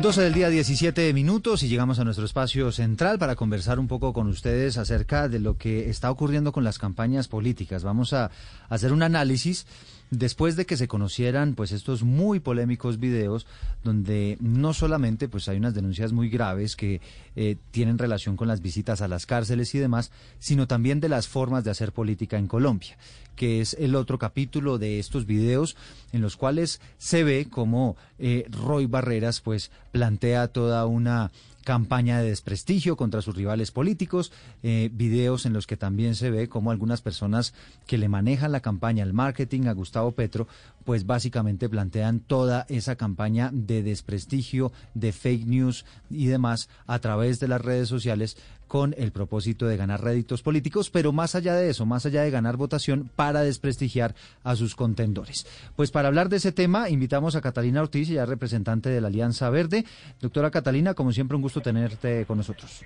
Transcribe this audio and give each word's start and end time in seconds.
Doce 0.00 0.22
del 0.22 0.32
día, 0.32 0.48
17 0.48 1.12
minutos 1.12 1.64
y 1.64 1.68
llegamos 1.68 1.98
a 1.98 2.04
nuestro 2.04 2.24
espacio 2.24 2.70
central 2.70 3.18
para 3.18 3.34
conversar 3.34 3.80
un 3.80 3.88
poco 3.88 4.12
con 4.12 4.28
ustedes 4.28 4.78
acerca 4.78 5.28
de 5.28 5.40
lo 5.40 5.58
que 5.58 5.90
está 5.90 6.08
ocurriendo 6.12 6.52
con 6.52 6.62
las 6.62 6.78
campañas 6.78 7.26
políticas. 7.26 7.82
Vamos 7.82 8.12
a 8.12 8.30
hacer 8.68 8.92
un 8.92 9.02
análisis 9.02 9.66
después 10.10 10.56
de 10.56 10.66
que 10.66 10.76
se 10.76 10.88
conocieran 10.88 11.54
pues 11.54 11.72
estos 11.72 12.02
muy 12.02 12.40
polémicos 12.40 12.98
videos 12.98 13.46
donde 13.84 14.38
no 14.40 14.72
solamente 14.72 15.28
pues 15.28 15.48
hay 15.48 15.58
unas 15.58 15.74
denuncias 15.74 16.12
muy 16.12 16.28
graves 16.28 16.76
que 16.76 17.00
eh, 17.36 17.56
tienen 17.70 17.98
relación 17.98 18.36
con 18.36 18.48
las 18.48 18.60
visitas 18.60 19.00
a 19.00 19.08
las 19.08 19.26
cárceles 19.26 19.74
y 19.74 19.78
demás, 19.78 20.10
sino 20.38 20.66
también 20.66 21.00
de 21.00 21.08
las 21.08 21.28
formas 21.28 21.64
de 21.64 21.70
hacer 21.70 21.92
política 21.92 22.38
en 22.38 22.48
Colombia, 22.48 22.96
que 23.36 23.60
es 23.60 23.74
el 23.78 23.94
otro 23.94 24.18
capítulo 24.18 24.78
de 24.78 24.98
estos 24.98 25.26
videos 25.26 25.76
en 26.12 26.22
los 26.22 26.36
cuales 26.36 26.80
se 26.96 27.24
ve 27.24 27.46
como 27.50 27.96
eh, 28.18 28.46
Roy 28.50 28.86
Barreras 28.86 29.40
pues 29.40 29.70
plantea 29.92 30.48
toda 30.48 30.86
una 30.86 31.30
campaña 31.68 32.22
de 32.22 32.30
desprestigio 32.30 32.96
contra 32.96 33.20
sus 33.20 33.36
rivales 33.36 33.72
políticos, 33.72 34.32
eh, 34.62 34.88
videos 34.90 35.44
en 35.44 35.52
los 35.52 35.66
que 35.66 35.76
también 35.76 36.14
se 36.14 36.30
ve 36.30 36.48
como 36.48 36.70
algunas 36.70 37.02
personas 37.02 37.52
que 37.86 37.98
le 37.98 38.08
manejan 38.08 38.52
la 38.52 38.60
campaña, 38.60 39.04
el 39.04 39.12
marketing 39.12 39.66
a 39.66 39.74
Gustavo 39.74 40.12
Petro, 40.12 40.48
pues 40.86 41.04
básicamente 41.04 41.68
plantean 41.68 42.20
toda 42.20 42.64
esa 42.70 42.96
campaña 42.96 43.50
de 43.52 43.82
desprestigio, 43.82 44.72
de 44.94 45.12
fake 45.12 45.44
news 45.44 45.84
y 46.08 46.28
demás 46.28 46.70
a 46.86 47.00
través 47.00 47.38
de 47.38 47.48
las 47.48 47.60
redes 47.60 47.90
sociales 47.90 48.38
con 48.68 48.94
el 48.98 49.10
propósito 49.10 49.66
de 49.66 49.76
ganar 49.76 50.04
réditos 50.04 50.42
políticos, 50.42 50.90
pero 50.90 51.12
más 51.12 51.34
allá 51.34 51.54
de 51.54 51.70
eso, 51.70 51.86
más 51.86 52.06
allá 52.06 52.22
de 52.22 52.30
ganar 52.30 52.56
votación 52.56 53.10
para 53.16 53.40
desprestigiar 53.40 54.14
a 54.44 54.54
sus 54.54 54.76
contendores. 54.76 55.46
Pues 55.74 55.90
para 55.90 56.08
hablar 56.08 56.28
de 56.28 56.36
ese 56.36 56.52
tema, 56.52 56.88
invitamos 56.88 57.34
a 57.34 57.40
Catalina 57.40 57.80
Ortiz, 57.80 58.08
ya 58.08 58.26
representante 58.26 58.90
de 58.90 59.00
la 59.00 59.08
Alianza 59.08 59.50
Verde. 59.50 59.84
Doctora 60.20 60.50
Catalina, 60.50 60.94
como 60.94 61.12
siempre, 61.12 61.36
un 61.36 61.42
gusto 61.42 61.60
tenerte 61.60 62.26
con 62.26 62.36
nosotros. 62.36 62.84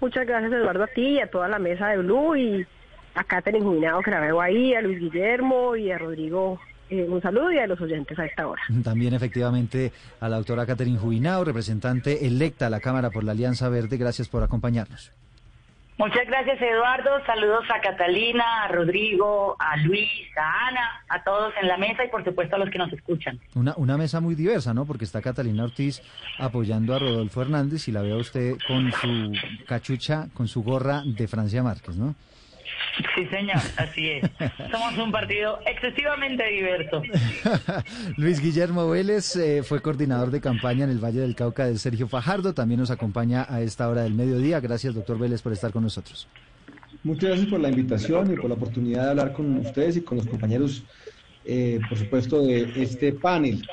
Muchas 0.00 0.26
gracias, 0.26 0.52
Eduardo, 0.52 0.84
a 0.84 0.88
ti 0.88 1.16
y 1.16 1.20
a 1.20 1.30
toda 1.30 1.48
la 1.48 1.58
mesa 1.58 1.88
de 1.88 1.98
Blue 1.98 2.36
y 2.36 2.66
a 3.14 3.24
Catherine 3.24 3.64
Juinado, 3.64 4.02
que 4.02 4.10
la 4.10 4.20
veo 4.20 4.40
ahí, 4.40 4.74
a 4.74 4.82
Luis 4.82 5.00
Guillermo 5.00 5.74
y 5.76 5.90
a 5.90 5.98
Rodrigo 5.98 6.60
eh, 6.90 7.06
un 7.08 7.22
saludo 7.22 7.52
y 7.52 7.58
a 7.58 7.66
los 7.66 7.80
oyentes 7.80 8.18
a 8.18 8.26
esta 8.26 8.46
hora. 8.46 8.62
También 8.84 9.14
efectivamente 9.14 9.92
a 10.20 10.28
la 10.28 10.36
doctora 10.36 10.66
Catherine 10.66 10.98
Jubinao, 10.98 11.44
representante 11.44 12.26
electa 12.26 12.66
a 12.66 12.70
la 12.70 12.80
Cámara 12.80 13.10
por 13.10 13.24
la 13.24 13.32
Alianza 13.32 13.68
Verde. 13.68 13.96
Gracias 13.96 14.28
por 14.28 14.42
acompañarnos. 14.42 15.12
Muchas 16.00 16.26
gracias 16.26 16.58
Eduardo, 16.62 17.10
saludos 17.26 17.66
a 17.68 17.78
Catalina, 17.82 18.64
a 18.64 18.68
Rodrigo, 18.68 19.54
a 19.58 19.76
Luis, 19.76 20.34
a 20.34 20.68
Ana, 20.68 21.04
a 21.10 21.22
todos 21.22 21.52
en 21.60 21.68
la 21.68 21.76
mesa 21.76 22.02
y 22.02 22.08
por 22.08 22.24
supuesto 22.24 22.56
a 22.56 22.58
los 22.58 22.70
que 22.70 22.78
nos 22.78 22.90
escuchan. 22.90 23.38
Una, 23.54 23.74
una 23.76 23.98
mesa 23.98 24.18
muy 24.18 24.34
diversa, 24.34 24.72
¿no? 24.72 24.86
Porque 24.86 25.04
está 25.04 25.20
Catalina 25.20 25.62
Ortiz 25.62 26.00
apoyando 26.38 26.94
a 26.94 26.98
Rodolfo 27.00 27.42
Hernández 27.42 27.86
y 27.86 27.92
la 27.92 28.00
veo 28.00 28.16
usted 28.16 28.56
con 28.66 28.90
su 28.92 29.32
cachucha, 29.66 30.28
con 30.32 30.48
su 30.48 30.62
gorra 30.62 31.02
de 31.04 31.28
Francia 31.28 31.62
Márquez, 31.62 31.96
¿no? 31.98 32.14
Sí, 33.14 33.26
señor, 33.26 33.58
así 33.76 34.10
es. 34.10 34.30
Somos 34.70 34.96
un 34.98 35.12
partido 35.12 35.58
excesivamente 35.66 36.44
diverso. 36.48 37.02
Luis 38.16 38.40
Guillermo 38.40 38.88
Vélez 38.88 39.36
eh, 39.36 39.62
fue 39.62 39.80
coordinador 39.80 40.30
de 40.30 40.40
campaña 40.40 40.84
en 40.84 40.90
el 40.90 40.98
Valle 40.98 41.20
del 41.20 41.34
Cauca 41.34 41.66
de 41.66 41.78
Sergio 41.78 42.08
Fajardo. 42.08 42.54
También 42.54 42.80
nos 42.80 42.90
acompaña 42.90 43.46
a 43.48 43.60
esta 43.60 43.88
hora 43.88 44.02
del 44.02 44.14
mediodía. 44.14 44.60
Gracias, 44.60 44.94
doctor 44.94 45.18
Vélez, 45.18 45.42
por 45.42 45.52
estar 45.52 45.72
con 45.72 45.82
nosotros. 45.82 46.28
Muchas 47.02 47.30
gracias 47.30 47.48
por 47.48 47.60
la 47.60 47.70
invitación 47.70 48.32
y 48.32 48.36
por 48.36 48.48
la 48.48 48.54
oportunidad 48.54 49.04
de 49.04 49.10
hablar 49.10 49.32
con 49.32 49.56
ustedes 49.58 49.96
y 49.96 50.02
con 50.02 50.18
los 50.18 50.26
compañeros, 50.26 50.82
eh, 51.44 51.80
por 51.88 51.96
supuesto, 51.96 52.42
de 52.42 52.70
este 52.76 53.12
panel. 53.12 53.66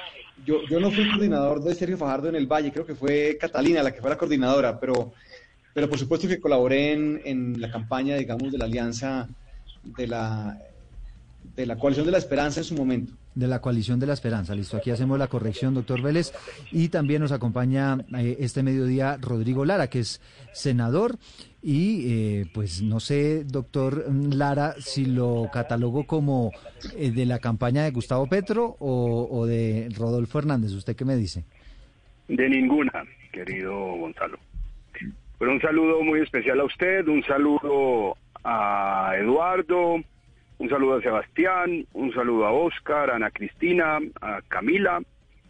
Yo, 0.46 0.62
yo 0.70 0.80
no 0.80 0.92
fui 0.92 1.10
coordinador 1.10 1.62
de 1.62 1.76
Sergio 1.76 1.98
Fajardo 1.98 2.30
en 2.30 2.36
el 2.36 2.48
Valle, 2.48 2.72
creo 2.72 2.86
que 2.86 2.96
fue 2.96 3.38
Catalina 3.40 3.84
la 3.84 3.92
que 3.92 4.00
fue 4.00 4.10
la 4.10 4.18
coordinadora, 4.18 4.80
pero 4.80 5.14
pero 5.78 5.90
por 5.90 6.00
supuesto 6.00 6.28
que 6.28 6.40
colaboré 6.40 6.94
en, 6.94 7.22
en 7.24 7.62
la 7.62 7.70
campaña, 7.70 8.16
digamos, 8.16 8.52
de 8.52 8.58
la 8.58 8.66
alianza 8.66 9.30
de 9.84 10.08
la, 10.08 10.58
de 11.56 11.68
la 11.68 11.76
coalición 11.76 12.04
de 12.08 12.14
la 12.14 12.18
esperanza 12.18 12.62
en 12.62 12.64
su 12.64 12.74
momento. 12.74 13.14
De 13.36 13.46
la 13.46 13.62
coalición 13.62 14.00
de 14.00 14.08
la 14.08 14.14
esperanza, 14.14 14.56
listo. 14.56 14.78
Aquí 14.78 14.90
hacemos 14.90 15.20
la 15.20 15.28
corrección, 15.28 15.76
doctor 15.76 16.02
Vélez. 16.02 16.34
Y 16.72 16.90
también 16.90 17.22
nos 17.22 17.32
acompaña 17.32 18.00
eh, 18.18 18.38
este 18.40 18.64
mediodía 18.64 19.20
Rodrigo 19.22 19.66
Lara, 19.66 19.88
que 19.88 20.00
es 20.00 20.20
senador. 20.52 21.20
Y 21.62 22.12
eh, 22.12 22.46
pues 22.56 22.82
no 22.82 23.00
sé, 23.00 23.44
doctor 23.44 24.12
Lara, 24.12 24.74
si 24.80 25.06
lo 25.06 25.48
catalogo 25.54 26.08
como 26.08 26.54
eh, 26.96 27.12
de 27.12 27.28
la 27.28 27.38
campaña 27.38 27.84
de 27.84 27.92
Gustavo 27.92 28.26
Petro 28.26 28.78
o, 28.80 29.28
o 29.30 29.46
de 29.46 29.90
Rodolfo 29.96 30.40
Hernández. 30.40 30.72
¿Usted 30.72 30.96
qué 30.96 31.06
me 31.06 31.16
dice? 31.16 31.46
De 32.30 32.50
ninguna, 32.50 33.04
querido 33.32 33.78
Gonzalo. 33.98 34.40
Pero 35.40 35.52
un 35.52 35.62
saludo 35.62 36.02
muy 36.02 36.22
especial 36.22 36.60
a 36.60 36.64
usted, 36.64 37.08
un 37.08 37.24
saludo 37.24 38.18
a 38.44 39.14
Eduardo, 39.18 40.02
un 40.58 40.70
saludo 40.70 40.96
a 40.96 41.02
Sebastián, 41.02 41.86
un 41.94 42.14
saludo 42.14 42.46
a 42.46 42.52
Oscar, 42.52 43.12
a 43.12 43.16
Ana 43.16 43.30
Cristina, 43.30 44.00
a 44.22 44.42
Camila 44.48 45.00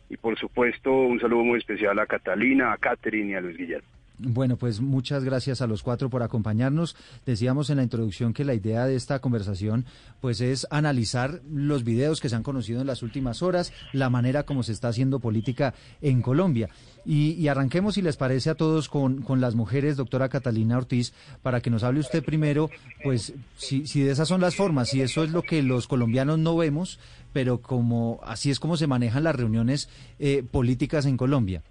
y 0.09 0.17
por 0.17 0.37
supuesto 0.37 0.91
un 0.91 1.19
saludo 1.19 1.43
muy 1.43 1.59
especial 1.59 1.99
a 1.99 2.05
Catalina, 2.05 2.73
a 2.73 2.77
Catherine 2.77 3.31
y 3.31 3.35
a 3.35 3.41
Luis 3.41 3.57
Guillermo. 3.57 3.96
Bueno, 4.19 4.57
pues 4.57 4.81
muchas 4.81 5.23
gracias 5.23 5.61
a 5.61 5.67
los 5.67 5.83
cuatro 5.83 6.09
por 6.09 6.23
acompañarnos. 6.23 6.95
Decíamos 7.25 7.69
en 7.69 7.77
la 7.77 7.83
introducción 7.83 8.33
que 8.33 8.45
la 8.45 8.55
idea 8.55 8.87
de 8.87 8.95
esta 8.95 9.19
conversación 9.19 9.85
pues 10.21 10.41
es 10.41 10.65
analizar 10.71 11.41
los 11.51 11.83
videos 11.83 12.19
que 12.19 12.29
se 12.29 12.35
han 12.35 12.41
conocido 12.41 12.81
en 12.81 12.87
las 12.87 13.03
últimas 13.03 13.43
horas, 13.43 13.71
la 13.93 14.09
manera 14.09 14.43
como 14.43 14.63
se 14.63 14.71
está 14.71 14.87
haciendo 14.87 15.19
política 15.19 15.75
en 16.01 16.23
Colombia. 16.23 16.69
Y, 17.05 17.47
arranquemos, 17.47 17.95
si 17.95 18.01
les 18.01 18.17
parece 18.17 18.49
a 18.49 18.55
todos, 18.55 18.89
con, 18.89 19.21
con, 19.21 19.39
las 19.39 19.55
mujeres, 19.55 19.95
doctora 19.95 20.27
Catalina 20.27 20.77
Ortiz, 20.77 21.13
para 21.41 21.61
que 21.61 21.69
nos 21.69 21.83
hable 21.83 22.01
usted 22.01 22.21
primero, 22.21 22.69
pues 23.01 23.33
si, 23.55 23.87
si 23.87 24.01
de 24.01 24.11
esas 24.11 24.27
son 24.27 24.41
las 24.41 24.55
formas, 24.55 24.89
si 24.89 25.01
eso 25.01 25.23
es 25.23 25.31
lo 25.31 25.41
que 25.41 25.63
los 25.63 25.87
colombianos 25.87 26.37
no 26.37 26.57
vemos, 26.57 26.99
pero 27.31 27.61
como 27.61 28.19
así 28.25 28.51
es 28.51 28.59
como 28.59 28.75
se 28.75 28.87
manejan 28.87 29.23
las 29.23 29.37
reuniones 29.37 29.87
eh, 30.19 30.43
políticas 30.51 31.05
en 31.05 31.15
Colombia. 31.15 31.61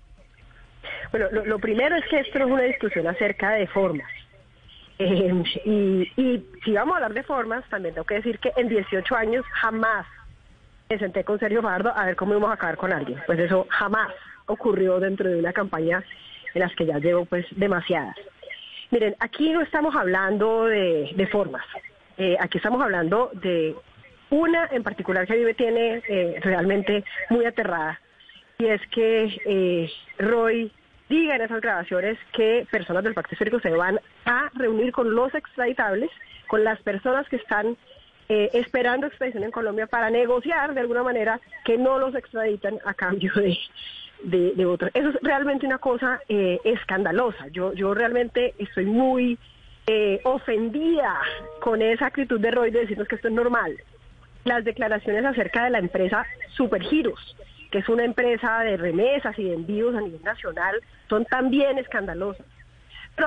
Bueno, 1.10 1.28
lo, 1.30 1.58
primero 1.58 1.96
es 1.96 2.04
que 2.06 2.20
esto 2.20 2.38
es 2.38 2.44
una 2.44 2.62
discusión 2.62 3.06
acerca 3.06 3.52
de 3.52 3.66
formas. 3.66 4.10
Eh, 4.98 5.32
y, 5.64 6.42
si 6.64 6.72
vamos 6.72 6.94
a 6.94 6.96
hablar 6.96 7.14
de 7.14 7.22
formas, 7.22 7.64
también 7.68 7.94
tengo 7.94 8.06
que 8.06 8.14
decir 8.14 8.38
que 8.38 8.52
en 8.56 8.68
18 8.68 9.14
años 9.14 9.44
jamás 9.52 10.06
me 10.88 10.98
senté 10.98 11.24
con 11.24 11.38
Sergio 11.38 11.62
Fajardo 11.62 11.92
a 11.94 12.06
ver 12.06 12.16
cómo 12.16 12.32
íbamos 12.32 12.50
a 12.50 12.54
acabar 12.54 12.76
con 12.76 12.92
alguien. 12.92 13.20
Pues 13.26 13.38
eso 13.38 13.66
jamás 13.70 14.12
ocurrió 14.46 15.00
dentro 15.00 15.28
de 15.28 15.38
una 15.38 15.52
campaña 15.52 16.02
en 16.54 16.60
las 16.60 16.74
que 16.74 16.86
ya 16.86 16.98
llevo 16.98 17.24
pues 17.24 17.44
demasiadas. 17.50 18.16
Miren, 18.90 19.16
aquí 19.18 19.50
no 19.50 19.60
estamos 19.62 19.94
hablando 19.96 20.64
de, 20.64 21.28
formas, 21.32 21.64
eh, 22.18 22.36
aquí 22.38 22.58
estamos 22.58 22.80
hablando 22.80 23.30
de 23.34 23.74
una 24.30 24.68
en 24.70 24.84
particular 24.84 25.26
que 25.26 25.32
a 25.32 25.36
mí 25.36 25.42
me 25.42 25.54
tiene 25.54 26.02
eh, 26.08 26.38
realmente 26.40 27.04
muy 27.30 27.44
aterrada, 27.44 28.00
y 28.58 28.66
es 28.66 28.80
que 28.88 29.90
Roy 30.18 30.72
diga 31.08 31.36
en 31.36 31.42
esas 31.42 31.60
grabaciones 31.60 32.18
que 32.32 32.66
personas 32.70 33.04
del 33.04 33.14
pacto 33.14 33.34
histórico 33.34 33.60
se 33.60 33.70
van 33.70 34.00
a 34.24 34.50
reunir 34.54 34.92
con 34.92 35.14
los 35.14 35.34
extraditables 35.34 36.10
con 36.46 36.64
las 36.64 36.80
personas 36.82 37.28
que 37.28 37.36
están 37.36 37.76
eh, 38.28 38.50
esperando 38.54 39.06
extradición 39.06 39.44
en 39.44 39.50
Colombia 39.50 39.86
para 39.86 40.10
negociar 40.10 40.74
de 40.74 40.80
alguna 40.80 41.02
manera 41.02 41.40
que 41.64 41.78
no 41.78 41.98
los 41.98 42.14
extraditan 42.14 42.78
a 42.84 42.94
cambio 42.94 43.32
de, 44.22 44.52
de, 44.54 44.66
otros. 44.66 44.90
Eso 44.94 45.10
es 45.10 45.16
realmente 45.22 45.66
una 45.66 45.78
cosa 45.78 46.20
eh, 46.28 46.58
escandalosa. 46.64 47.48
Yo, 47.48 47.72
yo 47.74 47.94
realmente 47.94 48.54
estoy 48.58 48.86
muy 48.86 49.38
eh, 49.86 50.20
ofendida 50.24 51.20
con 51.60 51.82
esa 51.82 52.06
actitud 52.06 52.40
de 52.40 52.50
Roy 52.50 52.70
de 52.70 52.80
decirnos 52.80 53.06
que 53.06 53.16
esto 53.16 53.28
es 53.28 53.34
normal. 53.34 53.76
Las 54.44 54.64
declaraciones 54.64 55.24
acerca 55.24 55.64
de 55.64 55.70
la 55.70 55.78
empresa 55.78 56.26
Supergiros, 56.56 57.36
que 57.76 57.80
es 57.82 57.88
una 57.90 58.04
empresa 58.04 58.60
de 58.60 58.78
remesas 58.78 59.38
y 59.38 59.44
de 59.44 59.54
envíos 59.54 59.94
a 59.94 60.00
nivel 60.00 60.22
nacional, 60.22 60.76
son 61.10 61.26
también 61.26 61.76
escandalosas. 61.76 62.46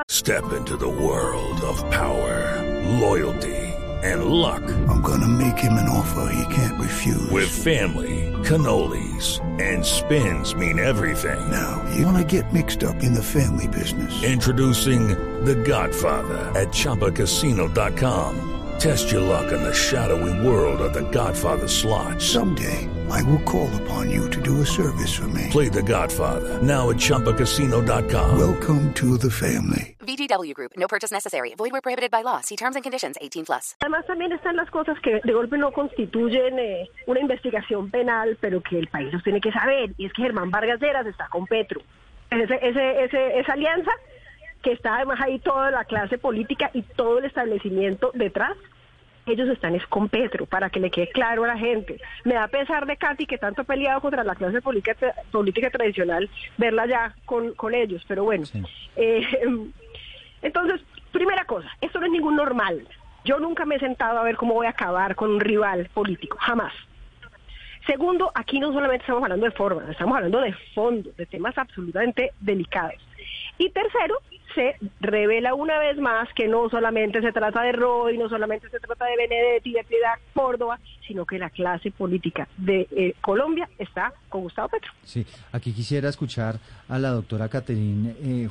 Step 0.09 0.43
into 0.57 0.75
the 0.75 0.87
world 0.87 1.61
of 1.61 1.79
power, 1.91 2.57
loyalty, 2.99 3.75
and 4.01 4.25
luck. 4.25 4.63
I'm 4.87 5.03
gonna 5.03 5.27
make 5.27 5.59
him 5.59 5.73
an 5.73 5.87
offer 5.87 6.33
he 6.33 6.55
can't 6.55 6.79
refuse. 6.79 7.29
With 7.29 7.47
family, 7.47 8.33
cannolis, 8.43 9.39
and 9.61 9.85
spins 9.85 10.55
mean 10.55 10.79
everything. 10.79 11.39
Now, 11.51 11.85
you 11.95 12.07
wanna 12.07 12.25
get 12.25 12.51
mixed 12.51 12.83
up 12.83 13.03
in 13.03 13.13
the 13.13 13.21
family 13.21 13.67
business. 13.67 14.23
Introducing 14.23 15.09
The 15.45 15.55
Godfather 15.55 16.39
at 16.59 16.69
ChumbaCasino.com. 16.69 18.45
Test 18.79 19.11
your 19.11 19.21
luck 19.21 19.51
in 19.51 19.61
the 19.61 19.73
shadowy 19.73 20.47
world 20.47 20.81
of 20.81 20.93
The 20.93 21.07
Godfather 21.11 21.67
slot. 21.67 22.21
Someday, 22.21 22.87
I 23.11 23.23
will 23.23 23.41
call 23.43 23.69
upon 23.81 24.09
you 24.09 24.29
to 24.29 24.41
do 24.41 24.61
a 24.61 24.65
service 24.65 25.13
for 25.13 25.27
me. 25.27 25.47
Play 25.51 25.69
The 25.69 25.81
Godfather 25.81 26.61
now 26.61 26.89
at 26.89 26.97
ChumbaCasino.com. 26.97 28.37
Welcome 28.37 28.93
to 28.93 29.17
the 29.17 29.31
family. 29.31 29.95
VGW 29.99 30.53
Group. 30.53 30.71
No 30.77 30.87
purchase 30.87 31.11
necessary. 31.11 31.53
Void 31.55 31.71
where 31.71 31.81
prohibited 31.81 32.11
by 32.11 32.21
law. 32.23 32.41
See 32.41 32.55
terms 32.55 32.75
and 32.75 32.83
conditions. 32.83 33.17
18 33.21 33.45
plus. 33.45 33.75
Además 33.81 34.05
también 34.05 34.31
están 34.31 34.55
las 34.55 34.69
cosas 34.69 34.99
que 35.01 35.21
de 35.23 35.33
golpe 35.33 35.57
no 35.57 35.71
constituyen 35.71 36.59
eh, 36.59 36.89
una 37.07 37.19
investigación 37.19 37.89
penal, 37.89 38.37
pero 38.39 38.61
que 38.61 38.79
el 38.79 38.87
país 38.87 39.11
los 39.13 39.23
tiene 39.23 39.41
que 39.41 39.51
saber. 39.51 39.91
Y 39.97 40.05
es 40.05 40.13
que 40.13 40.21
Germán 40.21 40.51
Vargas 40.51 40.79
Lleras 40.79 41.05
está 41.05 41.27
con 41.29 41.45
Petro. 41.45 41.81
Ese, 42.31 42.59
ese, 42.61 43.03
ese, 43.03 43.39
esa 43.39 43.53
alianza 43.53 43.91
que 44.61 44.73
está 44.73 44.97
además 44.97 45.19
ahí 45.21 45.39
toda 45.39 45.71
la 45.71 45.85
clase 45.85 46.17
política 46.17 46.69
y 46.73 46.81
todo 46.81 47.19
el 47.19 47.25
establecimiento 47.25 48.11
detrás, 48.13 48.55
ellos 49.33 49.49
están 49.49 49.75
es 49.75 49.85
con 49.87 50.09
Petro, 50.09 50.45
para 50.45 50.69
que 50.69 50.79
le 50.79 50.91
quede 50.91 51.09
claro 51.09 51.43
a 51.43 51.47
la 51.47 51.57
gente. 51.57 51.99
Me 52.23 52.35
da 52.35 52.47
pesar 52.47 52.85
de 52.85 52.97
Katy, 52.97 53.25
que 53.25 53.37
tanto 53.37 53.61
ha 53.61 53.65
peleado 53.65 54.01
contra 54.01 54.23
la 54.23 54.35
clase 54.35 54.61
política, 54.61 54.95
política 55.31 55.69
tradicional, 55.69 56.29
verla 56.57 56.85
ya 56.87 57.15
con, 57.25 57.53
con 57.53 57.73
ellos, 57.73 58.03
pero 58.07 58.23
bueno. 58.23 58.45
Eh, 58.95 59.25
entonces, 60.41 60.81
primera 61.11 61.45
cosa, 61.45 61.69
esto 61.81 61.99
no 61.99 62.05
es 62.05 62.11
ningún 62.11 62.35
normal. 62.35 62.87
Yo 63.25 63.39
nunca 63.39 63.65
me 63.65 63.75
he 63.75 63.79
sentado 63.79 64.19
a 64.19 64.23
ver 64.23 64.37
cómo 64.37 64.53
voy 64.53 64.67
a 64.67 64.71
acabar 64.71 65.15
con 65.15 65.31
un 65.31 65.39
rival 65.39 65.89
político, 65.93 66.37
jamás. 66.39 66.73
Segundo, 67.85 68.31
aquí 68.35 68.59
no 68.59 68.71
solamente 68.71 69.03
estamos 69.03 69.23
hablando 69.23 69.45
de 69.45 69.51
formas, 69.51 69.89
estamos 69.89 70.15
hablando 70.15 70.41
de 70.41 70.53
fondo, 70.75 71.11
de 71.17 71.25
temas 71.25 71.57
absolutamente 71.57 72.33
delicados. 72.39 73.01
Y 73.57 73.69
tercero, 73.71 74.19
se 74.55 74.75
revela 74.99 75.53
una 75.53 75.79
vez 75.79 75.97
más 75.97 76.27
que 76.35 76.47
no 76.47 76.69
solamente 76.69 77.21
se 77.21 77.31
trata 77.31 77.61
de 77.61 77.71
Roy, 77.71 78.17
no 78.17 78.29
solamente 78.29 78.69
se 78.69 78.79
trata 78.79 79.05
de 79.05 79.17
Benedetti, 79.17 79.73
de 79.73 79.83
Piedad 79.83 80.15
Córdoba, 80.33 80.79
sino 81.07 81.25
que 81.25 81.37
la 81.37 81.49
clase 81.49 81.91
política 81.91 82.47
de 82.57 82.87
eh, 82.91 83.15
Colombia 83.21 83.69
está 83.77 84.13
con 84.29 84.41
Gustavo 84.41 84.69
Petro. 84.69 84.91
Sí, 85.03 85.25
aquí 85.51 85.73
quisiera 85.73 86.09
escuchar 86.09 86.59
a 86.87 86.99
la 86.99 87.09
doctora 87.09 87.49
Caterine 87.49 88.15
eh, 88.21 88.49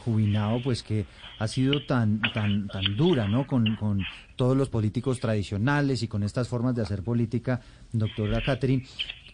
pues 0.63 0.83
que 0.83 1.05
ha 1.39 1.47
sido 1.47 1.85
tan, 1.87 2.21
tan, 2.33 2.67
tan 2.69 2.97
dura, 2.97 3.29
¿no? 3.29 3.47
Con, 3.47 3.77
con 3.77 4.03
todos 4.37 4.57
los 4.57 4.69
políticos 4.69 5.21
tradicionales 5.21 6.03
y 6.03 6.09
con 6.09 6.23
estas 6.23 6.49
formas 6.49 6.75
de 6.75 6.83
hacer 6.83 7.03
política, 7.03 7.61
doctora 7.93 8.43
Caterine. 8.45 8.85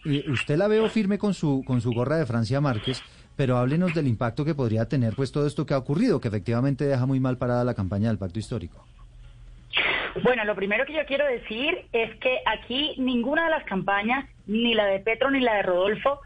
Eh, 0.05 0.23
usted 0.29 0.57
la 0.57 0.67
veo 0.67 0.87
firme 0.89 1.17
con 1.17 1.33
su, 1.33 1.63
con 1.65 1.81
su 1.81 1.91
gorra 1.91 2.17
de 2.17 2.25
Francia 2.27 2.61
Márquez, 2.61 3.01
pero 3.35 3.57
háblenos 3.57 3.93
del 3.93 4.07
impacto 4.07 4.45
que 4.45 4.55
podría 4.55 4.85
tener 4.85 5.13
pues 5.15 5.31
todo 5.31 5.47
esto 5.47 5.65
que 5.65 5.73
ha 5.73 5.77
ocurrido, 5.77 6.21
que 6.21 6.27
efectivamente 6.29 6.85
deja 6.85 7.05
muy 7.05 7.19
mal 7.19 7.37
parada 7.37 7.63
la 7.63 7.73
campaña 7.73 8.09
del 8.09 8.17
pacto 8.17 8.39
histórico. 8.39 8.85
Bueno, 10.23 10.45
lo 10.45 10.55
primero 10.55 10.85
que 10.85 10.93
yo 10.93 11.05
quiero 11.05 11.25
decir 11.25 11.85
es 11.91 12.15
que 12.19 12.39
aquí 12.45 12.95
ninguna 12.97 13.45
de 13.45 13.51
las 13.51 13.65
campañas, 13.65 14.25
ni 14.47 14.73
la 14.73 14.85
de 14.85 14.99
Petro 14.99 15.29
ni 15.29 15.41
la 15.41 15.55
de 15.55 15.63
Rodolfo, 15.63 16.21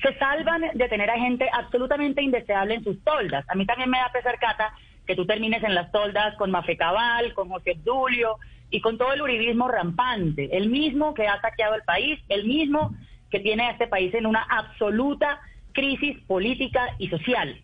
se 0.00 0.16
salvan 0.18 0.62
de 0.74 0.88
tener 0.88 1.10
a 1.10 1.18
gente 1.18 1.48
absolutamente 1.52 2.22
indeseable 2.22 2.74
en 2.74 2.84
sus 2.84 3.02
toldas. 3.02 3.44
A 3.48 3.54
mí 3.54 3.66
también 3.66 3.90
me 3.90 3.98
da 3.98 4.12
pesar, 4.12 4.38
Cata, 4.38 4.72
que 5.06 5.16
tú 5.16 5.26
termines 5.26 5.62
en 5.64 5.74
las 5.74 5.90
toldas 5.90 6.36
con 6.36 6.50
Mafe 6.50 6.76
Cabal, 6.76 7.34
con 7.34 7.48
José 7.48 7.76
Dulio 7.84 8.36
y 8.70 8.80
con 8.80 8.96
todo 8.96 9.12
el 9.12 9.22
uribismo 9.22 9.68
rampante, 9.68 10.56
el 10.56 10.70
mismo 10.70 11.12
que 11.12 11.26
ha 11.26 11.40
saqueado 11.40 11.74
el 11.74 11.82
país, 11.82 12.20
el 12.28 12.46
mismo 12.46 12.94
que 13.30 13.40
tiene 13.40 13.64
a 13.64 13.70
este 13.72 13.86
país 13.86 14.14
en 14.14 14.26
una 14.26 14.42
absoluta 14.42 15.40
crisis 15.72 16.18
política 16.26 16.94
y 16.98 17.08
social. 17.08 17.60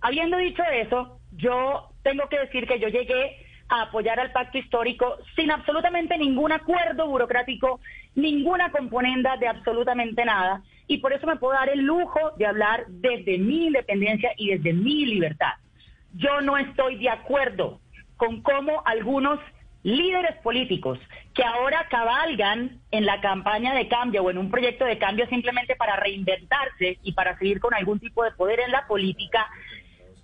Habiendo 0.00 0.36
dicho 0.36 0.62
eso, 0.72 1.18
yo 1.36 1.90
tengo 2.02 2.28
que 2.28 2.38
decir 2.38 2.66
que 2.66 2.78
yo 2.78 2.88
llegué 2.88 3.44
a 3.68 3.82
apoyar 3.82 4.18
al 4.18 4.32
pacto 4.32 4.58
histórico 4.58 5.18
sin 5.36 5.50
absolutamente 5.50 6.16
ningún 6.16 6.52
acuerdo 6.52 7.06
burocrático, 7.06 7.80
ninguna 8.14 8.70
componenda 8.70 9.36
de 9.36 9.48
absolutamente 9.48 10.24
nada, 10.24 10.62
y 10.86 10.98
por 10.98 11.12
eso 11.12 11.26
me 11.26 11.36
puedo 11.36 11.52
dar 11.52 11.68
el 11.68 11.80
lujo 11.80 12.18
de 12.38 12.46
hablar 12.46 12.86
desde 12.88 13.38
mi 13.38 13.66
independencia 13.66 14.32
y 14.36 14.50
desde 14.50 14.72
mi 14.72 15.04
libertad. 15.04 15.52
Yo 16.14 16.40
no 16.40 16.56
estoy 16.56 16.96
de 16.96 17.10
acuerdo 17.10 17.80
con 18.16 18.42
cómo 18.42 18.82
algunos 18.86 19.38
líderes 19.82 20.36
políticos 20.42 20.98
que 21.34 21.44
ahora 21.44 21.86
cabalgan 21.88 22.80
en 22.90 23.06
la 23.06 23.20
campaña 23.20 23.74
de 23.74 23.88
cambio 23.88 24.22
o 24.22 24.30
en 24.30 24.38
un 24.38 24.50
proyecto 24.50 24.84
de 24.84 24.98
cambio 24.98 25.26
simplemente 25.28 25.76
para 25.76 25.96
reinventarse 25.96 26.98
y 27.02 27.12
para 27.12 27.38
seguir 27.38 27.60
con 27.60 27.74
algún 27.74 28.00
tipo 28.00 28.24
de 28.24 28.32
poder 28.32 28.60
en 28.60 28.72
la 28.72 28.86
política, 28.86 29.46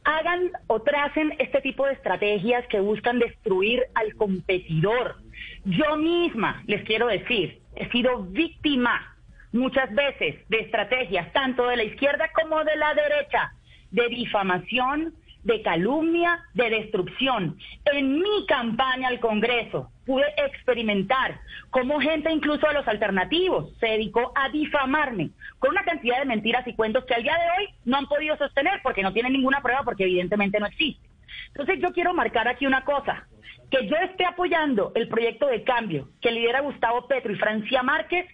hagan 0.05 0.51
o 0.67 0.83
tracen 0.83 1.35
este 1.39 1.61
tipo 1.61 1.87
de 1.87 1.95
estrategias 1.95 2.67
que 2.67 2.81
buscan 2.81 3.19
destruir 3.19 3.85
al 3.95 4.15
competidor. 4.15 5.17
Yo 5.65 5.97
misma, 5.97 6.63
les 6.67 6.85
quiero 6.85 7.07
decir, 7.07 7.61
he 7.77 7.89
sido 7.91 8.23
víctima 8.25 9.17
muchas 9.53 9.93
veces 9.95 10.37
de 10.49 10.61
estrategias, 10.61 11.33
tanto 11.33 11.67
de 11.69 11.77
la 11.77 11.85
izquierda 11.85 12.29
como 12.35 12.63
de 12.65 12.77
la 12.77 12.93
derecha, 12.93 13.53
de 13.91 14.09
difamación, 14.09 15.15
de 15.45 15.63
calumnia, 15.63 16.41
de 16.55 16.71
destrucción. 16.71 17.57
En 17.85 18.19
mi 18.19 18.47
campaña 18.47 19.09
al 19.09 19.21
Congreso 19.21 19.91
pude 20.05 20.27
experimentar 20.37 21.39
cómo 21.71 22.01
gente 22.01 22.33
incluso 22.33 22.67
de 22.67 22.75
los 22.75 22.89
alternativos 22.89 23.73
se 23.79 23.87
dedicó 23.87 24.33
a 24.35 24.49
difamarme 24.49 25.31
con 25.59 25.71
una 25.71 25.85
cantidad 25.85 26.19
de 26.19 26.27
mentiras 26.27 26.67
y 26.67 26.75
cuentos 26.75 27.05
que 27.05 27.15
al 27.15 27.23
día 27.23 27.37
de 27.37 27.63
hoy 27.63 27.69
no 27.85 27.99
han 27.99 28.07
podido 28.07 28.37
sostener 28.37 28.81
porque 28.83 29.03
no 29.03 29.13
tienen 29.13 29.33
ninguna 29.33 29.63
prueba 29.63 29.83
porque 29.85 30.05
evidentemente 30.05 30.59
no 30.59 30.67
existe. 30.67 31.09
Entonces 31.49 31.79
yo 31.81 31.93
quiero 31.93 32.13
marcar 32.15 32.49
aquí 32.49 32.67
una 32.67 32.85
cosa, 32.85 33.27
que 33.71 33.87
yo 33.87 33.97
esté 33.97 34.25
apoyando 34.25 34.93
el 34.95 35.09
proyecto 35.09 35.47
de 35.47 35.65
cambio 35.65 36.09
que 36.21 36.31
lidera 36.31 36.61
Gustavo 36.61 37.07
Petro 37.07 37.33
y 37.33 37.37
Francia 37.37 37.83
Márquez 37.83 38.27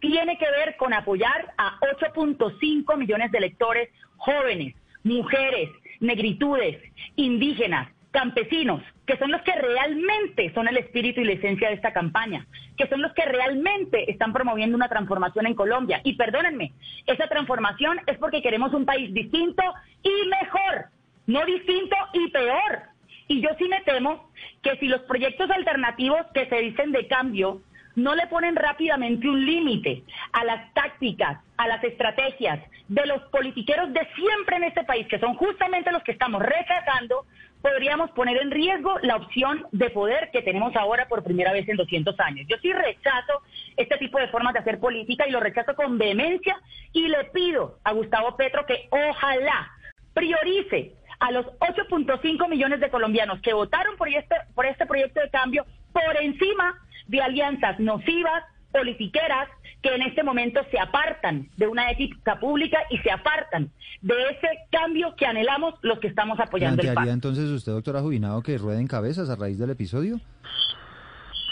tiene 0.00 0.38
que 0.38 0.50
ver 0.50 0.76
con 0.76 0.92
apoyar 0.92 1.52
a 1.56 1.78
8.5 1.80 2.96
millones 2.96 3.30
de 3.30 3.38
electores 3.38 3.90
jóvenes, 4.16 4.74
mujeres, 5.04 5.70
negritudes, 6.00 6.82
indígenas, 7.16 7.88
campesinos, 8.10 8.82
que 9.06 9.16
son 9.16 9.30
los 9.30 9.42
que 9.42 9.52
realmente 9.52 10.52
son 10.54 10.68
el 10.68 10.76
espíritu 10.76 11.20
y 11.20 11.24
la 11.24 11.32
esencia 11.32 11.68
de 11.68 11.74
esta 11.74 11.92
campaña, 11.92 12.46
que 12.76 12.86
son 12.88 13.02
los 13.02 13.12
que 13.12 13.24
realmente 13.24 14.10
están 14.10 14.32
promoviendo 14.32 14.76
una 14.76 14.88
transformación 14.88 15.46
en 15.46 15.54
Colombia. 15.54 16.00
Y 16.04 16.14
perdónenme, 16.14 16.72
esa 17.06 17.28
transformación 17.28 18.00
es 18.06 18.18
porque 18.18 18.42
queremos 18.42 18.72
un 18.74 18.84
país 18.84 19.12
distinto 19.12 19.62
y 20.02 20.28
mejor, 20.28 20.86
no 21.26 21.44
distinto 21.44 21.96
y 22.12 22.28
peor. 22.30 22.82
Y 23.28 23.42
yo 23.42 23.50
sí 23.58 23.68
me 23.68 23.82
temo 23.82 24.30
que 24.62 24.76
si 24.76 24.88
los 24.88 25.02
proyectos 25.02 25.50
alternativos 25.50 26.22
que 26.32 26.46
se 26.46 26.56
dicen 26.60 26.92
de 26.92 27.06
cambio 27.06 27.60
no 27.98 28.14
le 28.14 28.26
ponen 28.28 28.54
rápidamente 28.56 29.28
un 29.28 29.44
límite 29.44 30.04
a 30.32 30.44
las 30.44 30.72
tácticas, 30.72 31.38
a 31.56 31.66
las 31.66 31.82
estrategias 31.82 32.60
de 32.86 33.04
los 33.06 33.22
politiqueros 33.24 33.92
de 33.92 34.06
siempre 34.14 34.56
en 34.56 34.64
este 34.64 34.84
país, 34.84 35.06
que 35.08 35.18
son 35.18 35.34
justamente 35.34 35.90
los 35.90 36.02
que 36.04 36.12
estamos 36.12 36.40
rechazando, 36.40 37.26
podríamos 37.60 38.10
poner 38.12 38.36
en 38.40 38.52
riesgo 38.52 38.98
la 39.02 39.16
opción 39.16 39.66
de 39.72 39.90
poder 39.90 40.30
que 40.32 40.42
tenemos 40.42 40.74
ahora 40.76 41.08
por 41.08 41.24
primera 41.24 41.52
vez 41.52 41.68
en 41.68 41.76
200 41.76 42.18
años. 42.20 42.46
Yo 42.48 42.56
sí 42.62 42.72
rechazo 42.72 43.42
este 43.76 43.98
tipo 43.98 44.18
de 44.18 44.28
formas 44.28 44.54
de 44.54 44.60
hacer 44.60 44.78
política 44.78 45.26
y 45.26 45.32
lo 45.32 45.40
rechazo 45.40 45.74
con 45.74 45.98
vehemencia 45.98 46.56
y 46.92 47.08
le 47.08 47.24
pido 47.24 47.78
a 47.82 47.92
Gustavo 47.92 48.36
Petro 48.36 48.64
que 48.64 48.88
ojalá 48.90 49.72
priorice 50.14 50.92
a 51.18 51.32
los 51.32 51.46
8.5 51.58 52.48
millones 52.48 52.78
de 52.78 52.90
colombianos 52.90 53.40
que 53.40 53.52
votaron 53.52 53.96
por 53.96 54.08
este, 54.08 54.36
por 54.54 54.66
este 54.66 54.86
proyecto 54.86 55.20
de 55.20 55.30
cambio 55.30 55.66
por 55.92 56.16
encima 56.22 56.80
de 57.08 57.20
alianzas 57.20 57.80
nocivas, 57.80 58.44
politiqueras, 58.70 59.48
que 59.82 59.94
en 59.94 60.02
este 60.02 60.22
momento 60.22 60.60
se 60.70 60.78
apartan 60.78 61.48
de 61.56 61.66
una 61.66 61.90
ética 61.90 62.38
pública 62.38 62.78
y 62.90 62.98
se 62.98 63.10
apartan 63.10 63.70
de 64.02 64.14
ese 64.30 64.48
cambio 64.70 65.14
que 65.16 65.26
anhelamos 65.26 65.74
los 65.82 65.98
que 65.98 66.08
estamos 66.08 66.38
apoyando 66.38 66.82
el 66.82 67.08
entonces 67.08 67.48
usted, 67.50 67.72
doctora 67.72 68.00
Jubinado, 68.00 68.42
que 68.42 68.58
rueden 68.58 68.86
cabezas 68.86 69.30
a 69.30 69.36
raíz 69.36 69.58
del 69.58 69.70
episodio? 69.70 70.20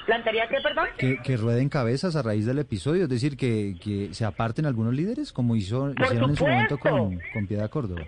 ¿Plantearía 0.06 0.48
qué, 0.48 0.58
perdón? 0.62 0.86
Que, 0.96 1.18
que 1.18 1.36
rueden 1.36 1.68
cabezas 1.68 2.14
a 2.14 2.22
raíz 2.22 2.46
del 2.46 2.60
episodio, 2.60 3.04
es 3.04 3.08
decir, 3.08 3.36
que, 3.36 3.74
que 3.82 4.14
se 4.14 4.24
aparten 4.24 4.64
algunos 4.64 4.94
líderes, 4.94 5.32
como 5.32 5.56
hizo, 5.56 5.90
hicieron 5.90 6.30
en 6.30 6.36
su 6.36 6.46
momento 6.46 6.78
con, 6.78 7.20
con 7.32 7.46
Piedad 7.48 7.68
Córdoba. 7.68 8.02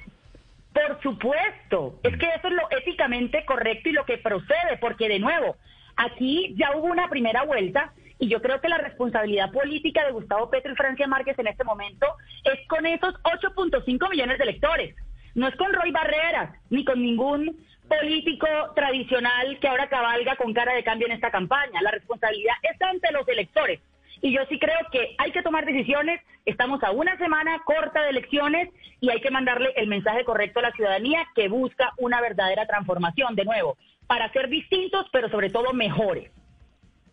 Por 0.73 1.03
supuesto, 1.03 1.99
es 2.05 2.17
que 2.17 2.27
eso 2.27 2.47
es 2.47 2.55
lo 2.55 2.71
éticamente 2.71 3.45
correcto 3.45 3.89
y 3.89 3.93
lo 3.93 4.05
que 4.05 4.19
procede, 4.19 4.79
porque 4.81 5.09
de 5.09 5.19
nuevo, 5.19 5.57
aquí 5.99 6.55
ya 6.57 6.75
hubo 6.77 6.87
una 6.87 7.09
primera 7.09 7.43
vuelta 7.43 7.93
y 8.19 8.29
yo 8.29 8.41
creo 8.41 8.61
que 8.61 8.69
la 8.69 8.79
responsabilidad 8.79 9.53
política 9.53 10.05
de 10.07 10.13
Gustavo 10.13 10.49
Petro 10.49 10.73
y 10.73 10.77
Francia 10.77 11.07
Márquez 11.07 11.39
en 11.39 11.49
este 11.49 11.65
momento 11.65 12.07
es 12.45 12.67
con 12.69 12.87
esos 12.87 13.15
8.5 13.23 14.11
millones 14.11 14.39
de 14.39 14.45
electores. 14.45 14.97
No 15.35 15.47
es 15.47 15.57
con 15.57 15.73
Roy 15.73 15.91
Barreras, 15.91 16.51
ni 16.71 16.85
con 16.85 17.01
ningún 17.01 17.57
político 17.89 18.47
tradicional 18.75 19.59
que 19.61 19.69
ahora 19.69 19.89
cabalga 19.89 20.37
con 20.37 20.53
cara 20.53 20.75
de 20.75 20.85
cambio 20.85 21.07
en 21.07 21.13
esta 21.13 21.31
campaña. 21.31 21.83
La 21.83 21.91
responsabilidad 21.91 22.55
es 22.63 22.81
ante 22.83 23.13
los 23.13 23.27
electores. 23.29 23.81
Y 24.21 24.33
yo 24.33 24.41
sí 24.49 24.59
creo 24.59 24.79
que 24.91 25.15
hay 25.19 25.31
que 25.31 25.43
tomar 25.43 25.65
decisiones. 25.65 26.21
Estamos 26.45 26.83
a 26.83 26.91
una 26.91 27.17
semana 27.19 27.61
corta 27.65 28.03
de 28.03 28.11
elecciones 28.11 28.69
y 29.01 29.11
hay 29.11 29.21
que 29.21 29.31
mandarle 29.31 29.73
el 29.77 29.87
mensaje 29.87 30.25
correcto 30.25 30.59
a 30.59 30.63
la 30.63 30.73
ciudadanía 30.73 31.25
que 31.37 31.49
busca 31.49 31.93
una 31.99 32.21
verdadera 32.21 32.67
transformación, 32.67 33.37
de 33.37 33.45
nuevo, 33.45 33.77
para 34.09 34.33
ser 34.33 34.49
distintos, 34.49 35.07
pero 35.13 35.29
sobre 35.31 35.51
todo 35.51 35.73
mejores. 35.73 36.31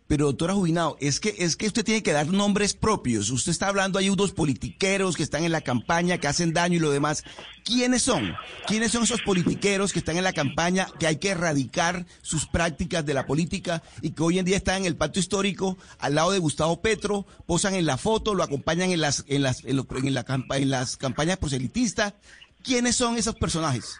Pero 0.08 0.26
doctora 0.26 0.54
Jubinado, 0.54 0.96
es 1.00 1.18
que, 1.18 1.34
es 1.38 1.56
que 1.56 1.66
usted 1.66 1.84
tiene 1.84 2.02
que 2.02 2.12
dar 2.12 2.28
nombres 2.28 2.74
propios. 2.74 3.30
Usted 3.30 3.50
está 3.50 3.66
hablando, 3.66 3.98
hay 3.98 4.08
unos 4.08 4.30
politiqueros 4.30 5.16
que 5.16 5.24
están 5.24 5.42
en 5.42 5.50
la 5.50 5.62
campaña, 5.62 6.18
que 6.18 6.28
hacen 6.28 6.52
daño 6.52 6.76
y 6.76 6.78
lo 6.78 6.92
demás. 6.92 7.24
¿Quiénes 7.64 8.02
son? 8.02 8.32
¿Quiénes 8.68 8.92
son 8.92 9.02
esos 9.02 9.22
politiqueros 9.22 9.92
que 9.92 9.98
están 9.98 10.16
en 10.16 10.22
la 10.22 10.32
campaña, 10.32 10.86
que 11.00 11.08
hay 11.08 11.16
que 11.16 11.30
erradicar 11.30 12.06
sus 12.22 12.46
prácticas 12.46 13.04
de 13.04 13.14
la 13.14 13.26
política 13.26 13.82
y 14.00 14.10
que 14.10 14.22
hoy 14.22 14.38
en 14.38 14.44
día 14.44 14.56
están 14.56 14.82
en 14.82 14.86
el 14.86 14.96
pacto 14.96 15.18
histórico 15.18 15.76
al 15.98 16.14
lado 16.14 16.30
de 16.30 16.38
Gustavo 16.38 16.80
Petro, 16.80 17.26
posan 17.44 17.74
en 17.74 17.86
la 17.86 17.96
foto, 17.96 18.34
lo 18.34 18.44
acompañan 18.44 18.92
en 18.92 19.00
las, 19.00 19.24
en 19.26 19.42
las, 19.42 19.64
en, 19.64 19.74
la, 19.74 20.24
en 20.50 20.70
las 20.70 20.96
campañas 20.96 21.38
proselitistas? 21.38 22.14
¿Quiénes 22.62 22.94
son 22.94 23.16
esos 23.16 23.34
personajes? 23.34 23.98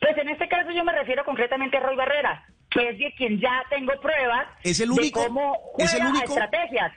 Pues 0.00 0.16
en 0.18 0.28
este 0.28 0.48
caso 0.48 0.70
yo 0.72 0.84
me 0.84 0.92
refiero 0.92 1.24
concretamente 1.24 1.76
a 1.76 1.80
Roy 1.80 1.96
Barrera 1.96 2.44
que 2.70 2.88
es 2.88 2.98
de 2.98 3.14
quien 3.16 3.38
ya 3.40 3.62
tengo 3.70 3.92
pruebas 4.00 4.48
¿Es 4.62 4.80
el 4.80 4.90
único? 4.90 5.20
de 5.20 5.26
cómo 5.28 5.54
juega 5.74 5.90
¿Es 5.92 5.94
el 6.00 6.06
único? 6.06 6.24
estrategias. 6.26 6.92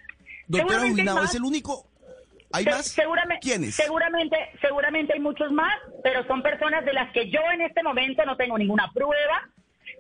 Doctora 0.48 0.80
más. 1.14 1.24
¿es 1.30 1.36
el 1.36 1.44
único? 1.44 1.86
¿Hay 2.52 2.64
Se- 2.64 2.70
más? 2.72 2.88
Seguramente, 2.88 3.48
¿Quiénes? 3.48 3.76
Seguramente, 3.76 4.38
seguramente 4.62 5.14
hay 5.14 5.20
muchos 5.20 5.52
más, 5.52 5.76
pero 6.04 6.26
son 6.26 6.42
personas 6.42 6.84
de 6.86 6.94
las 6.94 7.12
que 7.12 7.30
yo 7.30 7.42
en 7.54 7.62
este 7.62 7.84
momento 7.84 8.26
no 8.26 8.38
tengo 8.38 8.58
ninguna 8.58 8.90
prueba 8.94 9.50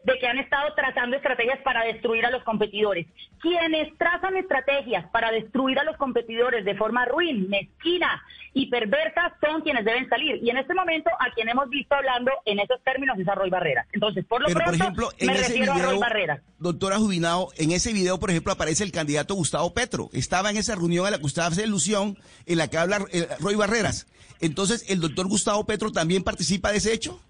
de 0.03 0.17
que 0.19 0.27
han 0.27 0.39
estado 0.39 0.73
trazando 0.73 1.17
estrategias 1.17 1.59
para 1.59 1.83
destruir 1.83 2.25
a 2.25 2.31
los 2.31 2.43
competidores. 2.43 3.05
Quienes 3.41 3.95
trazan 3.97 4.37
estrategias 4.37 5.05
para 5.11 5.31
destruir 5.31 5.77
a 5.79 5.83
los 5.83 5.97
competidores 5.97 6.63
de 6.65 6.75
forma 6.75 7.05
ruin, 7.05 7.49
mezquina 7.49 8.23
y 8.57 8.65
perversa 8.67 9.37
son 9.39 9.61
quienes 9.61 9.85
deben 9.85 10.09
salir. 10.09 10.39
Y 10.41 10.49
en 10.49 10.57
este 10.57 10.73
momento 10.73 11.11
a 11.19 11.31
quien 11.35 11.47
hemos 11.47 11.69
visto 11.69 11.93
hablando 11.93 12.31
en 12.45 12.59
esos 12.59 12.81
términos 12.83 13.17
es 13.19 13.27
a 13.27 13.35
Roy 13.35 13.51
Barrera. 13.51 13.85
Entonces, 13.93 14.25
por 14.25 14.41
lo 14.41 14.47
Pero, 14.47 14.59
por 14.59 14.65
pronto, 14.65 14.83
ejemplo, 14.83 15.09
en 15.19 15.27
me 15.27 15.33
ese 15.33 15.47
refiero 15.49 15.73
a 15.73 15.75
Roy 15.75 15.85
video, 15.85 15.99
Barrera. 15.99 16.41
doctora 16.57 16.97
Jubinado, 16.97 17.49
en 17.57 17.71
ese 17.71 17.93
video, 17.93 18.19
por 18.19 18.31
ejemplo, 18.31 18.51
aparece 18.51 18.83
el 18.83 18.91
candidato 18.91 19.35
Gustavo 19.35 19.73
Petro. 19.75 20.09
Estaba 20.11 20.49
en 20.49 20.57
esa 20.57 20.73
reunión 20.73 21.05
en 21.05 21.11
la 21.11 21.19
que 21.19 21.25
usted 21.25 21.43
hace 21.43 21.65
ilusión, 21.65 22.17
en 22.47 22.57
la 22.57 22.67
que 22.67 22.77
habla 22.79 23.05
eh, 23.11 23.27
Roy 23.39 23.53
Barreras. 23.53 24.07
Entonces, 24.41 24.89
¿el 24.89 25.01
doctor 25.01 25.27
Gustavo 25.27 25.63
Petro 25.65 25.91
también 25.91 26.23
participa 26.23 26.71
de 26.71 26.77
ese 26.77 26.93
hecho? 26.93 27.21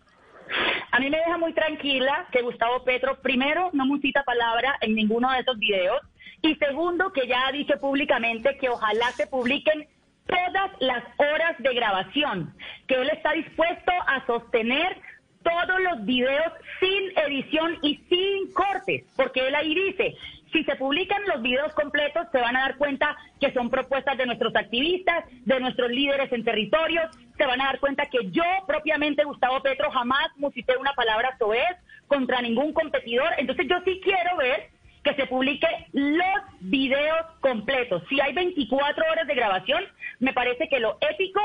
A 0.94 1.00
mí 1.00 1.10
me 1.10 1.18
deja 1.18 1.38
muy 1.38 1.54
tranquila 1.54 2.26
que 2.32 2.42
Gustavo 2.42 2.86
Petro, 2.86 3.22
primero, 3.22 3.70
no 3.74 3.86
musita 3.86 4.24
palabra 4.24 4.78
en 4.80 4.96
ninguno 4.96 5.30
de 5.34 5.40
esos 5.42 5.60
videos, 5.60 6.02
y 6.42 6.56
segundo, 6.56 7.12
que 7.12 7.28
ya 7.28 7.48
ha 7.48 7.52
dicho 7.52 7.74
públicamente 7.82 8.58
que 8.58 8.70
ojalá 8.70 9.12
se 9.12 9.28
publiquen 9.28 9.88
todas 10.28 10.72
las 10.80 11.04
horas 11.18 11.56
de 11.60 11.74
grabación, 11.74 12.54
que 12.88 12.96
él 12.96 13.10
está 13.10 13.32
dispuesto 13.34 13.92
a 14.08 14.26
sostener 14.26 14.98
todos 15.44 15.80
los 15.82 16.06
videos 16.06 16.52
sin 16.80 17.18
edición 17.18 17.78
y 17.82 17.96
sin 18.10 18.52
cortes, 18.54 19.06
porque 19.16 19.48
él 19.48 19.56
ahí 19.56 19.74
dice, 19.74 20.16
si 20.52 20.64
se 20.64 20.76
publican 20.76 21.22
los 21.28 21.42
videos 21.42 21.74
completos, 21.74 22.28
se 22.32 22.40
van 22.40 22.56
a 22.56 22.62
dar 22.62 22.78
cuenta 22.78 23.16
que 23.40 23.52
son 23.54 23.70
propuestas 23.70 24.18
de 24.18 24.26
nuestros 24.26 24.56
activistas, 24.56 25.26
de 25.46 25.60
nuestros 25.60 25.90
líderes 25.90 26.32
en 26.32 26.44
territorios, 26.44 27.10
se 27.38 27.46
van 27.46 27.62
a 27.62 27.66
dar 27.66 27.80
cuenta 27.80 28.08
que 28.08 28.30
yo 28.32 28.44
propiamente, 28.66 29.24
Gustavo 29.24 29.62
Petro, 29.62 29.92
jamás 29.92 30.28
musité 30.38 30.76
una 30.78 30.94
palabra 30.94 31.36
soez 31.38 31.78
contra 32.08 32.42
ningún 32.42 32.74
competidor. 32.74 33.30
Entonces 33.38 33.68
yo 33.70 33.78
sí 33.86 34.00
quiero 34.04 34.38
ver 34.38 34.70
que 35.08 35.16
se 35.22 35.28
publique 35.28 35.68
los 35.94 36.42
videos 36.60 37.26
completos. 37.40 38.04
Si 38.10 38.20
hay 38.20 38.34
24 38.34 39.06
horas 39.10 39.26
de 39.26 39.36
grabación, 39.36 39.84
me 40.20 40.34
parece 40.34 40.68
que 40.68 40.80
lo 40.82 40.98
ético 41.00 41.40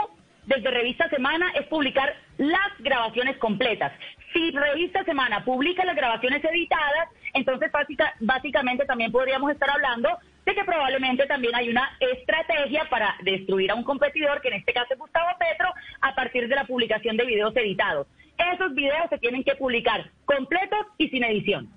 desde 0.46 0.68
Revista 0.70 1.08
Semana 1.08 1.52
es 1.54 1.66
publicar 1.68 2.12
las 2.38 2.72
grabaciones 2.80 3.36
completas. 3.36 3.92
Si 4.32 4.50
Revista 4.50 5.04
Semana 5.04 5.44
publica 5.44 5.84
las 5.84 5.94
grabaciones 5.94 6.42
editadas, 6.44 7.08
entonces 7.34 7.70
básica- 7.70 8.14
básicamente 8.18 8.84
también 8.84 9.12
podríamos 9.12 9.52
estar 9.52 9.70
hablando 9.70 10.08
de 10.44 10.54
que 10.56 10.64
probablemente 10.64 11.26
también 11.26 11.54
hay 11.54 11.68
una 11.68 11.96
estrategia 12.00 12.86
para 12.90 13.14
destruir 13.22 13.70
a 13.70 13.76
un 13.76 13.84
competidor, 13.84 14.40
que 14.40 14.48
en 14.48 14.54
este 14.54 14.72
caso 14.72 14.88
es 14.94 14.98
Gustavo 14.98 15.28
Petro, 15.38 15.72
a 16.00 16.14
partir 16.16 16.48
de 16.48 16.56
la 16.56 16.64
publicación 16.64 17.16
de 17.16 17.26
videos 17.26 17.56
editados. 17.56 18.08
Esos 18.54 18.74
videos 18.74 19.08
se 19.08 19.18
tienen 19.18 19.44
que 19.44 19.54
publicar 19.54 20.10
completos 20.24 20.84
y 20.98 21.08
sin 21.10 21.22
edición. 21.22 21.70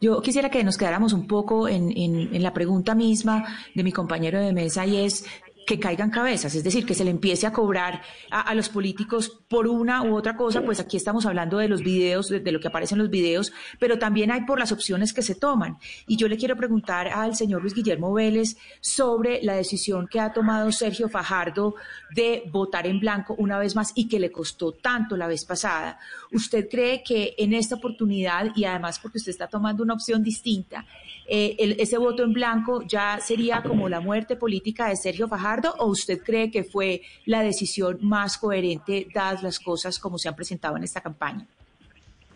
Yo 0.00 0.20
quisiera 0.22 0.50
que 0.50 0.62
nos 0.64 0.76
quedáramos 0.76 1.12
un 1.12 1.26
poco 1.26 1.68
en, 1.68 1.90
en- 1.96 2.34
en 2.34 2.42
la 2.42 2.52
pregunta 2.52 2.94
misma 2.94 3.44
de 3.74 3.82
mi 3.84 3.92
compañero 3.92 4.40
de 4.40 4.52
mesa 4.52 4.86
y 4.86 4.96
es 5.04 5.24
que 5.66 5.80
caigan 5.80 6.10
cabezas, 6.10 6.54
es 6.54 6.62
decir, 6.62 6.86
que 6.86 6.94
se 6.94 7.04
le 7.04 7.10
empiece 7.10 7.46
a 7.46 7.52
cobrar 7.52 8.00
a, 8.30 8.54
los 8.54 8.68
políticos 8.68 9.42
por 9.48 9.66
una 9.66 10.04
u 10.04 10.16
otra 10.16 10.36
cosa, 10.36 10.62
pues 10.62 10.78
aquí 10.78 10.96
estamos 10.96 11.26
hablando 11.26 11.58
de 11.58 11.68
los 11.68 11.82
videos, 11.82 12.28
de, 12.28 12.38
de 12.38 12.52
lo 12.52 12.60
que 12.60 12.68
aparece 12.68 12.94
en 12.94 13.00
los 13.00 13.10
videos, 13.10 13.52
pero 13.80 13.98
también 13.98 14.30
hay 14.30 14.42
por 14.42 14.60
las 14.60 14.70
opciones 14.70 15.12
que 15.12 15.22
se 15.22 15.34
toman. 15.34 15.78
Y 16.06 16.16
yo 16.16 16.28
le 16.28 16.36
quiero 16.36 16.56
preguntar 16.56 17.08
al 17.08 17.34
señor 17.34 17.62
Luis 17.62 17.74
Guillermo 17.74 18.12
Vélez 18.12 18.56
sobre 18.80 19.42
la 19.42 19.54
decisión 19.54 20.06
que 20.06 20.20
ha 20.20 20.32
tomado 20.32 20.70
Sergio 20.70 21.08
Fajardo 21.08 21.74
de 22.14 22.44
votar 22.52 22.86
en 22.86 23.00
blanco 23.00 23.34
una 23.36 23.58
vez 23.58 23.74
más 23.74 23.92
y 23.96 24.08
que 24.08 24.20
le 24.20 24.30
costó 24.30 24.70
tanto 24.70 25.16
la 25.16 25.26
vez 25.26 25.44
pasada. 25.44 25.98
¿Usted 26.32 26.68
cree 26.70 27.02
que 27.02 27.34
en 27.38 27.52
esta 27.52 27.74
oportunidad, 27.74 28.52
y 28.54 28.64
además 28.64 29.00
porque 29.00 29.18
usted 29.18 29.32
está 29.32 29.48
tomando 29.48 29.82
una 29.82 29.94
opción 29.94 30.22
distinta, 30.22 30.86
eh, 31.28 31.56
el- 31.58 31.76
ese 31.80 31.98
voto 31.98 32.22
en 32.22 32.32
blanco 32.32 32.82
ya 32.86 33.18
sería 33.20 33.62
como 33.62 33.88
la 33.88 34.00
muerte 34.00 34.36
política 34.36 34.88
de 34.88 34.96
Sergio 34.96 35.28
Fajardo 35.28 35.74
o 35.78 35.86
usted 35.86 36.20
cree 36.22 36.50
que 36.50 36.64
fue 36.64 37.02
la 37.24 37.42
decisión 37.42 37.98
más 38.02 38.38
coherente 38.38 39.06
dadas 39.14 39.42
las 39.42 39.58
cosas 39.58 39.98
como 39.98 40.18
se 40.18 40.28
han 40.28 40.36
presentado 40.36 40.76
en 40.76 40.84
esta 40.84 41.00
campaña? 41.00 41.46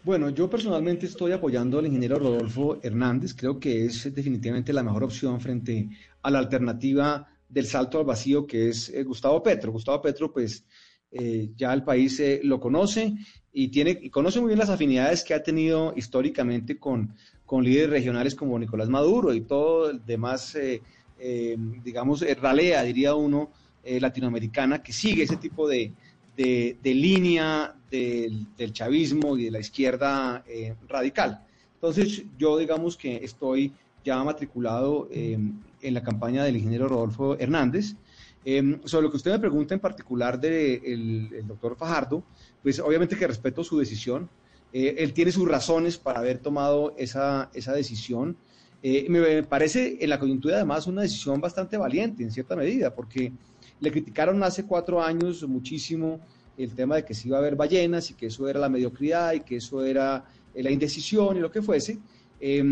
Bueno, 0.02 0.30
yo 0.30 0.49
personalmente 0.49 1.06
estoy 1.06 1.32
apoyando 1.32 1.78
al 1.78 1.87
ingeniero 1.87 2.18
Rodolfo 2.18 2.78
Hernández. 2.82 3.35
Creo 3.35 3.61
que 3.61 3.85
es 3.85 4.12
definitivamente 4.14 4.73
la 4.73 4.82
mejor 4.82 5.04
opción 5.04 5.40
frente 5.40 5.88
a 6.23 6.30
la 6.30 6.38
alternativa 6.38 7.28
del 7.49 7.66
salto 7.66 7.99
al 7.99 8.06
vacío 8.06 8.47
que 8.47 8.70
es 8.70 8.88
eh, 8.88 9.02
Gustavo 9.04 9.42
Petro. 9.42 9.73
Gustavo 9.73 10.00
Petro, 10.00 10.32
pues 10.32 10.64
eh, 11.11 11.50
ya 11.54 11.73
el 11.75 11.82
país 11.82 12.18
eh, 12.20 12.40
lo 12.44 12.59
conoce 12.61 13.14
y 13.52 13.68
tiene 13.68 13.99
y 14.00 14.11
conoce 14.11 14.40
muy 14.40 14.49
bien 14.49 14.61
las 14.61 14.70
afinidades 14.70 15.25
que 15.25 15.35
ha 15.35 15.42
tenido 15.42 15.92
históricamente 15.97 16.78
con, 16.78 17.14
con 17.50 17.64
líderes 17.64 17.90
regionales 17.90 18.37
como 18.37 18.57
Nicolás 18.61 18.88
Maduro 18.88 19.35
y 19.35 19.40
todo 19.40 19.90
el 19.90 20.07
demás, 20.07 20.54
eh, 20.54 20.80
eh, 21.19 21.57
digamos, 21.83 22.23
eh, 22.23 22.37
ralea, 22.37 22.85
diría 22.85 23.16
uno, 23.16 23.50
eh, 23.83 23.99
latinoamericana 23.99 24.80
que 24.85 24.92
sigue 24.92 25.25
ese 25.25 25.37
tipo 25.37 25.66
de, 25.69 25.90
de, 26.37 26.76
de 26.80 26.95
línea 26.95 27.75
del, 27.90 28.47
del 28.57 28.73
chavismo 28.73 29.37
y 29.37 29.47
de 29.47 29.50
la 29.50 29.59
izquierda 29.59 30.45
eh, 30.47 30.76
radical. 30.88 31.45
Entonces, 31.75 32.23
yo 32.38 32.57
digamos 32.57 32.97
que 32.97 33.16
estoy 33.16 33.73
ya 34.04 34.23
matriculado 34.23 35.09
eh, 35.11 35.37
en 35.83 35.95
la 35.95 36.04
campaña 36.04 36.45
del 36.45 36.57
ingeniero 36.57 36.87
Rodolfo 36.87 37.37
Hernández. 37.37 37.97
Eh, 38.45 38.78
sobre 38.85 39.02
lo 39.07 39.11
que 39.11 39.16
usted 39.16 39.33
me 39.33 39.40
pregunta 39.40 39.75
en 39.75 39.80
particular 39.80 40.40
del 40.40 41.28
el 41.35 41.47
doctor 41.49 41.75
Fajardo, 41.75 42.23
pues 42.62 42.78
obviamente 42.78 43.16
que 43.16 43.26
respeto 43.26 43.64
su 43.64 43.76
decisión. 43.76 44.30
Eh, 44.73 44.97
él 44.99 45.12
tiene 45.12 45.33
sus 45.33 45.49
razones 45.49 45.99
para 45.99 46.21
haber 46.21 46.39
tomado 46.41 46.95
esa, 46.97 47.50
esa 47.55 47.73
decisión. 47.73 48.39
Eh, 48.83 49.07
me 49.11 49.43
parece 49.43 49.99
en 50.03 50.09
la 50.11 50.19
coyuntura 50.19 50.57
además 50.57 50.87
una 50.87 51.03
decisión 51.03 51.41
bastante 51.41 51.77
valiente 51.77 52.23
en 52.23 52.31
cierta 52.31 52.57
medida, 52.57 52.95
porque 52.95 53.35
le 53.79 53.91
criticaron 53.91 54.43
hace 54.43 54.67
cuatro 54.67 55.03
años 55.03 55.47
muchísimo 55.47 56.27
el 56.57 56.75
tema 56.75 56.97
de 56.97 57.05
que 57.05 57.15
se 57.15 57.29
iba 57.29 57.37
a 57.39 57.41
haber 57.41 57.57
ballenas 57.57 58.11
y 58.11 58.15
que 58.15 58.27
eso 58.27 58.49
era 58.49 58.61
la 58.61 58.69
mediocridad 58.69 59.33
y 59.35 59.41
que 59.41 59.57
eso 59.57 59.85
era 59.85 60.25
eh, 60.53 60.62
la 60.62 60.71
indecisión 60.71 61.37
y 61.37 61.41
lo 61.41 61.50
que 61.50 61.62
fuese. 61.62 62.03
Eh, 62.39 62.62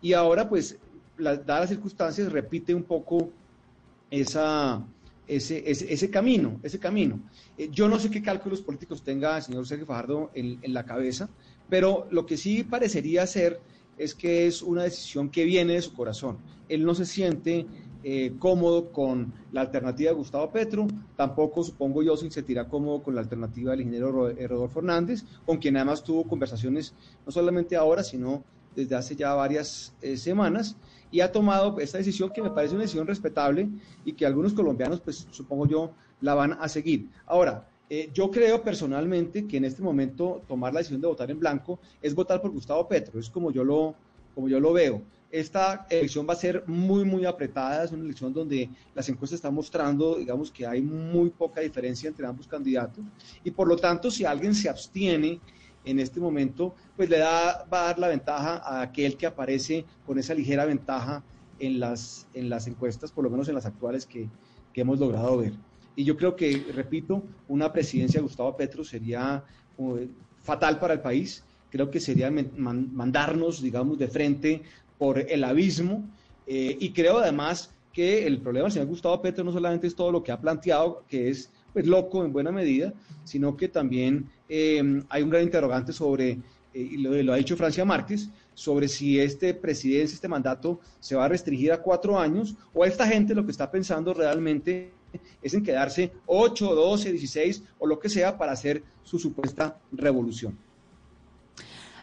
y 0.00 0.12
ahora, 0.12 0.48
pues, 0.48 0.80
la- 1.16 1.36
dadas 1.36 1.62
las 1.62 1.70
circunstancias, 1.70 2.32
repite 2.32 2.74
un 2.74 2.84
poco 2.84 3.34
esa, 4.10 4.86
ese, 5.26 5.62
ese, 5.70 6.10
camino, 6.10 6.60
ese 6.62 6.78
camino. 6.78 7.20
Eh, 7.56 7.68
yo 7.72 7.88
no 7.88 7.98
sé 7.98 8.10
qué 8.10 8.22
cálculos 8.22 8.60
políticos 8.60 9.02
tenga 9.02 9.36
el 9.36 9.42
señor 9.42 9.66
Sergio 9.66 9.86
Fajardo 9.86 10.30
en, 10.34 10.58
en 10.62 10.74
la 10.74 10.84
cabeza, 10.84 11.28
pero 11.68 12.06
lo 12.10 12.26
que 12.26 12.36
sí 12.36 12.64
parecería 12.64 13.26
ser 13.26 13.60
es 13.96 14.14
que 14.14 14.46
es 14.46 14.62
una 14.62 14.82
decisión 14.82 15.30
que 15.30 15.44
viene 15.44 15.74
de 15.74 15.82
su 15.82 15.94
corazón. 15.94 16.38
Él 16.68 16.84
no 16.84 16.94
se 16.94 17.06
siente 17.06 17.66
eh, 18.06 18.34
cómodo 18.38 18.92
con 18.92 19.32
la 19.52 19.62
alternativa 19.62 20.10
de 20.10 20.16
Gustavo 20.16 20.50
Petro, 20.50 20.86
tampoco 21.16 21.64
supongo 21.64 22.02
yo 22.02 22.18
se 22.18 22.30
sentirá 22.30 22.68
cómodo 22.68 23.02
con 23.02 23.14
la 23.14 23.22
alternativa 23.22 23.70
del 23.70 23.80
ingeniero 23.80 24.28
eh, 24.28 24.46
Rodolfo 24.46 24.80
Hernández, 24.80 25.24
con 25.46 25.56
quien 25.56 25.78
además 25.78 26.04
tuvo 26.04 26.24
conversaciones 26.24 26.92
no 27.24 27.32
solamente 27.32 27.76
ahora, 27.76 28.04
sino 28.04 28.44
desde 28.74 28.94
hace 28.94 29.16
ya 29.16 29.34
varias 29.34 29.94
eh, 30.02 30.16
semanas, 30.16 30.76
y 31.10 31.20
ha 31.20 31.30
tomado 31.30 31.78
esta 31.78 31.98
decisión 31.98 32.30
que 32.30 32.42
me 32.42 32.50
parece 32.50 32.74
una 32.74 32.82
decisión 32.82 33.06
respetable 33.06 33.68
y 34.04 34.12
que 34.14 34.26
algunos 34.26 34.52
colombianos, 34.52 35.00
pues 35.00 35.26
supongo 35.30 35.66
yo, 35.66 35.92
la 36.20 36.34
van 36.34 36.54
a 36.54 36.68
seguir. 36.68 37.08
Ahora, 37.26 37.68
yo 38.12 38.30
creo 38.32 38.62
personalmente 38.62 39.46
que 39.46 39.58
en 39.58 39.64
este 39.64 39.80
momento 39.80 40.42
tomar 40.48 40.72
la 40.72 40.80
decisión 40.80 41.00
de 41.00 41.06
votar 41.06 41.30
en 41.30 41.38
blanco 41.38 41.78
es 42.02 42.12
votar 42.14 42.42
por 42.42 42.50
Gustavo 42.50 42.88
Petro, 42.88 43.20
es 43.20 43.30
como 43.30 43.52
yo 43.52 43.62
lo, 43.62 43.94
como 44.34 44.48
yo 44.48 44.58
lo 44.58 44.72
veo 44.72 45.02
esta 45.34 45.84
elección 45.90 46.24
va 46.28 46.34
a 46.34 46.36
ser 46.36 46.62
muy, 46.68 47.04
muy 47.04 47.24
apretada. 47.24 47.82
Es 47.84 47.90
una 47.90 48.04
elección 48.04 48.32
donde 48.32 48.70
las 48.94 49.08
encuestas 49.08 49.38
están 49.38 49.52
mostrando, 49.52 50.14
digamos, 50.14 50.52
que 50.52 50.64
hay 50.64 50.80
muy 50.80 51.30
poca 51.30 51.60
diferencia 51.60 52.08
entre 52.08 52.24
ambos 52.24 52.46
candidatos. 52.46 53.04
Y 53.42 53.50
por 53.50 53.66
lo 53.66 53.76
tanto, 53.76 54.12
si 54.12 54.24
alguien 54.24 54.54
se 54.54 54.68
abstiene 54.68 55.40
en 55.84 56.00
este 56.00 56.20
momento, 56.20 56.74
pues 56.96 57.08
le 57.10 57.18
da, 57.18 57.66
va 57.72 57.82
a 57.82 57.86
dar 57.86 57.98
la 57.98 58.08
ventaja 58.08 58.56
a 58.56 58.82
aquel 58.82 59.16
que 59.16 59.26
aparece 59.26 59.84
con 60.06 60.18
esa 60.18 60.34
ligera 60.34 60.64
ventaja 60.64 61.22
en 61.58 61.80
las, 61.80 62.26
en 62.34 62.48
las 62.48 62.66
encuestas, 62.66 63.12
por 63.12 63.24
lo 63.24 63.30
menos 63.30 63.48
en 63.48 63.54
las 63.54 63.66
actuales 63.66 64.06
que, 64.06 64.28
que 64.72 64.80
hemos 64.80 64.98
logrado 64.98 65.38
ver. 65.38 65.52
Y 65.96 66.04
yo 66.04 66.16
creo 66.16 66.34
que, 66.34 66.66
repito, 66.74 67.22
una 67.48 67.72
presidencia 67.72 68.18
de 68.18 68.22
Gustavo 68.22 68.56
Petro 68.56 68.84
sería 68.84 69.44
eh, 69.78 70.08
fatal 70.42 70.78
para 70.78 70.94
el 70.94 71.00
país. 71.00 71.44
Creo 71.70 71.90
que 71.90 72.00
sería 72.00 72.30
mandarnos, 72.30 73.62
digamos, 73.62 73.98
de 73.98 74.08
frente 74.08 74.62
por 74.98 75.18
el 75.18 75.44
abismo 75.44 76.04
eh, 76.46 76.76
y 76.78 76.90
creo 76.90 77.18
además 77.18 77.70
que 77.92 78.26
el 78.26 78.40
problema 78.40 78.64
del 78.64 78.72
señor 78.72 78.88
Gustavo 78.88 79.22
Petro 79.22 79.44
no 79.44 79.52
solamente 79.52 79.86
es 79.86 79.94
todo 79.94 80.10
lo 80.10 80.22
que 80.22 80.32
ha 80.32 80.40
planteado, 80.40 81.04
que 81.08 81.30
es 81.30 81.50
pues 81.74 81.86
loco 81.86 82.24
en 82.24 82.32
buena 82.32 82.52
medida, 82.52 82.94
sino 83.24 83.56
que 83.56 83.68
también 83.68 84.30
em, 84.48 85.04
hay 85.10 85.22
un 85.22 85.28
gran 85.28 85.42
interrogante 85.42 85.92
sobre, 85.92 86.30
eh, 86.30 86.40
y 86.72 86.96
lo, 86.98 87.32
ha 87.32 87.36
dicho 87.36 87.56
Francia 87.56 87.84
Márquez, 87.84 88.30
sobre 88.54 88.86
si 88.88 89.18
este 89.18 89.52
presidencia, 89.52 90.14
este 90.14 90.28
mandato 90.28 90.80
se 91.00 91.16
va 91.16 91.24
a 91.24 91.28
restringir 91.28 91.72
a 91.72 91.82
cuatro 91.82 92.18
años 92.18 92.54
o 92.72 92.84
esta 92.84 93.06
gente 93.06 93.34
lo 93.34 93.44
que 93.44 93.50
está 93.50 93.70
pensando 93.70 94.14
realmente 94.14 94.92
es 95.42 95.52
en 95.52 95.64
quedarse 95.64 96.12
8, 96.26 96.74
12, 96.74 97.10
16 97.10 97.64
o 97.80 97.86
lo 97.86 97.98
que 97.98 98.08
sea 98.08 98.38
para 98.38 98.52
hacer 98.52 98.82
su 99.02 99.18
supuesta 99.18 99.76
revolución. 99.90 100.56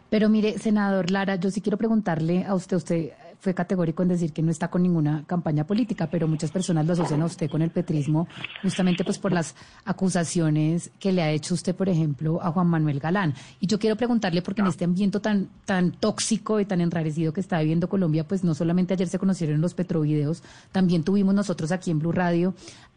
Pero 0.10 0.28
mire, 0.28 0.60
senador 0.60 1.10
Lara, 1.10 1.38
yo 1.38 1.50
sí 1.50 1.62
quiero 1.62 1.78
preguntarle 1.78 2.44
a 2.44 2.54
usted, 2.54 2.76
usted 2.76 3.12
fue 3.42 3.56
categórico 3.56 4.04
en 4.04 4.10
decir 4.10 4.32
que 4.32 4.44
no 4.44 4.52
está 4.52 4.70
con 4.70 4.84
ninguna 4.84 5.24
campaña 5.26 5.66
política, 5.66 6.08
pero 6.10 6.28
muchas 6.28 6.52
personas 6.52 6.86
lo 6.86 6.94
asocian 6.94 7.24
a 7.24 7.26
usted 7.26 7.50
con 7.50 7.64
el 7.64 7.72
petrismo 7.72 8.28
justamente 8.62 9.04
pues 9.04 9.18
por 9.18 9.34
las 9.34 9.56
acusaciones 9.84 10.92
que 11.00 11.12
le 11.12 11.24
ha 11.24 11.32
hecho 11.32 11.56
usted, 11.56 11.76
por 11.76 11.90
ejemplo, 11.90 12.42
a 12.42 12.52
Juan 12.52 12.68
Manuel 12.68 13.00
Galán. 13.00 13.34
Y 13.60 13.66
yo 13.66 13.80
quiero 13.80 13.96
preguntarle 13.96 14.44
porque 14.44 14.62
en 14.62 14.68
este 14.68 14.86
ambiente 14.86 15.20
tan 15.20 15.50
tan 15.66 15.92
tóxico 15.92 16.60
y 16.60 16.66
tan 16.66 16.82
enrarecido 16.82 17.34
que 17.34 17.42
está 17.42 17.60
viviendo 17.60 17.90
Colombia, 17.90 18.28
pues 18.28 18.44
no 18.44 18.54
solamente 18.54 18.94
ayer 18.94 19.08
se 19.08 19.18
conocieron 19.18 19.60
los 19.60 19.74
petrovideos, 19.74 20.44
también 20.72 21.04
tuvimos 21.04 21.34
nosotros 21.34 21.72
aquí 21.72 21.90
en 21.90 22.00
Blue 22.00 22.12
Radio 22.12 22.54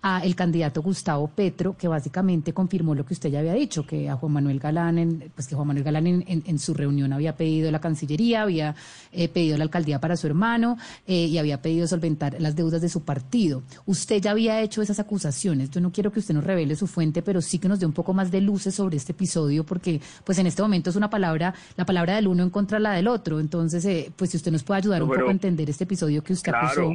a 0.07 0.23
el 0.23 0.37
candidato 0.37 0.83
Gustavo 0.83 1.29
Petro, 1.29 1.79
que 1.79 1.89
básicamente 1.89 2.53
confirmó 2.53 2.95
lo 2.95 3.07
que 3.07 3.15
usted 3.15 3.31
ya 3.31 3.39
había 3.39 3.55
dicho, 3.55 3.87
que 3.87 4.11
a 4.11 4.17
Juan 4.17 4.33
Manuel 4.33 4.61
Galán, 4.61 4.99
en, 4.99 5.33
pues 5.35 5.49
que 5.49 5.55
Juan 5.55 5.69
Manuel 5.69 5.83
Galán 5.83 6.07
en, 6.07 6.25
en, 6.27 6.59
su 6.59 6.75
reunión 6.75 7.15
había 7.15 7.39
pedido 7.39 7.71
la 7.71 7.81
Cancillería, 7.81 8.43
había 8.43 8.75
eh, 9.13 9.29
pedido 9.29 9.57
la 9.57 9.65
alcaldía 9.65 10.03
para 10.03 10.19
su 10.19 10.27
hermano 10.27 10.77
eh, 11.07 11.25
y 11.25 11.39
había 11.39 11.63
pedido 11.63 11.87
solventar 11.87 12.37
las 12.39 12.55
deudas 12.55 12.83
de 12.83 12.91
su 12.91 13.01
partido. 13.01 13.63
Usted 13.87 14.21
ya 14.21 14.33
había 14.33 14.61
hecho 14.61 14.83
esas 14.83 15.01
acusaciones. 15.01 15.71
Yo 15.71 15.81
no 15.81 15.91
quiero 15.91 16.13
que 16.13 16.21
usted 16.21 16.35
nos 16.35 16.45
revele 16.45 16.77
su 16.77 16.87
fuente, 16.87 17.23
pero 17.23 17.41
sí 17.41 17.59
que 17.59 17.71
nos 17.71 17.81
dé 17.81 17.87
un 17.87 17.95
poco 17.95 18.13
más 18.13 18.31
de 18.31 18.43
luces 18.43 18.75
sobre 18.75 18.99
este 18.99 19.13
episodio, 19.13 19.65
porque 19.65 20.03
pues 20.23 20.39
en 20.39 20.47
este 20.47 20.61
momento 20.61 20.91
es 20.91 20.97
una 20.97 21.09
palabra, 21.09 21.55
la 21.79 21.87
palabra 21.87 22.17
del 22.17 22.29
uno 22.29 22.43
en 22.43 22.51
contra 22.51 22.77
de 22.77 22.83
la 22.83 22.93
del 22.93 23.09
otro. 23.09 23.41
Entonces, 23.41 23.83
eh, 23.87 24.13
pues 24.15 24.33
si 24.33 24.37
usted 24.37 24.53
nos 24.53 24.65
puede 24.65 24.81
ayudar 24.81 25.03
un 25.03 25.09
poco 25.09 25.29
a 25.29 25.33
entender 25.33 25.71
este 25.71 25.85
episodio 25.85 26.23
que 26.23 26.35
usted 26.35 26.53
acusó. 26.53 26.93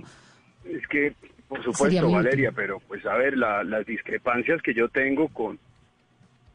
Es 0.63 0.88
que 0.91 1.15
por 1.49 1.63
supuesto, 1.63 2.12
Valeria, 2.12 2.51
pero 2.51 2.79
pues 2.88 3.03
a 3.07 3.15
ver, 3.15 3.35
las 3.35 3.85
discrepancias 3.85 4.62
que 4.62 4.75
yo 4.75 4.88
tengo 4.88 5.27
con 5.29 5.59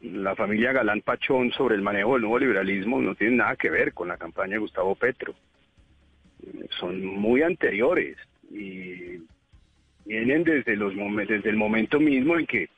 la 0.01 0.37
familia 0.37 0.73
Galán 0.73 1.01
Pachón 1.01 1.51
sobre 1.51 1.75
el 1.75 1.83
manejo 1.83 2.13
del 2.13 2.23
nuevo 2.23 2.39
liberalismo 2.39 3.01
no 3.01 3.17
tienen 3.17 3.39
nada 3.39 3.57
que 3.57 3.71
ver 3.71 3.93
con 3.93 4.07
la 4.07 4.17
campaña 4.17 4.53
de 4.53 4.59
Gustavo 4.59 4.95
Petro. 4.95 5.35
Son 6.79 7.05
muy 7.05 7.43
anteriores 7.43 8.17
y 8.51 9.19
vienen 10.05 10.45
desde, 10.45 10.77
los 10.77 10.95
desde 10.95 11.51
el 11.51 11.57
momento 11.57 11.99
mismo 11.99 12.39
en 12.39 12.47
que 12.47 12.69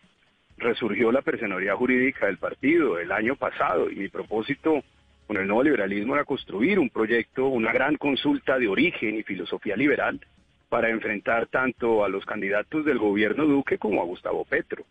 resurgió 0.57 1.13
la 1.13 1.21
personalidad 1.21 1.75
jurídica 1.75 2.27
del 2.27 2.39
partido 2.39 2.99
el 2.99 3.13
año 3.13 3.37
pasado 3.37 3.91
y 3.91 3.97
mi 3.97 4.09
propósito 4.09 4.83
con 5.27 5.37
el 5.37 5.47
nuevo 5.47 5.65
liberalismo 5.65 6.15
era 6.15 6.25
construir 6.25 6.79
un 6.79 6.89
proyecto, 6.89 7.49
una 7.49 7.73
gran 7.73 7.97
consulta 7.97 8.59
de 8.59 8.69
origen 8.69 9.17
y 9.17 9.23
filosofía 9.23 9.77
liberal 9.77 10.19
para 10.69 10.91
enfrentar 10.91 11.47
tanto 11.47 12.05
a 12.05 12.09
los 12.09 12.25
candidatos 12.25 12.85
del 12.85 12.99
gobierno 12.99 13.47
Duque 13.47 13.79
como 13.79 14.03
a 14.03 14.05
Gustavo 14.05 14.45
Petro. 14.45 14.85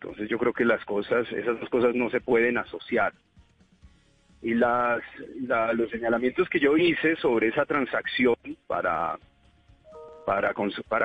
Entonces 0.00 0.28
yo 0.28 0.38
creo 0.38 0.52
que 0.52 0.64
las 0.64 0.84
cosas, 0.84 1.30
esas 1.30 1.60
dos 1.60 1.68
cosas 1.70 1.94
no 1.94 2.10
se 2.10 2.20
pueden 2.20 2.58
asociar. 2.58 3.12
Y 4.42 4.54
las, 4.54 5.00
los 5.74 5.90
señalamientos 5.90 6.48
que 6.48 6.58
yo 6.58 6.76
hice 6.76 7.14
sobre 7.16 7.48
esa 7.48 7.64
transacción 7.64 8.34
para, 8.66 9.16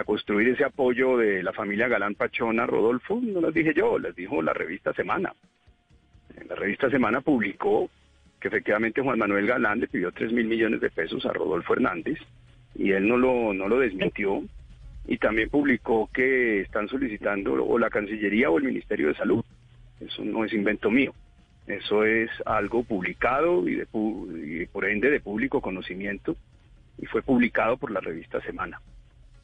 construir 0.03 0.49
ese 0.49 0.63
apoyo 0.63 1.17
de 1.17 1.43
la 1.43 1.53
familia 1.53 1.87
Galán 1.87 2.15
Pachona 2.15 2.65
Rodolfo, 2.65 3.19
no 3.21 3.39
las 3.39 3.53
dije 3.53 3.75
yo, 3.75 3.99
las 3.99 4.15
dijo 4.15 4.41
la 4.41 4.53
revista 4.53 4.91
Semana. 4.93 5.31
La 6.49 6.55
revista 6.55 6.89
Semana 6.89 7.21
publicó 7.21 7.91
que 8.39 8.47
efectivamente 8.47 9.01
Juan 9.01 9.19
Manuel 9.19 9.45
Galán 9.45 9.79
le 9.79 9.87
pidió 9.87 10.11
3 10.11 10.31
mil 10.31 10.47
millones 10.47 10.81
de 10.81 10.89
pesos 10.89 11.23
a 11.27 11.33
Rodolfo 11.33 11.73
Hernández 11.73 12.17
y 12.75 12.91
él 12.91 13.07
no 13.07 13.17
lo, 13.17 13.53
no 13.53 13.67
lo 13.67 13.79
desmintió 13.79 14.43
y 15.07 15.17
también 15.17 15.49
publicó 15.49 16.09
que 16.13 16.61
están 16.61 16.89
solicitando 16.89 17.53
o 17.53 17.79
la 17.79 17.89
Cancillería 17.89 18.49
o 18.49 18.57
el 18.57 18.65
Ministerio 18.65 19.07
de 19.07 19.15
Salud. 19.15 19.43
Eso 19.99 20.23
no 20.23 20.43
es 20.43 20.53
invento 20.53 20.91
mío. 20.91 21.13
Eso 21.65 22.03
es 22.03 22.29
algo 22.45 22.83
publicado 22.83 23.67
y, 23.67 23.75
de, 23.75 23.87
y 23.93 24.65
por 24.67 24.85
ende 24.85 25.09
de 25.09 25.19
público 25.19 25.61
conocimiento 25.61 26.35
y 26.97 27.05
fue 27.05 27.21
publicado 27.21 27.77
por 27.77 27.91
la 27.91 27.99
revista 27.99 28.41
Semana. 28.41 28.81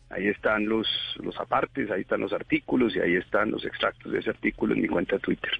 Ahí 0.10 0.28
están 0.28 0.68
los, 0.68 0.88
los 1.22 1.38
apartes, 1.40 1.90
ahí 1.90 2.02
están 2.02 2.22
los 2.22 2.34
artículos 2.34 2.96
y 2.96 3.00
ahí 3.00 3.16
están 3.16 3.52
los 3.52 3.66
extractos 3.66 4.12
de 4.12 4.20
ese 4.20 4.30
artículo 4.30 4.74
en 4.74 4.82
mi 4.82 4.88
cuenta 4.88 5.16
de 5.16 5.22
Twitter. 5.22 5.52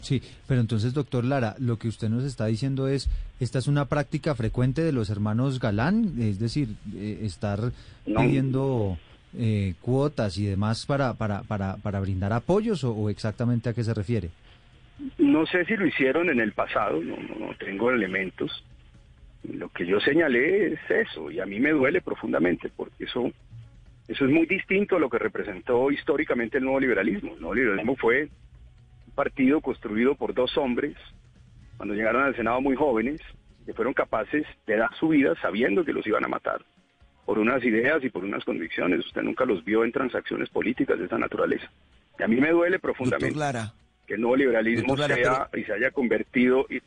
Sí, 0.00 0.22
pero 0.46 0.60
entonces, 0.60 0.94
doctor 0.94 1.24
Lara, 1.24 1.54
lo 1.58 1.78
que 1.78 1.88
usted 1.88 2.08
nos 2.08 2.24
está 2.24 2.46
diciendo 2.46 2.88
es, 2.88 3.08
esta 3.38 3.58
es 3.58 3.66
una 3.66 3.86
práctica 3.86 4.34
frecuente 4.34 4.82
de 4.82 4.92
los 4.92 5.10
hermanos 5.10 5.60
Galán, 5.60 6.14
es 6.18 6.38
decir, 6.38 6.68
eh, 6.94 7.20
estar 7.22 7.72
pidiendo 8.04 8.98
eh, 9.36 9.74
cuotas 9.80 10.38
y 10.38 10.46
demás 10.46 10.86
para, 10.86 11.14
para, 11.14 11.42
para, 11.42 11.76
para 11.76 12.00
brindar 12.00 12.32
apoyos 12.32 12.82
o, 12.84 13.10
exactamente 13.10 13.68
a 13.68 13.74
qué 13.74 13.84
se 13.84 13.94
refiere. 13.94 14.30
No 15.18 15.46
sé 15.46 15.64
si 15.64 15.76
lo 15.76 15.86
hicieron 15.86 16.28
en 16.30 16.40
el 16.40 16.52
pasado, 16.52 17.00
no, 17.02 17.16
no, 17.16 17.54
tengo 17.58 17.90
elementos. 17.90 18.64
Lo 19.44 19.68
que 19.70 19.86
yo 19.86 20.00
señalé 20.00 20.74
es 20.74 20.80
eso 20.90 21.30
y 21.30 21.40
a 21.40 21.46
mí 21.46 21.60
me 21.60 21.70
duele 21.70 22.02
profundamente 22.02 22.70
porque 22.76 23.04
eso, 23.04 23.30
eso 24.08 24.24
es 24.24 24.30
muy 24.30 24.46
distinto 24.46 24.96
a 24.96 25.00
lo 25.00 25.08
que 25.08 25.18
representó 25.18 25.90
históricamente 25.90 26.58
el 26.58 26.64
nuevo 26.64 26.80
liberalismo. 26.80 27.34
El 27.34 27.40
nuevo 27.40 27.54
liberalismo 27.54 27.96
fue 27.96 28.28
partido 29.20 29.60
construido 29.60 30.14
por 30.14 30.32
dos 30.32 30.56
hombres, 30.56 30.96
cuando 31.76 31.94
llegaron 31.94 32.22
al 32.22 32.34
Senado 32.34 32.62
muy 32.62 32.74
jóvenes, 32.74 33.20
que 33.66 33.74
fueron 33.74 33.92
capaces 33.92 34.46
de 34.66 34.78
dar 34.78 34.88
su 34.98 35.08
vida 35.08 35.34
sabiendo 35.42 35.84
que 35.84 35.92
los 35.92 36.06
iban 36.06 36.24
a 36.24 36.28
matar, 36.28 36.64
por 37.26 37.38
unas 37.38 37.62
ideas 37.62 38.02
y 38.02 38.08
por 38.08 38.24
unas 38.24 38.42
convicciones. 38.46 39.04
Usted 39.04 39.20
nunca 39.20 39.44
los 39.44 39.62
vio 39.62 39.84
en 39.84 39.92
transacciones 39.92 40.48
políticas 40.48 40.98
de 40.98 41.04
esa 41.04 41.18
naturaleza. 41.18 41.70
Y 42.18 42.22
a 42.22 42.28
mí 42.28 42.36
me 42.36 42.50
duele 42.50 42.78
profundamente 42.78 43.38
que 44.06 44.14
el 44.14 44.22
nuevo 44.22 44.36
liberalismo 44.36 44.96
sea 44.96 45.50
y 45.54 45.64
se 45.64 45.72
haya 45.74 45.90
convertido, 45.90 46.64
y, 46.70 46.80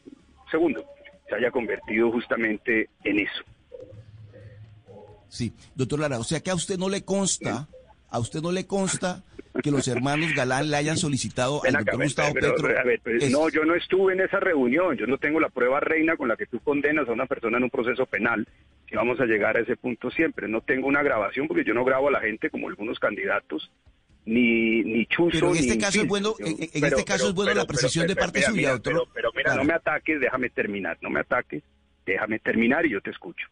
segundo, 0.49 0.83
se 1.29 1.35
haya 1.35 1.51
convertido 1.51 2.11
justamente 2.11 2.89
en 3.03 3.19
eso. 3.19 3.43
Sí, 5.29 5.53
doctor 5.75 5.99
Lara, 5.99 6.17
o 6.17 6.23
sea 6.23 6.39
que 6.39 6.49
a 6.49 6.55
usted 6.55 6.79
no 6.79 6.89
le 6.89 7.05
consta, 7.05 7.67
a 8.13 8.19
usted 8.19 8.41
no 8.41 8.51
le 8.51 8.67
consta 8.67 9.23
que 9.63 9.71
los 9.71 9.87
hermanos 9.87 10.33
Galán 10.35 10.69
le 10.69 10.77
hayan 10.77 10.97
solicitado 10.97 11.61
al 11.65 11.73
doctor 11.73 12.03
Gustavo 12.03 12.33
Petro. 12.35 12.69
Pues, 13.03 13.31
no, 13.31 13.49
yo 13.49 13.65
no 13.65 13.73
estuve 13.73 14.13
en 14.13 14.21
esa 14.21 14.39
reunión, 14.39 14.95
yo 14.97 15.07
no 15.07 15.17
tengo 15.17 15.39
la 15.39 15.49
prueba 15.49 15.79
reina 15.79 16.15
con 16.15 16.27
la 16.27 16.35
que 16.35 16.45
tú 16.45 16.59
condenas 16.59 17.09
a 17.09 17.11
una 17.11 17.25
persona 17.25 17.57
en 17.57 17.63
un 17.63 17.69
proceso 17.71 18.05
penal, 18.05 18.47
que 18.85 18.95
vamos 18.95 19.19
a 19.19 19.25
llegar 19.25 19.57
a 19.57 19.61
ese 19.61 19.75
punto 19.75 20.11
siempre. 20.11 20.47
No 20.47 20.61
tengo 20.61 20.87
una 20.87 21.01
grabación 21.01 21.47
porque 21.47 21.63
yo 21.63 21.73
no 21.73 21.83
grabo 21.83 22.09
a 22.09 22.11
la 22.11 22.21
gente 22.21 22.51
como 22.51 22.69
algunos 22.69 22.99
candidatos, 22.99 23.71
ni, 24.25 24.83
ni 24.83 25.07
chuzo. 25.07 25.31
Pero 25.31 25.49
en 25.49 25.57
este 25.57 25.79
caso 25.79 26.01
es 26.01 26.07
bueno, 26.07 26.35
en, 26.37 26.85
este 26.85 27.03
caso 27.03 27.29
es 27.29 27.33
bueno 27.33 27.53
la 27.55 27.65
precisión 27.65 28.05
de 28.05 28.15
parte 28.15 28.43
suya, 28.43 28.73
doctor. 28.73 29.07
Pero, 29.11 29.31
mira, 29.35 29.55
no 29.55 29.63
me 29.63 29.73
ataques, 29.73 30.19
déjame 30.19 30.51
terminar, 30.51 30.99
no 31.01 31.09
me 31.09 31.21
ataques. 31.21 31.63
déjame 32.05 32.37
terminar 32.37 32.85
y 32.85 32.91
yo 32.91 33.01
te 33.01 33.09
escucho. 33.09 33.47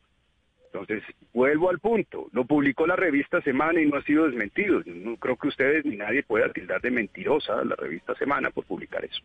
Entonces, 0.73 1.03
vuelvo 1.33 1.69
al 1.69 1.79
punto. 1.79 2.27
Lo 2.31 2.45
publicó 2.45 2.87
la 2.87 2.95
revista 2.95 3.41
Semana 3.41 3.81
y 3.81 3.85
no 3.85 3.97
ha 3.97 4.03
sido 4.03 4.25
desmentido. 4.25 4.81
No 4.85 5.17
creo 5.17 5.35
que 5.35 5.49
ustedes 5.49 5.85
ni 5.85 5.97
nadie 5.97 6.23
pueda 6.23 6.51
tildar 6.51 6.81
de 6.81 6.91
mentirosa 6.91 7.59
a 7.59 7.65
la 7.65 7.75
revista 7.75 8.15
Semana 8.15 8.51
por 8.51 8.65
publicar 8.65 9.03
eso. 9.03 9.21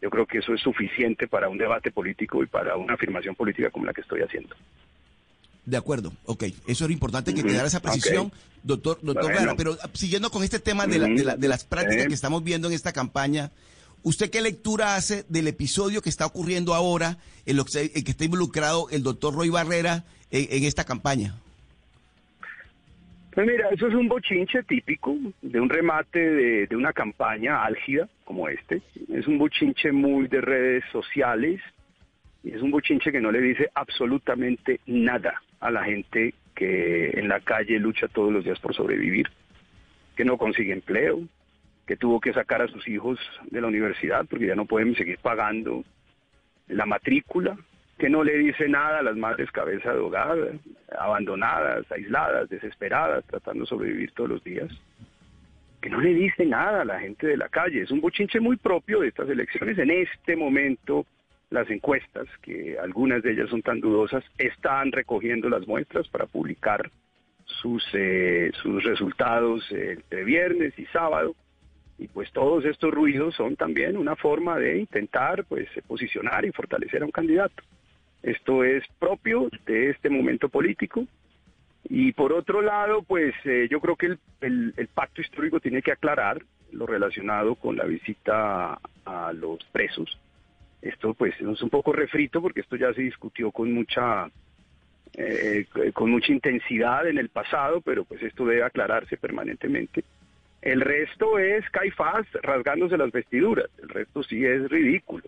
Yo 0.00 0.08
creo 0.08 0.26
que 0.26 0.38
eso 0.38 0.54
es 0.54 0.60
suficiente 0.60 1.26
para 1.26 1.48
un 1.48 1.58
debate 1.58 1.90
político 1.90 2.44
y 2.44 2.46
para 2.46 2.76
una 2.76 2.94
afirmación 2.94 3.34
política 3.34 3.70
como 3.70 3.86
la 3.86 3.92
que 3.92 4.02
estoy 4.02 4.20
haciendo. 4.20 4.54
De 5.66 5.76
acuerdo, 5.76 6.12
ok. 6.24 6.44
Eso 6.68 6.84
era 6.84 6.92
importante 6.92 7.34
que 7.34 7.42
quedara 7.42 7.66
esa 7.66 7.82
precisión, 7.82 8.32
doctor, 8.62 9.00
doctor 9.02 9.34
Lara. 9.34 9.56
Pero 9.56 9.76
siguiendo 9.94 10.30
con 10.30 10.44
este 10.44 10.60
tema 10.60 10.86
de, 10.86 11.00
de, 11.36 11.48
las 11.48 11.64
prácticas 11.64 12.06
que 12.06 12.14
estamos 12.14 12.44
viendo 12.44 12.68
en 12.68 12.74
esta 12.74 12.92
campaña, 12.92 13.50
¿usted 14.04 14.30
qué 14.30 14.40
lectura 14.40 14.94
hace 14.94 15.24
del 15.28 15.48
episodio 15.48 16.00
que 16.00 16.08
está 16.08 16.24
ocurriendo 16.24 16.74
ahora, 16.74 17.18
en, 17.44 17.56
lo 17.56 17.64
que, 17.64 17.90
en 17.92 18.04
que 18.04 18.12
está 18.12 18.24
involucrado 18.24 18.88
el 18.90 19.02
doctor 19.02 19.34
Roy 19.34 19.50
Barrera 19.50 20.04
en, 20.30 20.64
esta 20.64 20.84
campaña? 20.84 21.34
Pues 23.32 23.46
mira, 23.46 23.68
eso 23.70 23.86
es 23.86 23.94
un 23.94 24.08
bochinche 24.08 24.62
típico 24.64 25.16
de 25.42 25.60
un 25.60 25.68
remate 25.68 26.18
de, 26.18 26.66
de, 26.66 26.76
una 26.76 26.92
campaña 26.92 27.64
álgida 27.64 28.08
como 28.24 28.48
este. 28.48 28.82
Es 29.12 29.26
un 29.26 29.38
bochinche 29.38 29.92
muy 29.92 30.26
de 30.28 30.40
redes 30.40 30.84
sociales 30.90 31.60
y 32.42 32.50
es 32.50 32.62
un 32.62 32.70
bochinche 32.70 33.12
que 33.12 33.20
no 33.20 33.30
le 33.30 33.40
dice 33.40 33.70
absolutamente 33.74 34.80
nada 34.86 35.40
a 35.60 35.70
la 35.70 35.84
gente 35.84 36.34
que 36.54 37.10
en 37.10 37.28
la 37.28 37.40
calle 37.40 37.78
lucha 37.78 38.08
todos 38.08 38.32
los 38.32 38.44
días 38.44 38.58
por 38.58 38.74
sobrevivir, 38.74 39.28
que 40.16 40.24
no 40.24 40.36
consigue 40.36 40.72
empleo, 40.72 41.20
que 41.86 41.96
tuvo 41.96 42.20
que 42.20 42.32
sacar 42.32 42.60
a 42.60 42.68
sus 42.68 42.86
hijos 42.88 43.18
de 43.50 43.60
la 43.60 43.68
universidad 43.68 44.26
porque 44.28 44.46
ya 44.46 44.54
no 44.54 44.66
pueden 44.66 44.94
seguir 44.94 45.18
pagando 45.18 45.84
la 46.66 46.84
matrícula, 46.84 47.56
que 47.98 48.08
no 48.08 48.22
le 48.22 48.38
dice 48.38 48.68
nada 48.68 49.00
a 49.00 49.02
las 49.02 49.16
madres 49.16 49.50
cabeza 49.50 49.92
de 49.92 49.98
hogar, 49.98 50.36
abandonadas, 50.98 51.90
aisladas, 51.90 52.48
desesperadas, 52.48 53.24
tratando 53.26 53.64
de 53.64 53.68
sobrevivir 53.68 54.12
todos 54.12 54.30
los 54.30 54.44
días, 54.44 54.70
que 55.80 55.90
no 55.90 56.00
le 56.00 56.14
dice 56.14 56.46
nada 56.46 56.82
a 56.82 56.84
la 56.84 57.00
gente 57.00 57.26
de 57.26 57.36
la 57.36 57.48
calle. 57.48 57.82
Es 57.82 57.90
un 57.90 58.00
bochinche 58.00 58.40
muy 58.40 58.56
propio 58.56 59.00
de 59.00 59.08
estas 59.08 59.28
elecciones. 59.28 59.78
En 59.78 59.90
este 59.90 60.36
momento, 60.36 61.06
las 61.50 61.68
encuestas, 61.70 62.26
que 62.42 62.78
algunas 62.78 63.22
de 63.22 63.32
ellas 63.32 63.50
son 63.50 63.62
tan 63.62 63.80
dudosas, 63.80 64.24
están 64.38 64.92
recogiendo 64.92 65.48
las 65.48 65.66
muestras 65.66 66.06
para 66.08 66.26
publicar 66.26 66.90
sus, 67.44 67.84
eh, 67.94 68.52
sus 68.62 68.84
resultados 68.84 69.66
entre 69.72 70.22
viernes 70.22 70.78
y 70.78 70.84
sábado 70.86 71.34
y 71.98 72.06
pues 72.06 72.30
todos 72.30 72.64
estos 72.64 72.92
ruidos 72.92 73.34
son 73.34 73.56
también 73.56 73.96
una 73.96 74.14
forma 74.14 74.56
de 74.56 74.78
intentar 74.78 75.44
pues 75.44 75.68
posicionar 75.86 76.44
y 76.44 76.52
fortalecer 76.52 77.02
a 77.02 77.06
un 77.06 77.10
candidato. 77.10 77.62
Esto 78.22 78.64
es 78.64 78.84
propio 78.98 79.48
de 79.66 79.90
este 79.90 80.10
momento 80.10 80.48
político. 80.48 81.06
Y 81.88 82.12
por 82.12 82.32
otro 82.32 82.60
lado, 82.60 83.02
pues 83.02 83.34
eh, 83.44 83.68
yo 83.70 83.80
creo 83.80 83.96
que 83.96 84.18
el, 84.40 84.88
pacto 84.92 85.20
histórico 85.20 85.60
tiene 85.60 85.82
que 85.82 85.92
aclarar 85.92 86.42
lo 86.72 86.86
relacionado 86.86 87.54
con 87.54 87.76
la 87.76 87.84
visita 87.84 88.78
a 89.04 89.32
los 89.32 89.64
presos. 89.72 90.18
Esto 90.82 91.14
pues 91.14 91.34
es 91.40 91.62
un 91.62 91.70
poco 91.70 91.92
refrito 91.92 92.42
porque 92.42 92.60
esto 92.60 92.76
ya 92.76 92.92
se 92.92 93.02
discutió 93.02 93.50
con 93.50 93.72
mucha 93.72 94.28
eh, 95.14 95.66
con 95.94 96.10
mucha 96.10 96.32
intensidad 96.32 97.08
en 97.08 97.18
el 97.18 97.30
pasado, 97.30 97.80
pero 97.80 98.04
pues 98.04 98.22
esto 98.22 98.44
debe 98.44 98.62
aclararse 98.62 99.16
permanentemente. 99.16 100.04
El 100.60 100.80
resto 100.80 101.38
es 101.38 101.68
Caifás 101.70 102.26
rasgándose 102.42 102.98
las 102.98 103.10
vestiduras, 103.10 103.70
el 103.82 103.88
resto 103.88 104.22
sí 104.22 104.44
es 104.44 104.68
ridículo. 104.68 105.24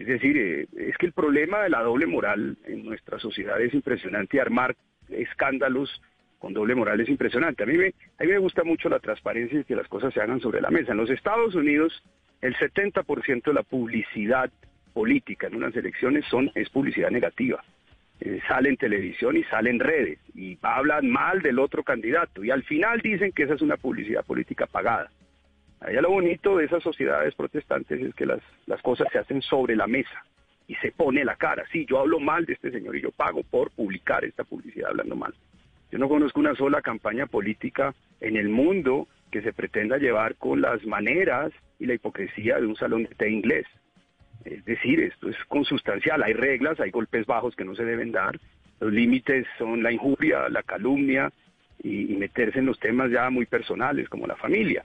Es 0.00 0.06
decir, 0.06 0.34
eh, 0.38 0.66
es 0.78 0.96
que 0.96 1.04
el 1.04 1.12
problema 1.12 1.62
de 1.62 1.68
la 1.68 1.82
doble 1.82 2.06
moral 2.06 2.56
en 2.64 2.86
nuestra 2.86 3.18
sociedad 3.18 3.60
es 3.60 3.74
impresionante 3.74 4.40
armar 4.40 4.74
escándalos 5.10 6.00
con 6.38 6.54
doble 6.54 6.74
moral 6.74 6.98
es 7.02 7.08
impresionante. 7.10 7.64
A 7.64 7.66
mí, 7.66 7.76
me, 7.76 7.88
a 8.18 8.24
mí 8.24 8.30
me 8.30 8.38
gusta 8.38 8.64
mucho 8.64 8.88
la 8.88 8.98
transparencia 8.98 9.60
y 9.60 9.64
que 9.64 9.76
las 9.76 9.88
cosas 9.88 10.14
se 10.14 10.22
hagan 10.22 10.40
sobre 10.40 10.62
la 10.62 10.70
mesa. 10.70 10.92
En 10.92 10.96
los 10.96 11.10
Estados 11.10 11.54
Unidos, 11.54 12.02
el 12.40 12.56
70% 12.56 13.42
de 13.44 13.52
la 13.52 13.62
publicidad 13.62 14.50
política 14.94 15.48
en 15.48 15.56
unas 15.56 15.76
elecciones 15.76 16.24
son, 16.30 16.50
es 16.54 16.70
publicidad 16.70 17.10
negativa. 17.10 17.62
Eh, 18.20 18.40
sale 18.48 18.70
en 18.70 18.78
televisión 18.78 19.36
y 19.36 19.44
sale 19.44 19.68
en 19.68 19.80
redes 19.80 20.18
y 20.34 20.56
hablan 20.62 21.10
mal 21.10 21.42
del 21.42 21.58
otro 21.58 21.82
candidato 21.82 22.42
y 22.42 22.50
al 22.50 22.62
final 22.62 23.00
dicen 23.02 23.32
que 23.32 23.42
esa 23.42 23.54
es 23.54 23.60
una 23.60 23.76
publicidad 23.76 24.24
política 24.24 24.64
pagada. 24.64 25.10
Allá 25.80 26.02
lo 26.02 26.10
bonito 26.10 26.58
de 26.58 26.66
esas 26.66 26.82
sociedades 26.82 27.34
protestantes 27.34 28.00
es 28.00 28.14
que 28.14 28.26
las, 28.26 28.40
las 28.66 28.82
cosas 28.82 29.08
se 29.10 29.18
hacen 29.18 29.40
sobre 29.40 29.76
la 29.76 29.86
mesa 29.86 30.24
y 30.68 30.74
se 30.76 30.92
pone 30.92 31.24
la 31.24 31.36
cara. 31.36 31.64
Sí, 31.72 31.86
yo 31.88 31.98
hablo 31.98 32.20
mal 32.20 32.44
de 32.44 32.52
este 32.52 32.70
señor 32.70 32.96
y 32.96 33.02
yo 33.02 33.10
pago 33.10 33.42
por 33.42 33.70
publicar 33.70 34.24
esta 34.24 34.44
publicidad 34.44 34.90
hablando 34.90 35.16
mal. 35.16 35.34
Yo 35.90 35.98
no 35.98 36.08
conozco 36.08 36.38
una 36.38 36.54
sola 36.54 36.82
campaña 36.82 37.26
política 37.26 37.94
en 38.20 38.36
el 38.36 38.48
mundo 38.48 39.08
que 39.30 39.42
se 39.42 39.52
pretenda 39.52 39.96
llevar 39.96 40.36
con 40.36 40.60
las 40.60 40.84
maneras 40.84 41.52
y 41.78 41.86
la 41.86 41.94
hipocresía 41.94 42.60
de 42.60 42.66
un 42.66 42.76
salón 42.76 43.04
de 43.04 43.14
té 43.14 43.30
inglés. 43.30 43.66
Es 44.44 44.64
decir, 44.64 45.00
esto 45.00 45.28
es 45.28 45.36
consustancial, 45.48 46.22
hay 46.22 46.34
reglas, 46.34 46.78
hay 46.78 46.90
golpes 46.90 47.26
bajos 47.26 47.56
que 47.56 47.64
no 47.64 47.74
se 47.74 47.84
deben 47.84 48.12
dar, 48.12 48.38
los 48.80 48.92
límites 48.92 49.46
son 49.58 49.82
la 49.82 49.92
injuria, 49.92 50.48
la 50.48 50.62
calumnia 50.62 51.32
y, 51.82 52.12
y 52.12 52.16
meterse 52.16 52.58
en 52.58 52.66
los 52.66 52.78
temas 52.78 53.10
ya 53.10 53.28
muy 53.30 53.46
personales 53.46 54.08
como 54.08 54.26
la 54.26 54.36
familia. 54.36 54.84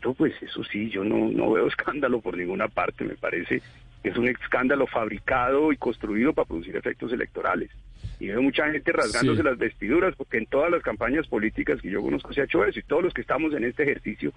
Pues 0.00 0.34
eso 0.42 0.64
sí, 0.64 0.90
yo 0.90 1.04
no, 1.04 1.30
no 1.30 1.52
veo 1.52 1.66
escándalo 1.68 2.20
por 2.20 2.36
ninguna 2.36 2.68
parte. 2.68 3.04
Me 3.04 3.14
parece 3.14 3.62
es 4.02 4.16
un 4.16 4.28
escándalo 4.28 4.86
fabricado 4.86 5.72
y 5.72 5.76
construido 5.76 6.32
para 6.32 6.48
producir 6.48 6.76
efectos 6.76 7.12
electorales. 7.12 7.70
Y 8.18 8.28
veo 8.28 8.42
mucha 8.42 8.70
gente 8.70 8.92
rasgándose 8.92 9.42
las 9.42 9.58
vestiduras, 9.58 10.14
porque 10.16 10.38
en 10.38 10.46
todas 10.46 10.70
las 10.70 10.82
campañas 10.82 11.26
políticas 11.26 11.80
que 11.80 11.90
yo 11.90 12.02
conozco 12.02 12.32
se 12.32 12.40
ha 12.40 12.44
hecho 12.44 12.64
eso, 12.64 12.78
y 12.78 12.82
todos 12.82 13.02
los 13.02 13.14
que 13.14 13.20
estamos 13.20 13.52
en 13.54 13.64
este 13.64 13.82
ejercicio 13.82 14.32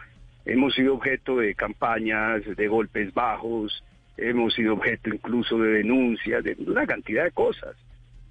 hemos 0.45 0.73
sido 0.73 0.95
objeto 0.95 1.37
de 1.37 1.55
campañas, 1.55 2.43
de 2.45 2.67
golpes 2.67 3.13
bajos, 3.13 3.83
hemos 4.17 4.53
sido 4.53 4.73
objeto 4.73 5.09
incluso 5.09 5.57
de 5.57 5.69
denuncias, 5.69 6.43
de 6.43 6.55
una 6.65 6.85
cantidad 6.85 7.23
de 7.23 7.31
cosas. 7.31 7.75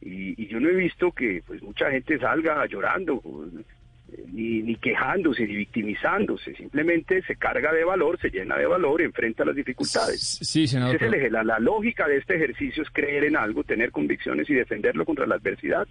Y, 0.00 0.42
y 0.42 0.48
yo 0.48 0.60
no 0.60 0.68
he 0.68 0.74
visto 0.74 1.12
que 1.12 1.42
pues 1.46 1.62
mucha 1.62 1.90
gente 1.90 2.18
salga 2.18 2.66
llorando, 2.66 3.22
ni, 4.32 4.62
ni, 4.62 4.76
quejándose, 4.76 5.46
ni 5.46 5.56
victimizándose, 5.56 6.54
simplemente 6.54 7.22
se 7.22 7.36
carga 7.36 7.72
de 7.72 7.84
valor, 7.84 8.18
se 8.20 8.30
llena 8.30 8.56
de 8.56 8.66
valor, 8.66 9.02
enfrenta 9.02 9.44
las 9.44 9.56
dificultades. 9.56 10.38
Sí, 10.40 10.66
senador. 10.66 11.00
la, 11.30 11.44
la, 11.44 11.58
lógica 11.58 12.06
de 12.06 12.18
este 12.18 12.36
ejercicio 12.36 12.82
es 12.82 12.90
creer 12.90 13.24
en 13.24 13.36
algo, 13.36 13.64
tener 13.64 13.90
convicciones 13.90 14.48
y 14.50 14.54
defenderlo 14.54 15.04
contra 15.04 15.26
la 15.26 15.36
adversidad. 15.36 15.86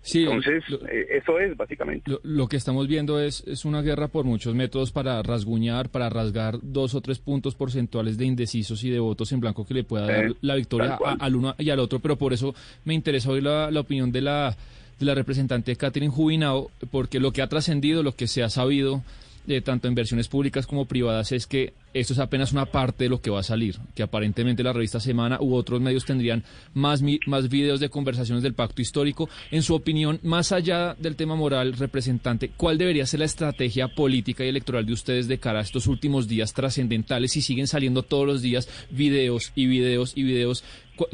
Sí, 0.00 0.22
Entonces, 0.22 0.62
eh, 0.90 1.18
eso 1.20 1.38
es 1.38 1.56
básicamente. 1.56 2.10
Lo, 2.10 2.20
lo, 2.22 2.46
que 2.46 2.56
estamos 2.56 2.86
viendo 2.86 3.20
es, 3.20 3.42
es 3.46 3.64
una 3.64 3.82
guerra 3.82 4.08
por 4.08 4.24
muchos 4.24 4.54
métodos 4.54 4.92
para 4.92 5.22
rasguñar, 5.22 5.90
para 5.90 6.08
rasgar 6.08 6.58
dos 6.62 6.94
o 6.94 7.00
tres 7.00 7.18
puntos 7.18 7.54
porcentuales 7.54 8.16
de 8.16 8.24
indecisos 8.24 8.82
y 8.84 8.90
de 8.90 9.00
votos 9.00 9.32
en 9.32 9.40
blanco 9.40 9.66
que 9.66 9.74
le 9.74 9.84
pueda 9.84 10.06
dar 10.06 10.26
eh, 10.26 10.34
la 10.40 10.54
victoria 10.54 10.98
a, 11.04 11.12
al 11.14 11.34
uno 11.34 11.54
y 11.58 11.68
al 11.70 11.80
otro, 11.80 11.98
pero 11.98 12.16
por 12.16 12.32
eso 12.32 12.54
me 12.84 12.94
interesa 12.94 13.30
hoy 13.30 13.40
la, 13.40 13.70
la 13.70 13.80
opinión 13.80 14.12
de 14.12 14.22
la 14.22 14.56
de 14.98 15.06
la 15.06 15.14
representante 15.14 15.76
Catherine 15.76 16.12
Jubinao, 16.12 16.70
porque 16.90 17.20
lo 17.20 17.32
que 17.32 17.42
ha 17.42 17.48
trascendido, 17.48 18.02
lo 18.02 18.12
que 18.12 18.26
se 18.26 18.42
ha 18.42 18.50
sabido, 18.50 19.02
de 19.48 19.62
tanto 19.62 19.88
en 19.88 19.94
versiones 19.94 20.28
públicas 20.28 20.66
como 20.66 20.84
privadas, 20.84 21.32
es 21.32 21.46
que 21.46 21.72
esto 21.94 22.12
es 22.12 22.18
apenas 22.18 22.52
una 22.52 22.66
parte 22.66 23.04
de 23.04 23.10
lo 23.10 23.22
que 23.22 23.30
va 23.30 23.40
a 23.40 23.42
salir, 23.42 23.78
que 23.94 24.02
aparentemente 24.02 24.62
la 24.62 24.74
revista 24.74 25.00
Semana 25.00 25.38
u 25.40 25.54
otros 25.54 25.80
medios 25.80 26.04
tendrían 26.04 26.44
más, 26.74 27.02
más 27.26 27.48
videos 27.48 27.80
de 27.80 27.88
conversaciones 27.88 28.42
del 28.42 28.52
pacto 28.52 28.82
histórico. 28.82 29.30
En 29.50 29.62
su 29.62 29.74
opinión, 29.74 30.20
más 30.22 30.52
allá 30.52 30.94
del 30.98 31.16
tema 31.16 31.34
moral, 31.34 31.72
representante, 31.72 32.50
¿cuál 32.56 32.76
debería 32.76 33.06
ser 33.06 33.20
la 33.20 33.26
estrategia 33.26 33.88
política 33.88 34.44
y 34.44 34.48
electoral 34.48 34.84
de 34.84 34.92
ustedes 34.92 35.28
de 35.28 35.38
cara 35.38 35.60
a 35.60 35.62
estos 35.62 35.86
últimos 35.86 36.28
días 36.28 36.52
trascendentales 36.52 37.32
si 37.32 37.40
siguen 37.40 37.66
saliendo 37.66 38.02
todos 38.02 38.26
los 38.26 38.42
días 38.42 38.68
videos 38.90 39.52
y 39.54 39.66
videos 39.66 40.12
y 40.14 40.24
videos? 40.24 40.62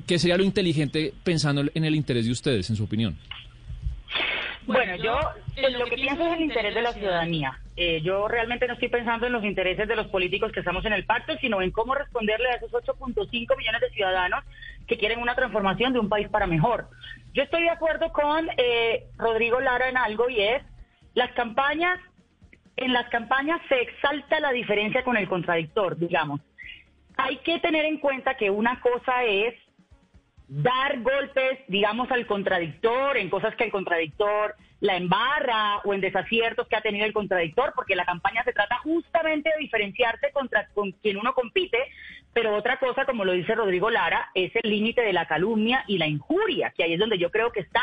¿Qué 0.07 0.19
sería 0.19 0.37
lo 0.37 0.45
inteligente 0.45 1.15
pensando 1.23 1.65
en 1.73 1.85
el 1.85 1.95
interés 1.95 2.27
de 2.27 2.33
ustedes, 2.33 2.69
en 2.69 2.77
su 2.77 2.85
opinión? 2.85 3.17
Bueno, 4.67 4.97
yo 4.97 5.19
lo 5.79 5.85
que 5.87 5.97
pienso 5.97 6.27
es 6.27 6.37
el 6.37 6.43
interés 6.43 6.75
de 6.75 6.83
la 6.83 6.93
ciudadanía. 6.93 7.59
Eh, 7.77 8.01
yo 8.03 8.29
realmente 8.29 8.67
no 8.67 8.75
estoy 8.75 8.89
pensando 8.89 9.27
en 9.27 9.33
los 9.33 9.45
intereses 9.45 9.87
de 9.87 9.97
los 9.97 10.07
políticos 10.07 10.53
que 10.53 10.61
estamos 10.61 10.85
en 10.85 10.93
el 10.93 11.05
pacto, 11.05 11.37
sino 11.41 11.61
en 11.61 11.71
cómo 11.71 11.95
responderle 11.95 12.49
a 12.49 12.55
esos 12.55 12.73
8.5 12.73 13.57
millones 13.57 13.81
de 13.81 13.91
ciudadanos 13.91 14.45
que 14.87 14.97
quieren 14.97 15.21
una 15.21 15.35
transformación 15.35 15.93
de 15.93 15.99
un 15.99 16.09
país 16.09 16.29
para 16.29 16.47
mejor. 16.47 16.89
Yo 17.33 17.43
estoy 17.43 17.63
de 17.63 17.71
acuerdo 17.71 18.13
con 18.13 18.49
eh, 18.57 19.05
Rodrigo 19.17 19.61
Lara 19.61 19.89
en 19.89 19.97
algo 19.97 20.31
y 20.31 20.41
es 20.41 20.63
las 21.15 21.33
campañas, 21.33 21.99
en 22.77 22.93
las 22.93 23.09
campañas 23.09 23.61
se 23.69 23.81
exalta 23.81 24.41
la 24.41 24.53
diferencia 24.53 25.03
con 25.05 25.17
el 25.17 25.29
contradictor, 25.29 25.99
digamos. 25.99 26.41
Hay 27.17 27.39
que 27.39 27.61
tener 27.61 27.85
en 27.85 27.99
cuenta 27.99 28.37
que 28.37 28.51
una 28.51 28.81
cosa 28.81 29.25
es 29.25 29.55
dar 30.63 31.01
golpes, 31.01 31.59
digamos, 31.67 32.11
al 32.13 32.27
contradictor, 32.27 33.17
en 33.17 33.29
cosas 33.29 33.57
que 33.57 33.65
el 33.65 33.73
contradictor 33.73 34.55
la 34.81 34.97
embarra 34.97 35.79
o 35.85 35.95
en 35.95 36.01
desaciertos 36.01 36.69
que 36.69 36.77
ha 36.77 36.83
tenido 36.83 37.07
el 37.07 37.13
contradictor, 37.13 37.73
porque 37.75 37.97
la 37.97 38.05
campaña 38.05 38.45
se 38.45 38.53
trata 38.53 38.79
justamente 38.79 39.51
de 39.51 39.61
diferenciarse 39.61 40.31
contra 40.33 40.69
con 40.75 40.93
quien 40.93 41.17
uno 41.17 41.33
compite, 41.33 41.79
pero 42.35 42.55
otra 42.55 42.79
cosa, 42.79 43.07
como 43.07 43.25
lo 43.25 43.33
dice 43.33 43.55
Rodrigo 43.55 43.89
Lara, 43.91 44.31
es 44.35 44.53
el 44.55 44.71
límite 44.71 45.01
de 45.01 45.15
la 45.15 45.27
calumnia 45.27 45.85
y 45.89 45.99
la 45.99 46.07
injuria, 46.07 46.73
que 46.77 46.85
ahí 46.85 46.93
es 46.93 47.01
donde 47.01 47.19
yo 47.19 47.31
creo 47.31 47.51
que 47.51 47.61
está, 47.61 47.83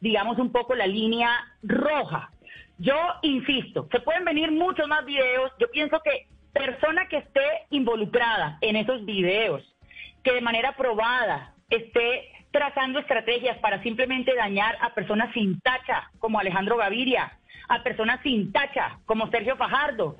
digamos, 0.00 0.38
un 0.38 0.50
poco 0.50 0.74
la 0.74 0.86
línea 0.86 1.30
roja. 1.62 2.30
Yo 2.78 2.96
insisto, 3.22 3.86
se 3.92 4.00
pueden 4.00 4.24
venir 4.24 4.50
muchos 4.50 4.88
más 4.88 5.04
videos, 5.04 5.52
yo 5.60 5.70
pienso 5.70 6.00
que 6.02 6.26
persona 6.54 7.06
que 7.08 7.18
esté 7.18 7.66
involucrada 7.68 8.56
en 8.62 8.76
esos 8.76 9.04
videos, 9.04 9.62
que 10.24 10.32
de 10.32 10.40
manera 10.40 10.74
probada 10.74 11.54
esté 11.70 12.28
trazando 12.50 12.98
estrategias 12.98 13.58
para 13.58 13.82
simplemente 13.82 14.34
dañar 14.34 14.76
a 14.80 14.92
personas 14.92 15.32
sin 15.32 15.60
tacha, 15.60 16.10
como 16.18 16.40
Alejandro 16.40 16.76
Gaviria, 16.76 17.32
a 17.68 17.82
personas 17.82 18.20
sin 18.22 18.52
tacha, 18.52 18.98
como 19.06 19.30
Sergio 19.30 19.56
Fajardo. 19.56 20.16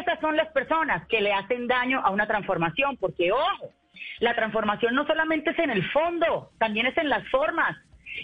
Esas 0.00 0.18
son 0.20 0.36
las 0.36 0.48
personas 0.48 1.06
que 1.06 1.20
le 1.20 1.32
hacen 1.32 1.66
daño 1.66 2.00
a 2.02 2.10
una 2.10 2.26
transformación, 2.26 2.96
porque 2.96 3.30
ojo, 3.30 3.70
la 4.20 4.34
transformación 4.34 4.94
no 4.94 5.06
solamente 5.06 5.50
es 5.50 5.58
en 5.58 5.70
el 5.70 5.84
fondo, 5.90 6.50
también 6.58 6.86
es 6.86 6.96
en 6.96 7.10
las 7.10 7.28
formas. 7.28 7.76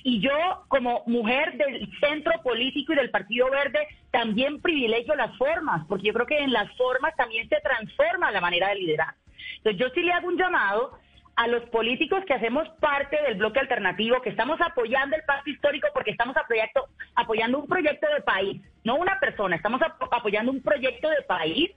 Y 0.05 0.21
yo, 0.21 0.65
como 0.69 1.03
mujer 1.07 1.57
del 1.59 1.91
centro 1.99 2.33
político 2.43 2.93
y 2.93 2.97
del 2.97 3.11
Partido 3.11 3.51
Verde, 3.51 3.87
también 4.11 4.63
privilegio 4.63 5.15
las 5.15 5.37
formas, 5.37 5.85
porque 5.89 6.07
yo 6.07 6.15
creo 6.15 6.27
que 6.27 6.39
en 6.39 6.53
las 6.53 6.75
formas 6.77 7.15
también 7.17 7.49
se 7.49 7.61
transforma 7.61 8.31
la 8.31 8.41
manera 8.41 8.69
de 8.69 8.77
liderar. 8.77 9.15
Entonces 9.57 9.81
yo 9.81 9.89
sí 9.91 10.03
le 10.03 10.13
hago 10.13 10.29
un 10.29 10.39
llamado 10.39 10.99
a 11.41 11.47
los 11.47 11.63
políticos 11.71 12.23
que 12.27 12.35
hacemos 12.35 12.69
parte 12.81 13.17
del 13.23 13.37
bloque 13.37 13.61
alternativo, 13.61 14.21
que 14.21 14.29
estamos 14.29 14.61
apoyando 14.61 15.17
el 15.17 15.23
pacto 15.23 15.49
histórico 15.49 15.89
porque 15.95 16.11
estamos 16.11 16.37
apoyando, 16.37 16.87
apoyando 17.15 17.59
un 17.61 17.67
proyecto 17.67 18.07
de 18.15 18.21
país, 18.21 18.61
no 18.85 18.97
una 18.97 19.19
persona, 19.19 19.57
estamos 19.57 19.81
apoyando 20.13 20.53
un 20.53 20.61
proyecto 20.61 21.09
de 21.09 21.23
país, 21.23 21.71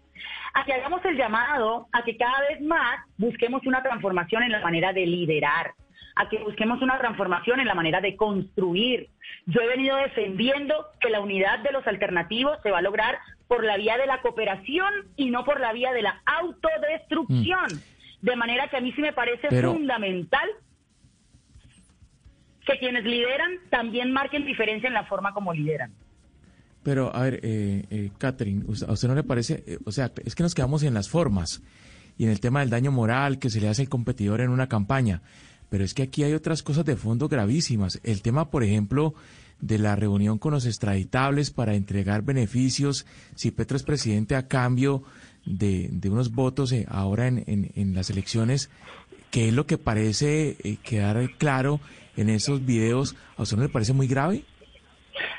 a 0.54 0.66
que 0.66 0.74
hagamos 0.74 1.00
el 1.06 1.16
llamado 1.16 1.88
a 1.94 2.04
que 2.04 2.18
cada 2.18 2.42
vez 2.42 2.60
más 2.60 3.00
busquemos 3.18 3.66
una 3.66 3.82
transformación 3.82 4.44
en 4.44 4.52
la 4.52 4.60
manera 4.60 4.92
de 4.92 5.06
liderar, 5.06 5.72
a 6.18 6.28
que 6.28 6.40
busquemos 6.40 6.82
una 6.82 7.00
transformación 7.00 7.62
en 7.62 7.68
la 7.68 7.74
manera 7.74 8.02
de 8.02 8.18
construir. 8.18 9.08
Yo 9.46 9.62
he 9.62 9.68
venido 9.68 9.96
defendiendo 9.96 10.88
que 11.00 11.10
la 11.10 11.22
unidad 11.22 11.60
de 11.60 11.72
los 11.72 11.88
alternativos 11.88 12.58
se 12.64 12.72
va 12.72 12.80
a 12.80 12.82
lograr 12.82 13.18
por 13.48 13.64
la 13.64 13.78
vía 13.78 13.98
de 13.98 14.08
la 14.08 14.22
cooperación 14.22 14.92
y 15.16 15.30
no 15.30 15.46
por 15.46 15.62
la 15.62 15.72
vía 15.72 15.94
de 15.94 16.02
la 16.02 16.22
autodestrucción. 16.26 17.68
Mm. 17.72 17.93
De 18.24 18.38
manera 18.38 18.70
que 18.70 18.78
a 18.78 18.82
mí 18.82 18.94
sí 18.94 19.02
me 19.02 19.12
parece 19.12 19.50
fundamental 19.50 20.50
que 22.66 22.80
quienes 22.80 23.04
lideran 23.04 23.52
también 23.70 24.14
marquen 24.14 24.46
diferencia 24.46 24.88
en 24.88 24.94
la 24.94 25.04
forma 25.04 25.34
como 25.34 25.54
lideran. 25.54 25.92
Pero, 26.84 27.14
a 27.14 27.24
ver, 27.24 27.42
eh, 27.44 27.84
eh, 27.90 28.12
Catherine, 28.18 28.64
¿a 28.88 28.94
usted 28.94 29.10
no 29.10 29.16
le 29.16 29.24
parece? 29.24 29.66
Eh, 29.68 29.78
o 29.84 29.92
sea, 29.92 30.14
es 30.24 30.36
que 30.36 30.44
nos 30.44 30.56
quedamos 30.56 30.84
en 30.84 30.94
las 30.94 31.10
formas 31.10 31.62
y 32.18 32.24
en 32.24 32.30
el 32.30 32.40
tema 32.40 32.62
del 32.62 32.70
daño 32.70 32.94
moral 32.94 33.40
que 33.40 33.50
se 33.50 33.60
le 33.60 33.68
hace 33.68 33.82
al 33.82 33.90
competidor 33.90 34.40
en 34.40 34.52
una 34.52 34.70
campaña. 34.70 35.22
Pero 35.70 35.84
es 35.84 35.94
que 35.94 36.04
aquí 36.04 36.24
hay 36.24 36.32
otras 36.32 36.64
cosas 36.64 36.86
de 36.86 36.96
fondo 36.96 37.28
gravísimas. 37.28 38.00
El 38.04 38.22
tema, 38.22 38.50
por 38.50 38.64
ejemplo, 38.64 39.16
de 39.60 39.80
la 39.80 39.98
reunión 39.98 40.38
con 40.38 40.54
los 40.54 40.66
extraditables 40.66 41.52
para 41.52 41.76
entregar 41.76 42.22
beneficios 42.22 43.06
si 43.36 43.52
Petro 43.52 43.76
es 43.76 43.84
presidente 43.84 44.38
a 44.38 44.48
cambio 44.48 45.04
de, 45.46 45.90
de 45.92 46.10
unos 46.10 46.32
votos 46.32 46.72
eh, 46.72 46.86
ahora 46.90 47.28
en, 47.28 47.44
en, 47.48 47.96
las 47.96 48.10
elecciones, 48.10 48.70
¿qué 49.32 49.50
es 49.50 49.54
lo 49.54 49.66
que 49.66 49.78
parece 49.78 50.56
eh, 50.64 50.78
quedar 50.84 51.18
claro 51.38 51.80
en 52.16 52.30
esos 52.30 52.66
videos? 52.66 53.16
¿A 53.38 53.44
usted 53.44 53.58
no 53.58 53.64
le 53.64 53.70
parece 53.70 53.94
muy 53.94 54.08
grave? 54.08 54.44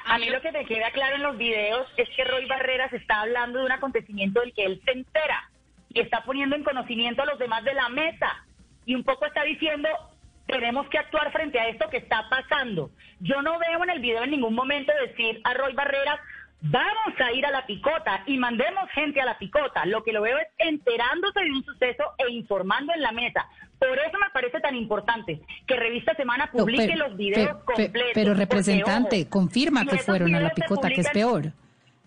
A 0.06 0.18
mí 0.18 0.28
lo 0.28 0.40
que 0.40 0.52
me 0.52 0.64
queda 0.66 0.90
claro 0.92 1.16
en 1.16 1.22
los 1.22 1.38
videos 1.38 1.86
es 1.96 2.08
que 2.16 2.24
Roy 2.24 2.46
Barreras 2.46 2.92
está 2.92 3.22
hablando 3.22 3.58
de 3.58 3.66
un 3.66 3.72
acontecimiento 3.72 4.40
del 4.40 4.52
que 4.52 4.64
él 4.64 4.80
se 4.84 4.92
entera 4.92 5.50
y 5.88 6.00
está 6.00 6.22
poniendo 6.24 6.54
en 6.56 6.64
conocimiento 6.64 7.22
a 7.22 7.26
los 7.26 7.38
demás 7.38 7.64
de 7.64 7.74
la 7.74 7.88
mesa 7.88 8.44
y 8.86 8.94
un 8.94 9.02
poco 9.02 9.26
está 9.26 9.42
diciendo 9.42 9.88
tenemos 10.46 10.86
que 10.88 10.98
actuar 10.98 11.32
frente 11.32 11.58
a 11.58 11.68
esto 11.68 11.88
que 11.88 11.96
está 11.96 12.28
pasando. 12.28 12.90
Yo 13.20 13.40
no 13.42 13.58
veo 13.58 13.82
en 13.82 13.90
el 13.90 14.00
video 14.00 14.24
en 14.24 14.30
ningún 14.30 14.54
momento 14.54 14.92
decir 15.06 15.40
a 15.44 15.54
Roy 15.54 15.72
Barreras 15.72 16.20
vamos 16.64 17.20
a 17.20 17.32
ir 17.32 17.44
a 17.44 17.50
la 17.50 17.66
picota 17.66 18.22
y 18.26 18.38
mandemos 18.38 18.90
gente 18.92 19.20
a 19.20 19.26
la 19.26 19.38
picota. 19.38 19.84
Lo 19.86 20.02
que 20.02 20.12
lo 20.12 20.22
veo 20.22 20.38
es 20.38 20.48
enterándose 20.58 21.40
de 21.40 21.50
un 21.50 21.64
suceso 21.64 22.04
e 22.18 22.30
informando 22.32 22.92
en 22.94 23.02
la 23.02 23.12
mesa. 23.12 23.46
Por 23.78 23.98
eso 23.98 24.18
me 24.18 24.30
parece 24.32 24.60
tan 24.60 24.74
importante 24.74 25.42
que 25.66 25.76
Revista 25.76 26.14
Semana 26.14 26.50
publique 26.50 26.96
los 26.96 27.16
videos 27.16 27.62
completos. 27.64 28.12
Pero 28.14 28.34
representante, 28.34 29.28
confirma 29.28 29.84
que 29.84 29.98
fueron 29.98 30.34
a 30.34 30.40
la 30.40 30.50
picota, 30.50 30.88
que 30.88 31.02
es 31.02 31.10
peor. 31.10 31.52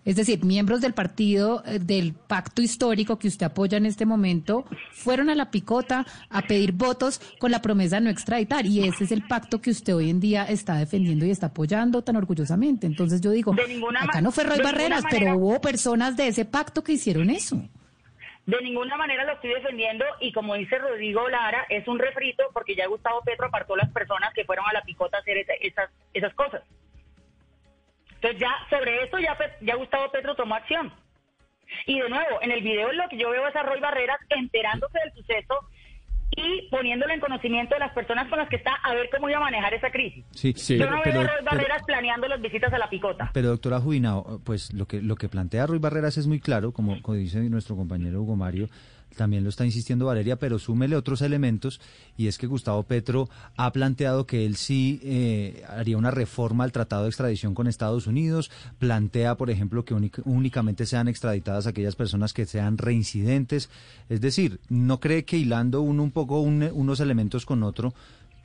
Es 0.04 0.16
decir, 0.16 0.44
miembros 0.44 0.80
del 0.80 0.94
partido 0.94 1.62
eh, 1.66 1.78
del 1.78 2.14
pacto 2.14 2.62
histórico 2.62 3.18
que 3.18 3.28
usted 3.28 3.46
apoya 3.46 3.78
en 3.78 3.86
este 3.86 4.06
momento 4.06 4.64
fueron 4.92 5.28
a 5.28 5.34
la 5.34 5.50
picota 5.50 6.06
a 6.30 6.42
pedir 6.42 6.72
votos 6.72 7.20
con 7.38 7.50
la 7.50 7.60
promesa 7.60 7.96
de 7.96 8.02
no 8.02 8.10
extraditar 8.10 8.64
y 8.64 8.88
ese 8.88 9.04
es 9.04 9.12
el 9.12 9.26
pacto 9.26 9.60
que 9.60 9.70
usted 9.70 9.94
hoy 9.94 10.10
en 10.10 10.20
día 10.20 10.44
está 10.44 10.76
defendiendo 10.76 11.26
y 11.26 11.30
está 11.30 11.46
apoyando 11.48 12.02
tan 12.02 12.16
orgullosamente. 12.16 12.86
Entonces 12.86 13.20
yo 13.20 13.30
digo, 13.32 13.54
acá 14.00 14.20
no 14.20 14.32
fue 14.32 14.44
Roy 14.44 14.60
Barreras, 14.62 15.04
pero 15.10 15.36
hubo 15.36 15.60
personas 15.60 16.16
de 16.16 16.28
ese 16.28 16.44
pacto 16.44 16.82
que 16.82 16.92
hicieron 16.92 17.30
eso. 17.30 17.62
De 18.46 18.62
ninguna 18.62 18.96
manera 18.96 19.24
lo 19.24 19.32
estoy 19.32 19.50
defendiendo 19.50 20.06
y 20.20 20.32
como 20.32 20.54
dice 20.54 20.78
Rodrigo 20.78 21.28
Lara, 21.28 21.66
es 21.68 21.86
un 21.86 21.98
refrito 21.98 22.44
porque 22.54 22.74
ya 22.74 22.86
Gustavo 22.86 23.20
Petro 23.20 23.48
apartó 23.48 23.76
las 23.76 23.90
personas 23.90 24.32
que 24.32 24.46
fueron 24.46 24.64
a 24.66 24.72
la 24.72 24.80
picota 24.80 25.18
a 25.18 25.20
hacer 25.20 25.36
esas, 25.60 25.90
esas 26.14 26.32
cosas. 26.32 26.62
Entonces 28.20 28.40
ya 28.40 28.52
sobre 28.68 29.04
eso 29.04 29.18
ya, 29.18 29.36
ya 29.60 29.76
Gustavo 29.76 30.10
Petro 30.10 30.34
tomó 30.34 30.56
acción. 30.56 30.92
Y 31.86 32.00
de 32.00 32.08
nuevo, 32.08 32.42
en 32.42 32.50
el 32.50 32.62
video 32.62 32.92
lo 32.92 33.08
que 33.08 33.18
yo 33.18 33.30
veo 33.30 33.46
es 33.46 33.54
a 33.54 33.62
Roy 33.62 33.80
Barreras 33.80 34.18
enterándose 34.30 34.98
del 34.98 35.12
suceso 35.12 35.54
y 36.36 36.68
poniéndolo 36.70 37.12
en 37.12 37.20
conocimiento 37.20 37.74
de 37.74 37.80
las 37.80 37.92
personas 37.92 38.28
con 38.28 38.38
las 38.38 38.48
que 38.48 38.56
está 38.56 38.74
a 38.74 38.94
ver 38.94 39.08
cómo 39.10 39.28
iba 39.28 39.38
a 39.38 39.42
manejar 39.42 39.74
esa 39.74 39.90
crisis. 39.90 40.24
Sí, 40.30 40.52
sí, 40.56 40.78
Yo 40.78 40.88
no 40.90 41.02
veo 41.02 41.20
a 41.20 41.24
Roy 41.24 41.44
Barreras 41.44 41.82
planeando 41.86 42.28
las 42.28 42.40
visitas 42.40 42.72
a 42.72 42.78
la 42.78 42.88
picota. 42.88 43.30
Pero 43.32 43.48
doctora 43.48 43.80
Jubinao, 43.80 44.40
pues 44.44 44.72
lo 44.72 44.86
que, 44.86 45.00
lo 45.00 45.16
que 45.16 45.28
plantea 45.28 45.66
Roy 45.66 45.78
Barreras 45.78 46.16
es 46.16 46.26
muy 46.26 46.40
claro, 46.40 46.72
como, 46.72 47.00
como 47.02 47.16
dice 47.16 47.38
nuestro 47.48 47.76
compañero 47.76 48.22
Hugo 48.22 48.36
Mario, 48.36 48.68
también 49.18 49.42
lo 49.42 49.50
está 49.50 49.66
insistiendo 49.66 50.06
Valeria, 50.06 50.36
pero 50.36 50.58
súmele 50.58 50.96
otros 50.96 51.20
elementos 51.20 51.80
y 52.16 52.28
es 52.28 52.38
que 52.38 52.46
Gustavo 52.46 52.84
Petro 52.84 53.28
ha 53.56 53.70
planteado 53.72 54.26
que 54.26 54.46
él 54.46 54.56
sí 54.56 55.00
eh, 55.02 55.64
haría 55.68 55.98
una 55.98 56.12
reforma 56.12 56.62
al 56.62 56.72
tratado 56.72 57.02
de 57.02 57.08
extradición 57.08 57.54
con 57.54 57.66
Estados 57.66 58.06
Unidos, 58.06 58.50
plantea, 58.78 59.34
por 59.34 59.50
ejemplo, 59.50 59.84
que 59.84 59.94
únicamente 60.24 60.86
sean 60.86 61.08
extraditadas 61.08 61.66
aquellas 61.66 61.96
personas 61.96 62.32
que 62.32 62.46
sean 62.46 62.78
reincidentes, 62.78 63.68
es 64.08 64.20
decir, 64.20 64.60
¿no 64.68 65.00
cree 65.00 65.24
que 65.24 65.36
hilando 65.36 65.82
uno 65.82 66.04
un 66.04 66.12
poco 66.12 66.38
unos 66.40 67.00
elementos 67.00 67.44
con 67.44 67.64
otro, 67.64 67.92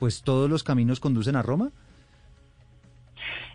pues 0.00 0.22
todos 0.22 0.50
los 0.50 0.64
caminos 0.64 0.98
conducen 0.98 1.36
a 1.36 1.42
Roma? 1.42 1.70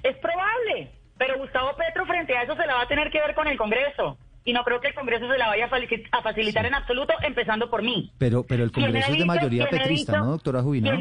Es 0.03 0.15
probable, 0.17 0.89
pero 1.17 1.37
Gustavo 1.37 1.75
Petro 1.75 2.05
frente 2.05 2.35
a 2.35 2.43
eso 2.43 2.55
se 2.55 2.65
la 2.65 2.75
va 2.75 2.83
a 2.83 2.87
tener 2.87 3.11
que 3.11 3.19
ver 3.19 3.35
con 3.35 3.47
el 3.47 3.57
Congreso 3.57 4.17
y 4.45 4.53
no 4.53 4.63
creo 4.63 4.79
que 4.81 4.87
el 4.87 4.93
Congreso 4.93 5.29
se 5.29 5.37
la 5.37 5.47
vaya 5.47 5.69
a 6.11 6.21
facilitar 6.21 6.65
en 6.65 6.73
absoluto, 6.73 7.13
empezando 7.21 7.69
por 7.69 7.83
mí. 7.83 8.11
Pero, 8.17 8.43
pero 8.43 8.63
el 8.63 8.71
Congreso 8.71 9.11
es 9.11 9.19
de 9.19 9.25
mayoría 9.25 9.69
petrista, 9.69 10.19
¿no, 10.19 10.31
doctora 10.31 10.61
Jubina? 10.61 10.97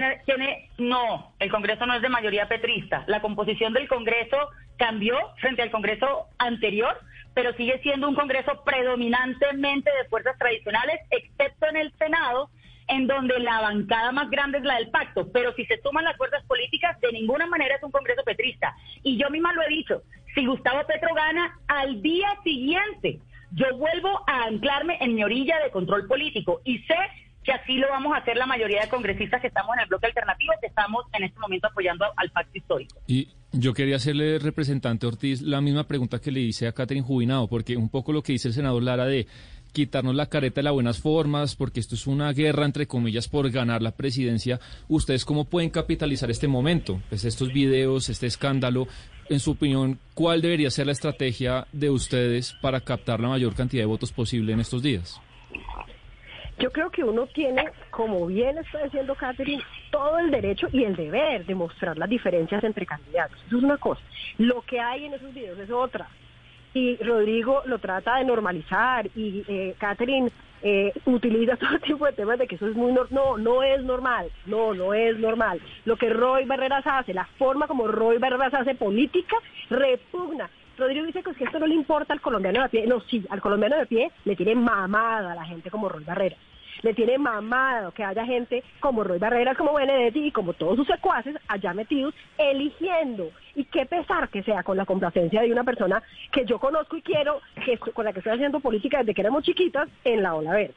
no, 0.79 1.33
el 1.38 1.51
Congreso 1.51 1.87
no 1.87 1.94
es 1.94 2.03
de 2.03 2.09
mayoría 2.09 2.48
petrista. 2.48 3.05
La 3.07 3.20
composición 3.20 3.72
del 3.72 3.88
Congreso 3.88 4.37
cambió 4.77 5.16
frente 5.40 5.62
al 5.62 5.70
Congreso 5.70 6.27
anterior, 6.38 6.98
pero 7.35 7.55
sigue 7.55 7.81
siendo 7.83 8.09
un 8.09 8.14
Congreso 8.14 8.62
predominantemente 8.64 9.90
de 9.90 10.09
fuerzas 10.09 10.37
tradicionales, 10.38 11.01
excepto 11.11 11.66
en 11.68 11.77
el 11.77 11.92
Senado, 11.98 12.51
en 12.88 13.07
donde 13.07 13.38
la 13.38 13.61
bancada 13.61 14.12
más 14.12 14.31
grande 14.31 14.59
es 14.59 14.64
la 14.64 14.77
del 14.77 14.90
pacto, 14.90 15.31
pero 15.31 15.53
si 15.55 15.64
se 15.66 15.81
suman 15.83 16.05
las 16.05 16.16
fuerzas 16.16 16.42
políticas, 16.46 16.98
de 17.01 17.12
ninguna 17.12 17.46
manera 17.46 17.77
es 17.77 17.83
un 17.83 17.92
Congreso 17.92 18.22
petrista. 18.24 18.74
Y 19.03 19.18
yo 19.18 19.31
misma 19.31 19.53
lo 19.53 19.62
he 19.62 19.68
dicho, 19.68 20.03
si 20.34 20.46
Gustavo 20.46 20.86
Petro 20.86 21.14
gana 21.14 21.58
al 21.66 22.02
día 22.02 22.28
siguiente, 22.44 23.20
yo 23.52 23.66
vuelvo 23.76 24.22
a 24.26 24.44
anclarme 24.44 24.98
en 25.00 25.14
mi 25.14 25.24
orilla 25.24 25.58
de 25.62 25.70
control 25.70 26.06
político 26.06 26.60
y 26.64 26.78
sé 26.80 26.96
que 27.42 27.52
así 27.52 27.78
lo 27.78 27.88
vamos 27.88 28.14
a 28.14 28.18
hacer 28.18 28.36
la 28.36 28.44
mayoría 28.46 28.82
de 28.82 28.88
congresistas 28.88 29.40
que 29.40 29.46
estamos 29.46 29.74
en 29.76 29.82
el 29.82 29.88
bloque 29.88 30.06
alternativo, 30.06 30.52
que 30.60 30.66
estamos 30.66 31.06
en 31.14 31.24
este 31.24 31.40
momento 31.40 31.66
apoyando 31.66 32.04
al 32.16 32.30
pacto 32.30 32.58
histórico. 32.58 33.00
Y, 33.06 33.28
Yo 33.52 33.72
quería 33.72 33.96
hacerle, 33.96 34.38
representante 34.38 35.06
Ortiz, 35.06 35.40
la 35.40 35.62
misma 35.62 35.84
pregunta 35.84 36.20
que 36.20 36.30
le 36.30 36.40
hice 36.40 36.66
a 36.66 36.72
Catherine 36.72 37.06
Jubinado, 37.06 37.48
porque 37.48 37.78
un 37.78 37.88
poco 37.88 38.12
lo 38.12 38.22
que 38.22 38.32
dice 38.32 38.48
el 38.48 38.54
senador 38.54 38.82
Lara 38.82 39.06
de 39.06 39.26
quitarnos 39.72 40.14
la 40.14 40.26
careta 40.26 40.57
de 40.57 40.64
las 40.64 40.72
buenas 40.72 41.00
formas, 41.00 41.54
porque 41.57 41.81
esto 41.81 41.94
es 41.94 42.07
una 42.07 42.33
guerra, 42.33 42.64
entre 42.64 42.87
comillas, 42.87 43.28
por 43.28 43.50
ganar 43.50 43.83
la 43.83 43.92
presidencia. 43.92 44.61
¿Ustedes 44.88 45.24
cómo 45.24 45.44
pueden 45.44 45.70
capitalizar 45.70 46.31
este 46.31 46.48
momento? 46.48 47.00
Pues 47.09 47.24
estos 47.24 47.52
videos, 47.52 48.09
este 48.09 48.26
escándalo, 48.26 48.88
en 49.28 49.40
su 49.40 49.52
opinión, 49.52 49.98
¿cuál 50.14 50.40
debería 50.40 50.70
ser 50.70 50.87
la 50.87 50.92
estrategia 50.92 51.66
de 51.72 51.90
ustedes 51.90 52.54
para 52.61 52.81
captar 52.81 53.20
la 53.20 53.28
mayor 53.28 53.54
cantidad 53.54 53.83
de 53.83 53.87
votos 53.87 54.12
posible 54.12 54.52
en 54.52 54.61
estos 54.61 54.83
días? 54.83 55.20
Yo 56.59 56.72
creo 56.72 56.90
que 56.90 57.04
uno 57.04 57.26
tiene, 57.28 57.68
como 57.90 58.26
bien 58.26 58.59
está 58.59 58.83
diciendo 58.83 59.14
Catherine, 59.14 59.62
todo 59.92 60.18
el 60.18 60.31
derecho 60.31 60.66
y 60.72 60.83
el 60.83 60.96
deber 60.96 61.46
de 61.46 61.54
mostrar 61.54 61.96
las 61.96 62.09
diferencias 62.09 62.64
entre 62.64 62.85
candidatos. 62.85 63.38
Eso 63.46 63.59
es 63.59 63.62
una 63.62 63.76
cosa. 63.76 64.00
Lo 64.38 64.62
que 64.62 64.81
hay 64.81 65.04
en 65.04 65.14
esos 65.14 65.33
videos 65.33 65.59
es 65.59 65.70
otra. 65.70 66.09
Y 66.74 66.96
Rodrigo 66.96 67.62
lo 67.66 67.78
trata 67.78 68.16
de 68.16 68.24
normalizar 68.24 69.09
y 69.16 69.44
eh, 69.48 69.74
Catherine 69.78 70.31
eh, 70.62 70.92
utiliza 71.07 71.57
todo 71.59 71.78
tipo 71.78 72.04
de 72.07 72.12
temas 72.12 72.38
de 72.38 72.46
que 72.46 72.57
eso 72.57 72.66
es 72.66 72.74
muy... 72.74 72.92
no, 73.11 73.38
no 73.38 73.62
es 73.62 73.83
normal. 73.83 74.31
No, 74.46 74.74
no 74.74 74.94
es 74.94 75.18
normal. 75.18 75.61
Lo 75.85 75.96
que 75.96 76.11
Roy 76.11 76.44
Barreras 76.44 76.87
hace, 76.87 77.14
la 77.14 77.24
forma 77.38 77.66
como 77.66 77.87
Roy 77.87 78.18
Barreras 78.18 78.54
hace 78.54 78.74
política, 78.74 79.37
repugna. 79.70 80.50
Rodrigo 80.76 81.07
dice 81.07 81.22
que 81.22 81.44
esto 81.44 81.59
no 81.59 81.66
le 81.66 81.74
importa 81.74 82.12
al 82.12 82.20
colombiano 82.20 82.62
de 82.62 82.68
pie. 82.68 82.87
No, 82.87 83.00
sí, 83.00 83.24
al 83.31 83.40
colombiano 83.40 83.76
de 83.76 83.87
pie 83.87 84.11
le 84.24 84.37
tiene 84.37 84.54
mamada 84.54 85.33
a 85.33 85.35
la 85.35 85.44
gente 85.44 85.70
como 85.70 85.88
Roy 85.88 86.04
Barreras 86.04 86.38
le 86.82 86.94
tiene 86.94 87.18
mamado 87.18 87.92
que 87.92 88.04
haya 88.04 88.24
gente 88.24 88.62
como 88.80 89.04
Roy 89.04 89.18
Barreras, 89.18 89.56
como 89.56 89.74
Benedetti 89.74 90.26
y 90.26 90.32
como 90.32 90.52
todos 90.52 90.76
sus 90.76 90.86
secuaces 90.86 91.36
allá 91.48 91.74
metidos 91.74 92.14
eligiendo. 92.36 93.30
Y 93.54 93.64
qué 93.64 93.86
pesar 93.86 94.28
que 94.28 94.42
sea 94.42 94.62
con 94.62 94.76
la 94.76 94.86
complacencia 94.86 95.42
de 95.42 95.52
una 95.52 95.64
persona 95.64 96.02
que 96.30 96.44
yo 96.44 96.58
conozco 96.58 96.96
y 96.96 97.02
quiero, 97.02 97.40
que 97.64 97.78
con 97.78 98.04
la 98.04 98.12
que 98.12 98.20
estoy 98.20 98.34
haciendo 98.34 98.60
política 98.60 98.98
desde 98.98 99.14
que 99.14 99.20
éramos 99.22 99.44
chiquitas 99.44 99.88
en 100.04 100.22
la 100.22 100.34
ola 100.34 100.52
verde. 100.52 100.74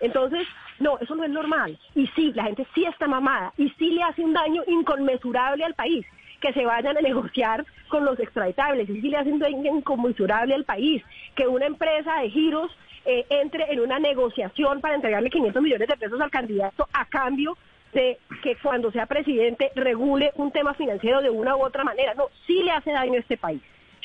Entonces, 0.00 0.46
no, 0.80 0.98
eso 0.98 1.14
no 1.14 1.24
es 1.24 1.30
normal. 1.30 1.78
Y 1.94 2.06
sí, 2.08 2.32
la 2.34 2.44
gente 2.44 2.66
sí 2.74 2.84
está 2.84 3.06
mamada 3.06 3.52
y 3.56 3.68
sí 3.78 3.90
le 3.90 4.02
hace 4.02 4.22
un 4.22 4.32
daño 4.32 4.62
inconmensurable 4.66 5.64
al 5.64 5.74
país 5.74 6.04
que 6.42 6.52
se 6.52 6.66
vayan 6.66 6.98
a 6.98 7.00
negociar 7.00 7.64
con 7.88 8.04
los 8.04 8.18
extraditables, 8.18 8.90
y 8.90 9.00
sí 9.00 9.08
le 9.08 9.16
hace 9.16 9.32
un 9.32 9.38
daño 9.38 9.76
inconmensurable 9.76 10.54
al 10.54 10.64
país, 10.64 11.02
que 11.36 11.46
una 11.46 11.66
empresa 11.66 12.20
de 12.20 12.30
giros 12.30 12.70
eh, 13.04 13.26
entre 13.30 13.72
en 13.72 13.80
una 13.80 13.98
negociación 13.98 14.80
para 14.80 14.94
entregarle 14.94 15.30
500 15.30 15.62
millones 15.62 15.88
de 15.88 15.96
pesos 15.96 16.20
al 16.20 16.30
candidato 16.30 16.88
a 16.92 17.04
cambio 17.06 17.56
de 17.92 18.18
que 18.42 18.56
cuando 18.56 18.90
sea 18.90 19.06
presidente 19.06 19.70
regule 19.74 20.32
un 20.36 20.50
tema 20.50 20.74
financiero 20.74 21.20
de 21.20 21.30
una 21.30 21.56
u 21.56 21.62
otra 21.62 21.84
manera. 21.84 22.14
No, 22.14 22.28
sí 22.46 22.62
le 22.62 22.70
hace 22.70 22.92
daño 22.92 23.14
a 23.14 23.18
este 23.18 23.36
país. 23.36 23.60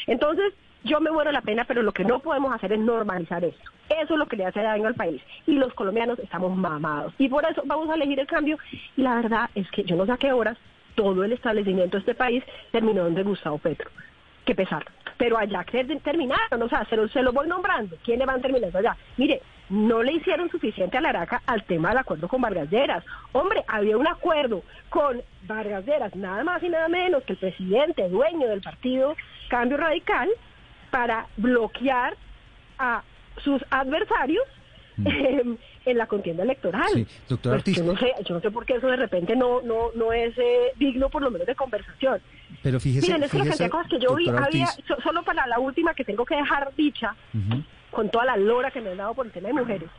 Entonces, 0.07 0.53
yo 0.83 0.99
me 0.99 1.11
muero 1.11 1.31
la 1.31 1.41
pena, 1.41 1.65
pero 1.65 1.81
lo 1.81 1.91
que 1.91 2.03
no 2.03 2.19
podemos 2.19 2.53
hacer 2.53 2.73
es 2.73 2.79
normalizar 2.79 3.43
esto. 3.43 3.71
Eso 3.89 4.13
es 4.13 4.19
lo 4.19 4.25
que 4.25 4.37
le 4.37 4.45
hace 4.45 4.61
daño 4.61 4.87
al 4.87 4.95
país. 4.95 5.21
Y 5.45 5.53
los 5.53 5.73
colombianos 5.73 6.19
estamos 6.19 6.55
mamados. 6.55 7.13
Y 7.17 7.29
por 7.29 7.45
eso 7.45 7.61
vamos 7.65 7.89
a 7.89 7.95
elegir 7.95 8.19
el 8.19 8.27
cambio. 8.27 8.57
Y 8.95 9.01
la 9.01 9.15
verdad 9.15 9.49
es 9.55 9.69
que 9.71 9.83
yo 9.83 9.95
no 9.95 10.05
sé 10.05 10.11
a 10.11 10.17
qué 10.17 10.33
horas 10.33 10.57
todo 10.95 11.23
el 11.23 11.31
establecimiento 11.31 11.97
de 11.97 11.99
este 11.99 12.15
país 12.15 12.43
terminó 12.71 13.03
donde 13.03 13.23
Gustavo 13.23 13.57
Petro. 13.57 13.89
Qué 14.47 14.55
pesar 14.55 14.83
pero 15.17 15.37
allá 15.37 15.63
que 15.63 15.83
terminaron, 15.83 16.61
o 16.61 16.69
sea, 16.69 16.85
se 16.85 16.95
lo, 16.95 17.07
se 17.09 17.21
lo 17.21 17.33
voy 17.33 17.47
nombrando, 17.47 17.97
¿quiénes 18.03 18.27
van 18.27 18.41
terminando 18.41 18.77
allá? 18.77 18.95
Mire, 19.17 19.41
no 19.69 20.01
le 20.01 20.13
hicieron 20.13 20.49
suficiente 20.49 20.97
a 20.97 21.01
la 21.01 21.09
Araca 21.09 21.41
al 21.45 21.63
tema 21.63 21.89
del 21.89 21.97
acuerdo 21.97 22.27
con 22.27 22.39
Vargas 22.39 22.69
Lleras. 22.69 23.03
Hombre, 23.33 23.63
había 23.67 23.97
un 23.97 24.07
acuerdo 24.07 24.63
con 24.89 25.21
Vargas 25.43 25.85
Lleras, 25.85 26.15
nada 26.15 26.43
más 26.43 26.63
y 26.63 26.69
nada 26.69 26.87
menos 26.87 27.23
que 27.23 27.33
el 27.33 27.39
presidente, 27.39 28.07
dueño 28.07 28.47
del 28.47 28.61
partido 28.61 29.15
Cambio 29.49 29.77
Radical, 29.77 30.29
para 30.91 31.27
bloquear 31.35 32.15
a 32.79 33.03
sus 33.37 33.61
adversarios 33.71 34.43
mm. 34.97 35.53
en 35.87 35.97
la 35.97 36.07
contienda 36.07 36.43
electoral. 36.43 36.89
Sí, 36.93 37.07
doctor 37.27 37.61
pues, 37.63 37.75
Yo 37.77 37.83
no, 37.83 37.97
sé, 37.97 38.13
yo 38.25 38.35
no 38.35 38.41
sé 38.41 38.51
por 38.51 38.65
qué 38.65 38.75
eso 38.75 38.87
de 38.87 38.97
repente 38.97 39.35
no, 39.35 39.61
no, 39.61 39.91
no 39.95 40.13
es 40.13 40.37
eh, 40.37 40.73
digno 40.77 41.09
por 41.09 41.21
lo 41.21 41.31
menos 41.31 41.47
de 41.47 41.55
conversación. 41.55 42.21
Pero 42.61 42.79
fíjese, 42.79 43.07
Miren, 43.07 43.23
es 43.23 43.31
que 43.31 43.39
fíjese, 43.39 43.63
la 43.63 43.69
cosas 43.69 43.87
que 43.89 43.99
yo 43.99 44.15
vi, 44.15 44.29
había, 44.29 44.67
solo 45.03 45.23
para 45.23 45.47
la 45.47 45.59
última 45.59 45.93
que 45.93 46.03
tengo 46.03 46.25
que 46.25 46.35
dejar 46.35 46.73
dicha, 46.75 47.15
con 47.91 48.09
toda 48.09 48.25
la 48.25 48.37
lora 48.37 48.71
que 48.71 48.81
me 48.81 48.91
han 48.91 48.97
dado 48.97 49.13
por 49.13 49.25
el 49.25 49.31
tema 49.31 49.47
de 49.47 49.53
mujeres. 49.53 49.89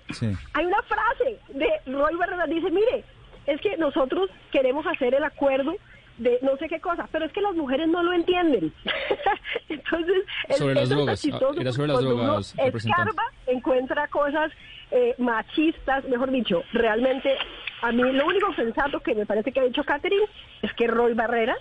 Hay 0.54 0.66
una 0.66 0.82
frase 0.82 1.38
de 1.48 1.68
Roy 1.92 2.14
Barrera, 2.16 2.46
dice, 2.46 2.70
mire, 2.70 3.04
es 3.46 3.60
que 3.60 3.76
nosotros 3.76 4.30
queremos 4.52 4.86
hacer 4.86 5.14
el 5.14 5.24
acuerdo 5.24 5.74
de 6.18 6.38
no 6.42 6.56
sé 6.56 6.68
qué 6.68 6.80
cosa, 6.80 7.08
pero 7.10 7.24
es 7.24 7.32
que 7.32 7.40
las 7.40 7.54
mujeres 7.54 7.88
no 7.88 8.02
lo 8.02 8.12
entienden. 8.12 8.72
Entonces, 9.68 10.16
sobre 10.56 10.74
las 10.74 10.88
drogas, 10.88 11.24
ah, 11.24 11.38
era 11.58 11.72
sobre 11.72 11.88
las 11.88 12.00
drogas, 12.00 12.54
escarba, 12.58 13.22
encuentra 13.46 14.08
cosas 14.08 14.52
eh, 14.90 15.14
machistas, 15.18 16.04
mejor 16.08 16.30
dicho, 16.30 16.62
realmente 16.72 17.36
a 17.82 17.92
mí 17.92 18.02
lo 18.12 18.26
único 18.26 18.52
sensato 18.54 19.00
que 19.00 19.14
me 19.14 19.26
parece 19.26 19.52
que 19.52 19.60
ha 19.60 19.64
dicho 19.64 19.84
Catherine 19.84 20.24
es 20.62 20.72
que 20.74 20.86
Roy 20.86 21.14
Barrera, 21.14 21.56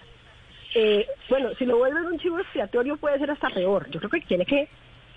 eh, 0.76 1.06
bueno, 1.30 1.50
si 1.58 1.66
lo 1.66 1.78
vuelven 1.78 2.06
un 2.06 2.20
chivo 2.20 2.40
expiatorio 2.40 2.98
puede 2.98 3.20
ser 3.20 3.32
hasta 3.32 3.50
peor. 3.50 3.90
Yo 3.90 4.00
creo 4.00 4.10
que 4.10 4.22
tiene 4.22 4.46
que 4.46 4.68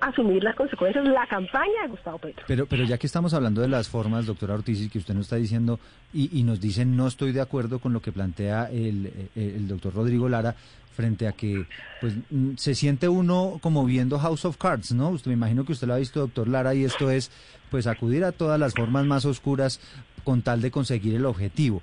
asumir 0.01 0.43
las 0.43 0.57
consecuencias 0.57 1.05
de 1.05 1.11
la 1.11 1.27
campaña 1.27 1.83
de 1.83 1.89
Gustavo 1.89 2.19
Petro. 2.19 2.45
Pero, 2.47 2.67
pero 2.67 2.85
ya 2.85 2.99
que 2.99 3.07
estamos 3.07 3.35
hablando 3.35 3.61
de 3.61 3.69
las 3.69 3.89
formas, 3.89 4.27
doctora 4.27 4.55
Ortiz, 4.55 4.91
que 4.91 4.99
usted 4.99 5.15
nos 5.15 5.27
está 5.27 5.37
diciendo 5.37 5.79
y, 6.13 6.43
nos 6.43 6.61
dice 6.61 6.85
no 6.85 7.07
estoy 7.07 7.33
de 7.33 7.41
acuerdo 7.41 7.79
con 7.79 7.93
lo 7.93 8.01
que 8.01 8.11
plantea 8.11 8.71
el, 8.71 9.13
el, 9.37 9.69
doctor 9.69 9.95
Rodrigo 9.95 10.29
Lara 10.29 10.57
frente 10.93 11.27
a 11.27 11.33
que 11.33 11.67
pues 12.01 12.15
mm, 12.31 12.57
se 12.57 12.75
siente 12.75 13.09
uno 13.09 13.59
como 13.63 13.85
viendo 13.85 14.19
House 14.19 14.45
of 14.45 14.57
Cards, 14.57 14.93
¿no? 14.93 15.11
Usted 15.11 15.29
me 15.29 15.35
imagino 15.35 15.65
que 15.65 15.73
usted 15.73 15.87
lo 15.87 15.95
ha 15.95 15.99
visto, 15.99 16.21
doctor 16.21 16.49
Lara, 16.49 16.75
y 16.75 16.85
esto 16.85 17.11
es 17.11 17.31
pues 17.71 17.87
acudir 17.87 18.25
a 18.25 18.33
todas 18.33 18.59
las 18.59 18.75
formas 18.75 19.07
más 19.07 19.25
oscuras 19.25 19.81
con 20.25 20.43
tal 20.43 20.61
de 20.61 20.71
conseguir 20.71 21.15
el 21.15 21.27
objetivo. 21.27 21.83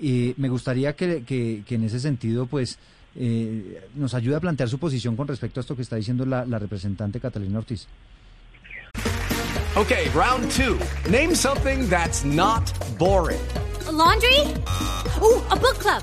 Y 0.00 0.34
me 0.36 0.48
gustaría 0.48 0.94
que, 0.96 1.24
que, 1.24 1.62
que 1.66 1.74
en 1.74 1.84
ese 1.84 2.00
sentido 2.00 2.46
pues 2.46 2.78
eh, 3.16 3.88
nos 3.94 4.14
ayude 4.14 4.36
a 4.36 4.40
plantear 4.40 4.68
su 4.68 4.78
posición 4.78 5.16
con 5.16 5.28
respecto 5.28 5.60
a 5.60 5.62
esto 5.62 5.76
que 5.76 5.82
está 5.82 5.96
diciendo 5.96 6.26
la, 6.26 6.44
la 6.46 6.58
representante 6.58 7.20
Catalina 7.20 7.58
Ortiz. 7.58 7.86
Okay, 9.76 10.08
round 10.14 10.50
two. 10.52 10.78
Name 11.10 11.34
something 11.34 11.88
that's 11.88 12.24
not 12.24 12.72
boring. 12.96 13.40
A 13.88 13.92
laundry? 13.92 14.38
Ooh, 15.20 15.42
a 15.50 15.56
book 15.56 15.78
club. 15.80 16.02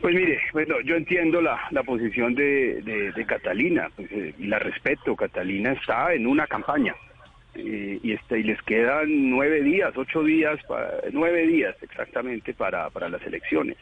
Pues 0.00 0.14
mire, 0.14 0.40
bueno, 0.52 0.80
yo 0.82 0.94
entiendo 0.96 1.40
la, 1.40 1.60
la 1.70 1.82
posición 1.82 2.34
de, 2.34 2.82
de, 2.82 3.26
Catalina 3.26 3.90
pues, 3.96 4.10
eh, 4.12 4.34
la 4.38 4.58
respeto. 4.58 5.16
Catalina 5.16 5.72
está 5.72 6.14
en 6.14 6.26
una 6.26 6.46
campaña. 6.46 6.94
Eh, 7.54 7.98
y, 8.02 8.12
este, 8.12 8.38
y 8.38 8.44
les 8.44 8.62
quedan 8.62 9.30
nueve 9.30 9.62
días, 9.62 9.92
ocho 9.96 10.22
días, 10.22 10.60
nueve 11.12 11.46
días 11.46 11.74
exactamente 11.82 12.54
para, 12.54 12.88
para 12.90 13.08
las 13.08 13.22
elecciones 13.26 13.76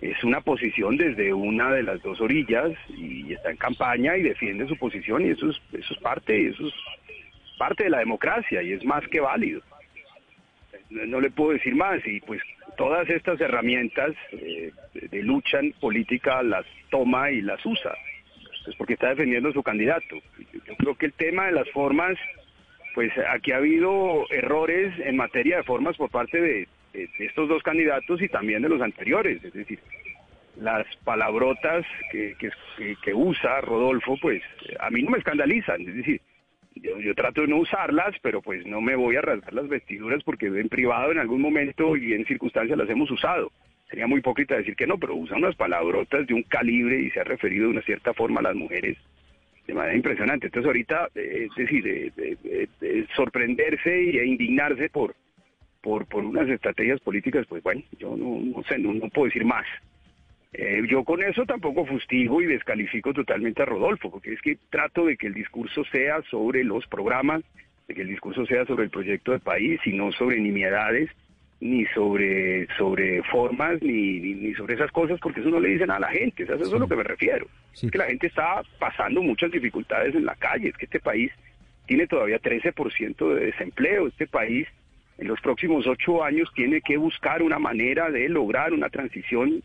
es 0.00 0.24
una 0.24 0.40
posición 0.40 0.96
desde 0.96 1.32
una 1.32 1.70
de 1.72 1.82
las 1.82 2.02
dos 2.02 2.20
orillas 2.20 2.70
y 2.88 3.34
está 3.34 3.50
en 3.50 3.56
campaña 3.56 4.16
y 4.16 4.22
defiende 4.22 4.66
su 4.66 4.76
posición 4.76 5.26
y 5.26 5.30
eso 5.30 5.50
es, 5.50 5.60
eso 5.72 5.94
es 5.94 6.00
parte, 6.00 6.48
eso 6.48 6.66
es 6.66 6.74
parte 7.58 7.84
de 7.84 7.90
la 7.90 7.98
democracia 7.98 8.62
y 8.62 8.72
es 8.72 8.84
más 8.84 9.06
que 9.08 9.20
válido. 9.20 9.60
No, 10.88 11.20
le 11.20 11.30
puedo 11.30 11.52
decir 11.52 11.74
más 11.76 12.04
y 12.06 12.20
pues 12.20 12.40
todas 12.80 13.10
estas 13.10 13.38
herramientas 13.42 14.12
eh, 14.32 14.72
de 14.94 15.22
lucha 15.22 15.60
política 15.80 16.42
las 16.42 16.64
toma 16.88 17.30
y 17.30 17.42
las 17.42 17.64
usa, 17.66 17.94
pues 18.64 18.74
porque 18.76 18.94
está 18.94 19.10
defendiendo 19.10 19.50
a 19.50 19.52
su 19.52 19.62
candidato. 19.62 20.16
Yo 20.66 20.74
creo 20.78 20.94
que 20.94 21.04
el 21.04 21.12
tema 21.12 21.44
de 21.44 21.52
las 21.52 21.68
formas, 21.72 22.16
pues 22.94 23.12
aquí 23.28 23.52
ha 23.52 23.58
habido 23.58 24.24
errores 24.30 24.94
en 25.00 25.18
materia 25.18 25.58
de 25.58 25.62
formas 25.62 25.94
por 25.98 26.08
parte 26.08 26.40
de, 26.40 26.68
de 26.94 27.10
estos 27.18 27.50
dos 27.50 27.62
candidatos 27.62 28.22
y 28.22 28.28
también 28.28 28.62
de 28.62 28.70
los 28.70 28.80
anteriores. 28.80 29.44
Es 29.44 29.52
decir, 29.52 29.78
las 30.56 30.86
palabrotas 31.04 31.84
que, 32.10 32.34
que, 33.04 33.12
usa 33.12 33.60
Rodolfo, 33.60 34.16
pues 34.22 34.42
a 34.78 34.88
mí 34.88 35.02
no 35.02 35.10
me 35.10 35.18
escandalizan. 35.18 35.82
Es 35.82 35.96
decir, 35.96 36.22
yo, 36.82 37.14
trato 37.14 37.42
de 37.42 37.48
no 37.48 37.58
usarlas, 37.58 38.14
pero 38.22 38.42
pues 38.42 38.66
no 38.66 38.80
me 38.80 38.96
voy 38.96 39.16
a 39.16 39.22
rasgar 39.22 39.54
las 39.54 39.68
vestiduras 39.68 40.22
porque 40.24 40.46
en 40.46 40.68
privado 40.68 41.12
en 41.12 41.18
algún 41.18 41.40
momento 41.40 41.96
y 41.96 42.14
en 42.14 42.24
circunstancias 42.26 42.78
las 42.78 42.88
hemos 42.88 43.10
usado. 43.10 43.52
Sería 43.88 44.06
muy 44.06 44.20
hipócrita 44.20 44.56
decir 44.56 44.76
que 44.76 44.86
no, 44.86 44.98
pero 44.98 45.16
usa 45.16 45.36
unas 45.36 45.56
palabrotas 45.56 46.26
de 46.26 46.34
un 46.34 46.42
calibre 46.44 47.00
y 47.00 47.10
se 47.10 47.20
ha 47.20 47.24
referido 47.24 47.64
de 47.64 47.70
una 47.70 47.82
cierta 47.82 48.14
forma 48.14 48.40
a 48.40 48.44
las 48.44 48.54
mujeres 48.54 48.96
de 49.66 49.74
manera 49.74 49.96
impresionante. 49.96 50.46
Entonces 50.46 50.66
ahorita, 50.66 51.08
eh, 51.14 51.48
es 51.48 51.54
decir, 51.56 51.86
eh, 51.86 52.12
eh, 52.16 52.66
eh, 52.80 53.06
sorprenderse 53.14 53.90
e 53.90 54.26
indignarse 54.26 54.88
por, 54.90 55.14
por, 55.80 56.06
por 56.06 56.24
unas 56.24 56.48
estrategias 56.48 57.00
políticas, 57.00 57.46
pues 57.48 57.62
bueno, 57.62 57.82
yo 57.98 58.16
no, 58.16 58.62
sé, 58.64 58.78
no 58.78 59.08
puedo 59.08 59.26
decir 59.26 59.44
más. 59.44 59.66
Eh, 60.52 60.82
yo 60.88 61.04
con 61.04 61.22
eso 61.22 61.46
tampoco 61.46 61.86
fustigo 61.86 62.42
y 62.42 62.46
descalifico 62.46 63.12
totalmente 63.14 63.62
a 63.62 63.66
Rodolfo, 63.66 64.10
porque 64.10 64.32
es 64.32 64.42
que 64.42 64.58
trato 64.68 65.06
de 65.06 65.16
que 65.16 65.28
el 65.28 65.34
discurso 65.34 65.84
sea 65.84 66.22
sobre 66.30 66.64
los 66.64 66.86
programas, 66.88 67.42
de 67.86 67.94
que 67.94 68.02
el 68.02 68.08
discurso 68.08 68.44
sea 68.46 68.64
sobre 68.66 68.84
el 68.84 68.90
proyecto 68.90 69.32
de 69.32 69.38
país 69.38 69.80
y 69.84 69.92
no 69.92 70.10
sobre 70.12 70.40
nimiedades, 70.40 71.08
ni 71.60 71.84
sobre, 71.86 72.66
sobre 72.78 73.22
formas, 73.24 73.80
ni, 73.82 74.18
ni, 74.18 74.34
ni 74.34 74.54
sobre 74.54 74.74
esas 74.74 74.90
cosas, 74.90 75.20
porque 75.20 75.40
eso 75.40 75.50
no 75.50 75.60
le 75.60 75.68
dicen 75.68 75.90
a 75.90 76.00
la 76.00 76.08
gente, 76.08 76.42
eso 76.42 76.54
es 76.54 76.72
a 76.72 76.78
lo 76.78 76.88
que 76.88 76.96
me 76.96 77.04
refiero. 77.04 77.46
Es 77.72 77.90
que 77.90 77.98
la 77.98 78.06
gente 78.06 78.26
está 78.26 78.62
pasando 78.78 79.22
muchas 79.22 79.52
dificultades 79.52 80.14
en 80.14 80.24
la 80.24 80.34
calle, 80.34 80.68
es 80.68 80.76
que 80.76 80.86
este 80.86 81.00
país 81.00 81.30
tiene 81.86 82.06
todavía 82.06 82.40
13% 82.40 83.34
de 83.34 83.46
desempleo, 83.46 84.08
este 84.08 84.26
país 84.26 84.66
en 85.18 85.28
los 85.28 85.40
próximos 85.40 85.86
ocho 85.86 86.24
años 86.24 86.50
tiene 86.54 86.80
que 86.80 86.96
buscar 86.96 87.42
una 87.42 87.58
manera 87.58 88.10
de 88.10 88.28
lograr 88.28 88.72
una 88.72 88.88
transición 88.88 89.62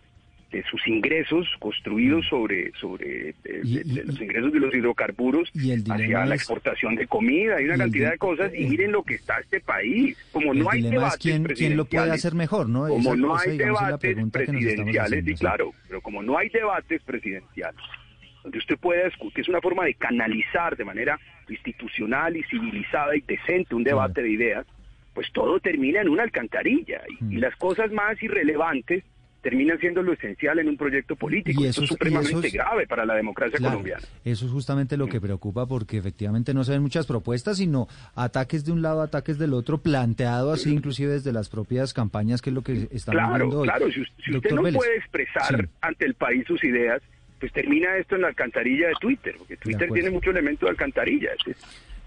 de 0.52 0.64
sus 0.64 0.88
ingresos 0.88 1.48
construidos 1.60 2.26
sobre 2.28 2.72
sobre 2.80 3.34
de, 3.44 3.62
de- 3.64 3.84
de 3.84 4.04
los 4.06 4.22
ingresos 4.22 4.54
de 4.54 4.60
los 4.60 4.74
hidrocarburos 4.74 5.50
y 5.54 5.72
el 5.72 5.84
hacia 5.90 6.26
la 6.26 6.36
es- 6.36 6.42
exportación 6.42 6.96
de 6.96 7.08
comida 7.08 7.60
y 7.62 7.66
una 7.66 7.76
y 7.76 7.80
cantidad 7.80 8.12
de 8.12 8.18
cosas 8.18 8.54
y 8.54 8.64
el- 8.64 8.70
miren 8.70 8.92
lo 8.92 9.04
que 9.04 9.16
está 9.16 9.40
este 9.40 9.60
país 9.60 10.16
como 10.32 10.54
no 10.54 10.70
hay 10.70 10.82
debates 10.84 11.18
quién, 11.20 11.44
quién 11.46 11.76
lo 11.76 11.86
puede 11.86 12.12
hacer 12.12 12.36
mejor, 12.36 12.70
¿no? 12.70 12.88
como 12.88 13.14
Esa- 13.14 13.16
no 13.16 13.36
hay 13.38 13.52
digamos, 13.58 13.80
debates 13.86 14.32
presidenciales 14.32 15.00
haciendo, 15.12 15.32
sí. 15.32 15.36
claro 15.40 15.72
pero 15.88 16.02
como 16.02 16.22
no 16.24 16.38
hay 16.38 16.50
debates 16.50 17.02
presidenciales 17.04 17.82
donde 18.44 18.60
usted 18.60 18.78
pueda 18.78 19.06
discutir, 19.06 19.42
es 19.42 19.50
una 19.50 19.60
forma 19.62 19.84
de 19.86 19.96
canalizar 19.96 20.78
de 20.78 20.86
manera 20.86 21.20
institucional 21.50 22.38
y 22.38 22.44
civilizada 22.44 23.16
y 23.18 23.22
decente 23.22 23.74
un 23.74 23.84
debate 23.84 24.22
de 24.22 24.30
ideas, 24.30 24.66
pues 25.16 25.32
todo 25.34 25.60
termina 25.60 26.02
en 26.02 26.10
una 26.10 26.24
alcantarilla 26.24 27.02
y, 27.10 27.24
Mm. 27.24 27.32
y 27.34 27.36
las 27.38 27.56
cosas 27.56 27.92
más 27.92 28.22
irrelevantes 28.22 29.04
terminan 29.46 29.78
siendo 29.78 30.02
lo 30.02 30.12
esencial 30.14 30.58
en 30.58 30.68
un 30.70 30.76
proyecto 30.76 31.16
político. 31.16 31.62
Y 31.62 31.68
Esto 31.68 31.82
esos- 31.82 31.84
es 31.84 31.90
supremamente 31.90 32.50
grave 32.50 32.88
para 32.88 33.06
la 33.06 33.14
democracia 33.14 33.60
Claro, 33.60 33.74
colombiana. 33.76 34.02
Eso 34.24 34.48
es 34.48 34.52
justamente 34.52 34.98
lo 34.98 35.06
que 35.06 35.22
preocupa 35.22 35.68
porque 35.68 35.98
efectivamente 35.98 36.52
no 36.56 36.64
se 36.64 36.72
ven 36.72 36.82
muchas 36.82 37.06
propuestas, 37.06 37.58
sino 37.58 37.88
ataques 38.16 38.66
de 38.66 38.72
un 38.72 38.82
lado, 38.82 39.04
ataques 39.04 39.38
del 39.38 39.54
otro, 39.54 39.78
planteado 39.78 40.52
así 40.52 40.74
inclusive 40.74 41.14
desde 41.14 41.32
las 41.32 41.50
propias 41.50 41.94
campañas, 41.94 42.42
que 42.42 42.50
es 42.50 42.56
lo 42.56 42.64
que 42.64 42.88
estamos 42.92 43.22
Claro, 43.22 43.36
viendo 43.46 43.60
hoy. 43.60 43.68
claro, 43.68 43.86
si, 43.92 44.04
si 44.26 44.36
usted 44.36 44.50
no 44.50 44.64
Vélez. 44.64 44.78
puede 44.80 44.98
expresar 44.98 45.62
Sí. 45.62 45.70
ante 45.82 46.06
el 46.08 46.16
país 46.16 46.44
sus 46.48 46.64
ideas, 46.64 47.04
pues 47.40 47.52
termina 47.54 47.96
esto 47.98 48.16
en 48.16 48.22
la 48.22 48.30
alcantarilla 48.30 48.88
de 48.88 48.94
Twitter, 49.00 49.36
porque 49.38 49.58
Twitter 49.58 49.92
tiene 49.92 50.10
mucho 50.10 50.32
elemento 50.32 50.66
de 50.66 50.72
alcantarilla. 50.72 51.30
es- 51.46 51.56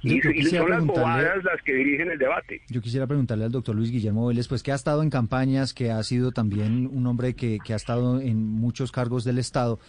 Y, 0.03 0.23
yo 0.23 0.31
y 0.31 0.35
quisiera 0.35 0.59
son 0.65 0.71
las 0.71 0.79
preguntarle- 0.81 1.01
bobadas 1.01 1.45
las 1.45 1.63
que 1.63 1.75
dirigen 1.75 2.11
el 2.11 2.19
debate. 2.19 2.61
Yo 2.69 2.81
quisiera 2.81 3.07
preguntarle 3.07 3.45
al 3.45 3.51
doctor 3.53 3.75
Luis 3.75 3.91
Guillermo 3.91 4.27
Vélez, 4.27 4.47
pues 4.49 4.63
que 4.63 4.71
ha 4.73 4.77
estado 4.77 5.03
en 5.03 5.11
campañas, 5.11 5.75
que 5.75 5.91
ha 5.91 6.03
sido 6.05 6.31
también 6.33 6.87
un 6.93 7.07
hombre 7.07 7.35
que, 7.35 7.59
que 7.65 7.73
ha 7.73 7.77
estado 7.77 8.21
en 8.21 8.45
muchos 8.45 8.93
cargos 8.93 9.25
del 9.25 9.39
Estado, 9.39 9.81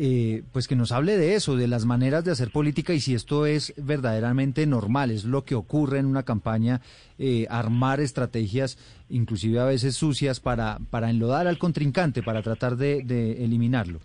eh, 0.00 0.44
pues 0.52 0.68
que 0.68 0.76
nos 0.76 0.92
hable 0.92 1.16
de 1.16 1.34
eso, 1.34 1.56
de 1.56 1.66
las 1.66 1.84
maneras 1.84 2.24
de 2.24 2.30
hacer 2.30 2.52
política 2.52 2.92
y 2.92 3.00
si 3.00 3.14
esto 3.14 3.46
es 3.46 3.74
verdaderamente 3.76 4.64
normal, 4.64 5.10
es 5.10 5.24
lo 5.24 5.44
que 5.44 5.56
ocurre 5.56 5.98
en 5.98 6.06
una 6.06 6.22
campaña, 6.22 6.80
eh, 7.18 7.46
armar 7.50 7.98
estrategias, 8.00 8.78
inclusive 9.10 9.58
a 9.58 9.64
veces 9.64 9.96
sucias, 9.96 10.38
para, 10.38 10.78
para 10.90 11.10
enlodar 11.10 11.48
al 11.48 11.58
contrincante, 11.58 12.22
para 12.22 12.42
tratar 12.42 12.76
de, 12.76 13.02
de 13.02 13.44
eliminarlo. 13.44 13.98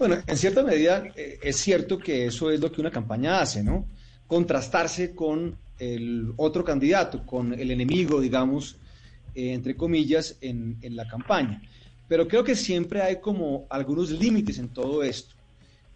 Bueno, 0.00 0.16
en 0.26 0.36
cierta 0.36 0.64
medida 0.64 1.04
eh, 1.14 1.38
es 1.42 1.56
cierto 1.58 1.98
que 1.98 2.26
eso 2.26 2.50
es 2.50 2.58
lo 2.58 2.72
que 2.72 2.80
una 2.80 2.90
campaña 2.90 3.40
hace, 3.40 3.62
¿no? 3.62 3.86
Contrastarse 4.26 5.14
con 5.14 5.56
el 5.78 6.32
otro 6.36 6.64
candidato, 6.64 7.26
con 7.26 7.52
el 7.52 7.70
enemigo, 7.70 8.20
digamos, 8.20 8.76
eh, 9.34 9.52
entre 9.52 9.76
comillas, 9.76 10.36
en, 10.40 10.78
en 10.82 10.96
la 10.96 11.08
campaña. 11.08 11.62
Pero 12.08 12.28
creo 12.28 12.44
que 12.44 12.54
siempre 12.54 13.02
hay 13.02 13.20
como 13.20 13.66
algunos 13.70 14.10
límites 14.10 14.58
en 14.58 14.68
todo 14.68 15.02
esto. 15.02 15.34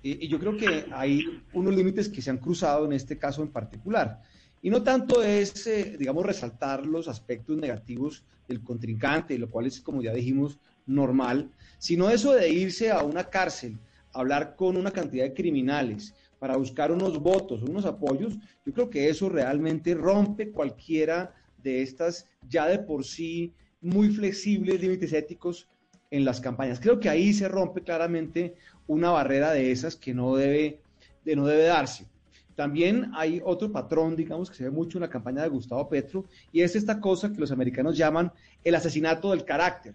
Y, 0.03 0.29
yo 0.29 0.39
creo 0.39 0.57
que 0.57 0.87
hay 0.93 1.43
unos 1.53 1.75
límites 1.75 2.09
que 2.09 2.23
se 2.23 2.31
han 2.31 2.39
cruzado 2.39 2.85
en 2.87 2.93
este 2.93 3.19
caso 3.19 3.43
en 3.43 3.49
particular. 3.49 4.23
Y 4.63 4.71
no 4.71 4.83
tanto 4.83 5.23
es, 5.23 5.67
eh, 5.67 5.97
digamos, 5.99 6.25
resaltar 6.25 6.87
los 6.87 7.09
aspectos 7.09 7.57
negativos 7.57 8.25
del 8.49 8.63
contrincante, 8.63 9.39
lo 9.39 9.51
cual 9.51 9.67
es, 9.67 9.81
como 9.81 10.03
ya 10.03 10.13
dijimos, 10.13 10.59
normal, 10.87 11.51
sino 11.79 12.09
eso 12.11 12.33
de 12.33 12.49
irse 12.49 12.91
a 12.91 13.03
una 13.03 13.25
cárcel, 13.25 13.79
hablar 14.13 14.57
con 14.57 14.77
una 14.77 14.93
cantidad 14.93 15.25
de 15.25 15.35
criminales 15.35 16.15
para 16.39 16.57
buscar 16.57 16.93
unos 16.93 17.19
votos, 17.21 17.63
unos 17.63 17.85
apoyos, 17.85 18.39
yo 18.65 18.73
creo 18.73 18.91
que 18.91 19.09
eso 19.09 19.29
realmente 19.29 19.95
rompe 19.95 20.51
cualquiera 20.51 21.35
de 21.63 21.83
estas 21.83 22.27
ya 22.49 22.67
de 22.67 22.79
por 22.79 23.05
sí 23.05 23.53
muy 23.81 24.11
flexibles 24.11 24.81
límites 24.81 25.13
éticos 25.13 25.69
en 26.11 26.25
las 26.25 26.41
campañas. 26.41 26.81
Creo 26.81 27.01
que 27.01 27.09
ahí 27.09 27.33
se 27.33 27.49
rompe 27.49 27.83
claramente 27.83 28.55
una 28.87 29.11
barrera 29.11 29.53
de 29.53 29.73
esas 29.73 29.97
que 29.97 30.15
no 30.15 30.37
debe, 30.37 30.81
de 31.25 31.37
no 31.37 31.47
debe 31.47 31.65
darse. 31.65 32.07
También 32.55 33.11
hay 33.15 33.43
otro 33.45 33.71
patrón, 33.71 34.17
digamos, 34.17 34.49
que 34.49 34.57
se 34.57 34.65
ve 34.65 34.71
mucho 34.71 34.97
en 34.97 35.03
la 35.03 35.11
campaña 35.11 35.43
de 35.43 35.49
Gustavo 35.49 35.89
Petro, 35.89 36.25
y 36.53 36.63
es 36.63 36.75
esta 36.75 37.01
cosa 37.01 37.31
que 37.31 37.39
los 37.39 37.53
americanos 37.53 37.99
llaman 37.99 38.33
el 38.65 38.75
asesinato 38.75 39.31
del 39.31 39.45
carácter. 39.45 39.95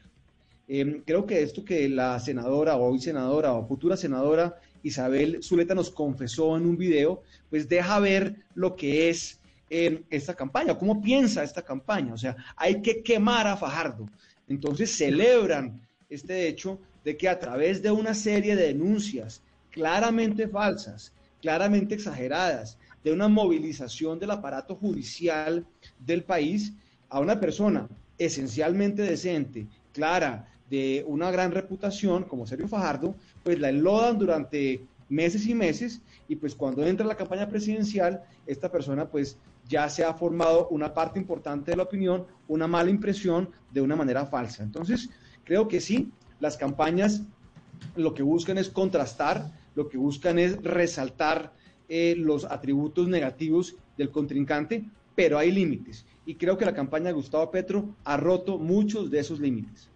Eh, 0.68 1.02
creo 1.06 1.26
que 1.26 1.42
esto 1.42 1.66
que 1.66 1.90
la 1.90 2.20
senadora, 2.20 2.78
hoy 2.78 3.00
senadora, 3.00 3.54
o 3.54 3.68
futura 3.68 3.98
senadora 3.98 4.56
Isabel 4.84 5.40
Zuleta 5.44 5.76
nos 5.76 5.92
confesó 5.92 6.58
en 6.58 6.66
un 6.66 6.78
video, 6.78 7.22
pues 7.50 7.68
deja 7.68 8.00
ver 8.00 8.36
lo 8.56 8.76
que 8.76 9.10
es 9.10 9.40
eh, 9.70 10.04
esta 10.10 10.34
campaña, 10.34 10.78
cómo 10.78 11.02
piensa 11.02 11.44
esta 11.44 11.62
campaña. 11.62 12.14
O 12.14 12.18
sea, 12.18 12.36
hay 12.56 12.82
que 12.82 13.02
quemar 13.04 13.48
a 13.48 13.58
Fajardo. 13.58 14.10
Entonces 14.48 14.92
celebran 14.92 15.80
este 16.10 16.48
hecho 16.48 16.80
de 17.06 17.16
que 17.16 17.30
a 17.30 17.40
través 17.40 17.82
de 17.82 17.92
una 17.92 18.14
serie 18.14 18.56
de 18.56 18.68
denuncias 18.68 19.42
claramente 19.72 20.48
falsas, 20.48 21.14
claramente 21.42 21.96
exageradas, 21.96 22.78
de 23.04 23.12
una 23.12 23.28
movilización 23.28 24.20
del 24.20 24.32
aparato 24.32 24.76
judicial 24.76 25.66
del 26.00 26.24
país 26.24 26.74
a 27.10 27.20
una 27.20 27.40
persona 27.40 27.88
esencialmente 28.18 29.02
decente, 29.02 29.68
clara, 29.94 30.48
de 30.72 31.04
una 31.06 31.30
gran 31.32 31.52
reputación 31.52 32.24
como 32.24 32.48
Sergio 32.48 32.70
Fajardo, 32.70 33.14
pues 33.44 33.60
la 33.60 33.70
enlodan 33.70 34.18
durante 34.18 34.86
meses 35.10 35.46
y 35.46 35.54
meses 35.54 36.02
y 36.30 36.38
pues 36.38 36.56
cuando 36.56 36.86
entra 36.86 37.06
la 37.06 37.18
campaña 37.18 37.50
presidencial, 37.50 38.24
esta 38.48 38.72
persona 38.72 39.10
pues 39.10 39.38
ya 39.68 39.90
se 39.90 40.06
ha 40.06 40.14
formado 40.14 40.70
una 40.70 40.94
parte 40.94 41.20
importante 41.20 41.72
de 41.72 41.78
la 41.78 41.84
opinión, 41.84 42.26
una 42.48 42.68
mala 42.68 42.90
impresión 42.90 43.50
de 43.72 43.82
una 43.82 43.98
manera 43.98 44.26
falsa. 44.26 44.64
Entonces, 44.64 45.10
creo 45.44 45.68
que 45.68 45.82
sí, 45.82 46.10
las 46.40 46.56
campañas 46.56 47.22
lo 47.98 48.14
que 48.14 48.24
buscan 48.24 48.58
es 48.58 48.70
contrastar, 48.70 49.52
lo 49.76 49.90
que 49.90 49.98
buscan 49.98 50.40
es 50.40 50.64
resaltar 50.64 51.54
eh, 51.90 52.16
los 52.18 52.46
atributos 52.46 53.10
negativos 53.10 53.76
del 53.98 54.10
contrincante, 54.10 54.86
pero 55.16 55.38
hay 55.38 55.52
límites. 55.52 56.06
Y 56.26 56.36
creo 56.36 56.58
que 56.58 56.66
la 56.66 56.74
campaña 56.74 57.08
de 57.08 57.14
Gustavo 57.14 57.52
Petro 57.52 57.94
ha 58.06 58.16
roto 58.16 58.58
muchos 58.58 59.12
de 59.12 59.20
esos 59.20 59.42
límites. 59.42 59.92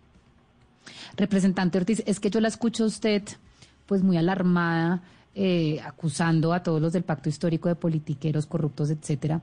Representante 1.17 1.77
Ortiz, 1.77 2.03
es 2.05 2.19
que 2.19 2.29
yo 2.29 2.39
la 2.39 2.47
escucho 2.47 2.83
a 2.83 2.87
usted 2.87 3.23
pues 3.85 4.03
muy 4.03 4.17
alarmada, 4.17 5.01
eh, 5.35 5.79
acusando 5.85 6.53
a 6.53 6.63
todos 6.63 6.81
los 6.81 6.93
del 6.93 7.03
pacto 7.03 7.29
histórico 7.29 7.69
de 7.69 7.75
politiqueros 7.75 8.45
corruptos, 8.45 8.89
etcétera. 8.89 9.41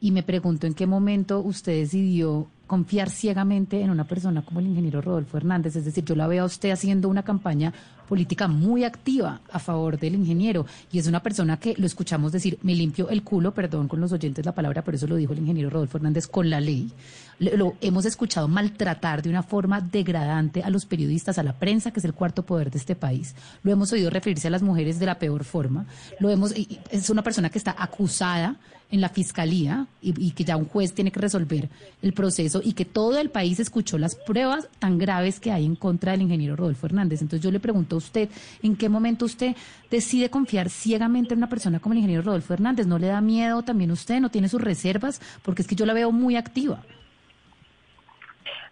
Y 0.00 0.12
me 0.12 0.22
pregunto 0.22 0.66
en 0.66 0.74
qué 0.74 0.86
momento 0.86 1.40
usted 1.40 1.80
decidió 1.80 2.48
confiar 2.66 3.10
ciegamente 3.10 3.80
en 3.80 3.90
una 3.90 4.04
persona 4.04 4.42
como 4.42 4.60
el 4.60 4.66
ingeniero 4.66 5.00
Rodolfo 5.00 5.36
Hernández. 5.36 5.74
Es 5.74 5.84
decir, 5.84 6.04
yo 6.04 6.14
la 6.14 6.28
veo 6.28 6.44
a 6.44 6.46
usted 6.46 6.70
haciendo 6.70 7.08
una 7.08 7.24
campaña 7.24 7.72
política 8.08 8.48
muy 8.48 8.84
activa 8.84 9.40
a 9.52 9.58
favor 9.58 9.98
del 9.98 10.14
ingeniero 10.14 10.66
y 10.90 10.98
es 10.98 11.06
una 11.06 11.22
persona 11.22 11.58
que 11.58 11.74
lo 11.76 11.86
escuchamos 11.86 12.32
decir, 12.32 12.58
me 12.62 12.74
limpio 12.74 13.08
el 13.10 13.22
culo, 13.22 13.52
perdón 13.52 13.86
con 13.86 14.00
los 14.00 14.12
oyentes 14.12 14.44
la 14.44 14.54
palabra, 14.54 14.82
pero 14.82 14.96
eso 14.96 15.06
lo 15.06 15.16
dijo 15.16 15.32
el 15.32 15.40
ingeniero 15.40 15.70
Rodolfo 15.70 15.98
Hernández 15.98 16.26
con 16.26 16.50
la 16.50 16.60
ley. 16.60 16.90
Lo, 17.38 17.76
hemos 17.80 18.04
escuchado 18.04 18.48
maltratar 18.48 19.22
de 19.22 19.30
una 19.30 19.44
forma 19.44 19.80
degradante 19.80 20.62
a 20.62 20.70
los 20.70 20.86
periodistas, 20.86 21.38
a 21.38 21.44
la 21.44 21.52
prensa, 21.52 21.92
que 21.92 22.00
es 22.00 22.04
el 22.04 22.14
cuarto 22.14 22.44
poder 22.44 22.70
de 22.70 22.78
este 22.78 22.96
país. 22.96 23.34
Lo 23.62 23.70
hemos 23.70 23.92
oído 23.92 24.10
referirse 24.10 24.48
a 24.48 24.50
las 24.50 24.62
mujeres 24.62 24.98
de 24.98 25.06
la 25.06 25.18
peor 25.18 25.44
forma. 25.44 25.86
Lo 26.18 26.30
hemos, 26.30 26.52
es 26.90 27.10
una 27.10 27.22
persona 27.22 27.50
que 27.50 27.58
está 27.58 27.76
acusada 27.78 28.56
en 28.90 29.00
la 29.00 29.08
fiscalía 29.08 29.86
y, 30.00 30.28
y 30.28 30.30
que 30.30 30.44
ya 30.44 30.56
un 30.56 30.64
juez 30.64 30.94
tiene 30.94 31.12
que 31.12 31.20
resolver 31.20 31.68
el 32.00 32.12
proceso 32.12 32.60
y 32.64 32.72
que 32.72 32.84
todo 32.84 33.18
el 33.18 33.30
país 33.30 33.60
escuchó 33.60 33.98
las 33.98 34.14
pruebas 34.14 34.68
tan 34.78 34.98
graves 34.98 35.40
que 35.40 35.52
hay 35.52 35.66
en 35.66 35.76
contra 35.76 36.12
del 36.12 36.22
ingeniero 36.22 36.56
Rodolfo 36.56 36.86
Hernández. 36.86 37.20
Entonces 37.20 37.44
yo 37.44 37.50
le 37.50 37.60
pregunto 37.60 37.97
usted, 37.98 38.28
¿en 38.62 38.76
qué 38.76 38.88
momento 38.88 39.24
usted 39.26 39.54
decide 39.90 40.30
confiar 40.30 40.70
ciegamente 40.70 41.34
en 41.34 41.38
una 41.38 41.48
persona 41.48 41.78
como 41.80 41.92
el 41.92 41.98
ingeniero 41.98 42.22
Rodolfo 42.22 42.54
Hernández? 42.54 42.86
¿No 42.86 42.98
le 42.98 43.08
da 43.08 43.20
miedo 43.20 43.62
también 43.62 43.90
usted? 43.90 44.20
¿No 44.20 44.30
tiene 44.30 44.48
sus 44.48 44.62
reservas? 44.62 45.20
Porque 45.42 45.62
es 45.62 45.68
que 45.68 45.74
yo 45.74 45.86
la 45.86 45.92
veo 45.92 46.10
muy 46.10 46.36
activa. 46.36 46.82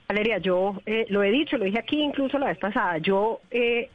Valeria, 0.09 0.39
yo 0.39 0.81
eh, 0.87 1.07
lo 1.11 1.22
he 1.22 1.31
dicho, 1.31 1.59
lo 1.59 1.64
dije 1.64 1.81
aquí 1.81 2.01
incluso 2.01 2.39
la 2.39 2.47
vez 2.47 2.59
pasada, 2.59 2.99
yo 2.99 3.41
eh, 3.51 3.91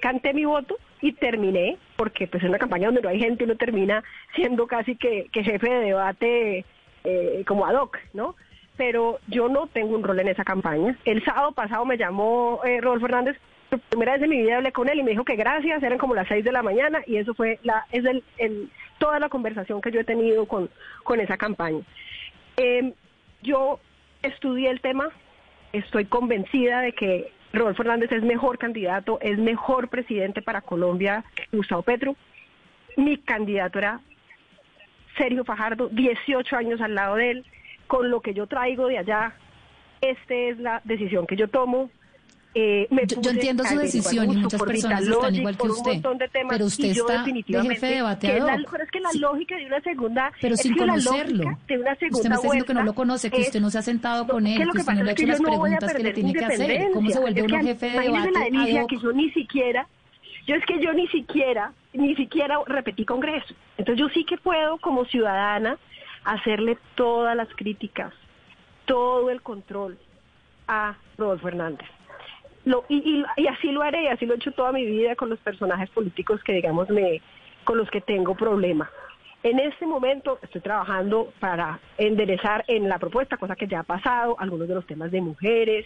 canté 0.00 0.34
mi 0.34 0.44
voto 0.44 0.76
y 1.00 1.12
terminé 1.12 1.76
porque 1.96 2.26
pues 2.26 2.42
es 2.42 2.48
una 2.48 2.58
campaña 2.58 2.86
donde 2.86 3.02
no 3.02 3.08
hay 3.08 3.20
gente 3.20 3.44
uno 3.44 3.56
termina 3.56 4.02
siendo 4.34 4.66
casi 4.66 4.96
que, 4.96 5.28
que 5.32 5.44
jefe 5.44 5.68
de 5.68 5.80
debate 5.80 6.64
eh, 7.04 7.44
como 7.46 7.66
ad 7.66 7.74
hoc, 7.74 7.98
¿no? 8.14 8.34
Pero 8.76 9.20
yo 9.28 9.48
no 9.48 9.66
tengo 9.66 9.94
un 9.94 10.02
rol 10.02 10.18
en 10.20 10.28
esa 10.28 10.44
campaña. 10.44 10.98
El 11.04 11.22
sábado 11.24 11.52
pasado 11.52 11.84
me 11.84 11.98
llamó 11.98 12.60
eh, 12.64 12.80
Rodolfo 12.80 13.06
Hernández, 13.06 13.36
primera 13.78 14.12
vez 14.14 14.22
en 14.22 14.30
mi 14.30 14.42
vida 14.42 14.56
hablé 14.56 14.72
con 14.72 14.88
él 14.88 14.98
y 14.98 15.02
me 15.02 15.10
dijo 15.10 15.24
que 15.24 15.36
gracias, 15.36 15.82
eran 15.82 15.98
como 15.98 16.14
las 16.14 16.28
seis 16.28 16.44
de 16.44 16.52
la 16.52 16.62
mañana 16.62 17.02
y 17.06 17.16
eso 17.16 17.34
fue 17.34 17.58
la, 17.62 17.86
es 17.92 18.04
el, 18.04 18.70
toda 18.98 19.18
la 19.18 19.28
conversación 19.28 19.80
que 19.80 19.90
yo 19.90 20.00
he 20.00 20.04
tenido 20.04 20.46
con, 20.46 20.70
esa 21.20 21.36
campaña. 21.36 21.80
Eh, 22.56 22.92
yo 23.42 23.80
estudié 24.22 24.70
el 24.70 24.80
tema, 24.80 25.08
estoy 25.72 26.04
convencida 26.06 26.80
de 26.80 26.92
que 26.92 27.32
Rodolfo 27.52 27.82
Hernández 27.82 28.10
es 28.12 28.22
mejor 28.22 28.58
candidato, 28.58 29.18
es 29.20 29.38
mejor 29.38 29.88
presidente 29.88 30.42
para 30.42 30.60
Colombia 30.60 31.24
que 31.34 31.44
Gustavo 31.56 31.82
Petro. 31.82 32.16
Mi 32.96 33.16
candidato 33.18 33.78
era 33.78 34.00
Sergio 35.16 35.44
Fajardo, 35.44 35.88
18 35.88 36.56
años 36.56 36.80
al 36.80 36.94
lado 36.94 37.16
de 37.16 37.30
él, 37.30 37.44
con 37.86 38.10
lo 38.10 38.20
que 38.20 38.34
yo 38.34 38.46
traigo 38.46 38.88
de 38.88 38.98
allá, 38.98 39.34
esta 40.00 40.34
es 40.34 40.58
la 40.58 40.80
decisión 40.84 41.26
que 41.26 41.36
yo 41.36 41.48
tomo. 41.48 41.90
Eh, 42.56 42.86
me 42.90 43.04
Yo, 43.04 43.20
yo 43.20 43.30
entiendo 43.30 43.64
su 43.64 43.76
decisión 43.76 44.30
y 44.32 44.36
muchas 44.36 44.62
personas 44.62 45.00
Vitalogic, 45.00 45.24
están 45.24 45.34
igual 45.34 45.56
que 45.56 45.68
usted. 45.68 46.00
temas, 46.30 46.50
Pero 46.50 46.64
usted 46.66 46.84
está 46.90 47.12
de 47.12 47.18
definitivamente, 47.18 47.74
jefe 47.74 47.86
de 47.86 47.94
debate 47.96 48.26
que 48.28 48.32
ad 48.32 48.42
hoc. 48.60 48.68
pero 48.70 48.84
es 48.84 48.90
que 48.92 49.00
la 49.00 49.10
lógica 49.18 49.56
de 49.56 49.66
una 49.66 49.80
segunda, 49.80 50.32
Pero 50.40 50.54
es 50.54 50.60
sin 50.60 50.74
que 50.74 50.78
conocerlo. 50.80 51.38
de 51.66 51.78
una 51.78 51.92
Usted 51.92 52.06
segunda 52.06 52.28
me 52.28 52.34
está 52.36 52.46
diciendo 52.46 52.64
que 52.66 52.74
no 52.74 52.82
lo 52.84 52.94
conoce, 52.94 53.30
que 53.30 53.40
usted 53.40 53.56
es- 53.56 53.60
no 53.62 53.70
se 53.70 53.78
ha 53.78 53.82
sentado 53.82 54.26
con 54.28 54.46
él, 54.46 54.56
que 54.70 54.78
usted 54.78 54.92
no 54.94 55.02
le 55.02 55.10
ha 55.10 55.12
hecho 55.14 55.26
las 55.26 55.40
preguntas 55.40 55.94
que 55.94 56.02
le 56.04 56.12
tiene 56.12 56.32
que 56.32 56.44
hacer. 56.44 56.90
¿Cómo 56.92 57.10
se 57.10 57.18
vuelve 57.20 57.42
uno 57.42 57.58
jefe 57.60 57.86
de 57.90 58.00
debate 58.00 58.30
la 58.30 58.38
ad 58.38 58.44
delicia 58.44 58.82
hoc? 58.84 58.90
que 58.90 58.98
yo 59.00 59.12
ni 59.12 59.30
siquiera, 59.32 59.88
yo 60.46 60.54
es 60.54 60.64
que 60.66 60.80
yo 60.80 60.92
ni 60.92 61.08
siquiera, 61.08 61.72
ni 61.92 62.14
siquiera 62.14 62.58
repetí 62.66 63.04
congreso. 63.04 63.52
Entonces 63.78 63.98
yo 64.00 64.08
sí 64.10 64.24
que 64.24 64.36
puedo 64.36 64.78
como 64.78 65.04
ciudadana 65.06 65.76
hacerle 66.22 66.78
todas 66.94 67.36
las 67.36 67.48
críticas, 67.56 68.12
todo 68.84 69.28
el 69.30 69.42
control 69.42 69.98
a 70.68 70.94
Rodolfo 71.18 71.48
Hernández. 71.48 71.88
Lo, 72.64 72.84
y, 72.88 72.96
y- 72.96 73.42
y 73.42 73.46
así 73.46 73.70
lo 73.72 73.82
haré, 73.82 74.04
y 74.04 74.06
así 74.08 74.24
lo 74.26 74.34
he 74.34 74.36
hecho 74.36 74.52
toda 74.52 74.72
mi 74.72 74.84
vida 74.86 75.14
con 75.16 75.28
los 75.28 75.38
personajes 75.40 75.90
políticos 75.90 76.42
que 76.44 76.52
digamos 76.54 76.88
me, 76.90 77.20
con 77.64 77.76
los 77.78 77.90
que 77.90 78.00
tengo 78.00 78.34
problema. 78.34 78.90
En 79.42 79.58
este 79.58 79.86
momento 79.86 80.38
estoy 80.40 80.62
trabajando 80.62 81.30
para 81.38 81.78
enderezar 81.98 82.64
en 82.66 82.88
la 82.88 82.98
propuesta, 82.98 83.36
cosa 83.36 83.54
que 83.56 83.66
ya 83.66 83.80
ha 83.80 83.82
pasado, 83.82 84.36
algunos 84.38 84.66
de 84.68 84.74
los 84.74 84.86
temas 84.86 85.10
de 85.10 85.20
mujeres, 85.20 85.84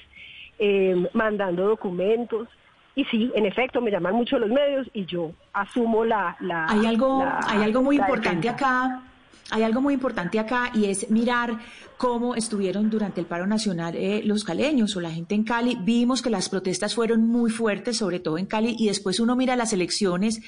eh, 0.60 0.94
mandando 1.12 1.66
documentos. 1.66 2.48
Y 2.94 3.04
sí, 3.06 3.32
en 3.34 3.46
efecto, 3.46 3.80
me 3.80 3.90
llaman 3.90 4.14
mucho 4.14 4.38
los 4.38 4.48
medios 4.50 4.88
y 4.92 5.04
yo 5.06 5.32
asumo 5.52 6.04
la... 6.04 6.36
la 6.40 6.66
Hay 6.68 6.86
algo, 6.86 7.18
la- 7.18 7.44
hay 7.48 7.62
algo 7.62 7.82
muy 7.82 7.96
importante 7.96 8.46
defensa. 8.46 8.54
acá. 8.86 9.02
Hay 9.50 9.62
algo 9.62 9.80
muy 9.80 9.94
importante 9.94 10.38
acá 10.38 10.70
y 10.74 10.84
es 10.86 11.10
mirar 11.10 11.58
cómo 11.96 12.34
estuvieron 12.34 12.90
durante 12.90 13.20
el 13.20 13.26
paro 13.26 13.46
nacional 13.46 13.96
eh, 13.96 14.20
los 14.22 14.44
caleños 14.44 14.94
o 14.94 15.00
la 15.00 15.10
gente 15.10 15.34
en 15.34 15.42
Cali. 15.42 15.78
Vimos 15.80 16.20
que 16.20 16.28
las 16.28 16.50
protestas 16.50 16.94
fueron 16.94 17.26
muy 17.26 17.50
fuertes, 17.50 17.96
sobre 17.96 18.20
todo 18.20 18.36
en 18.36 18.44
Cali, 18.44 18.76
y 18.78 18.88
después 18.88 19.20
uno 19.20 19.36
mira 19.36 19.56
las 19.56 19.72
elecciones 19.72 20.40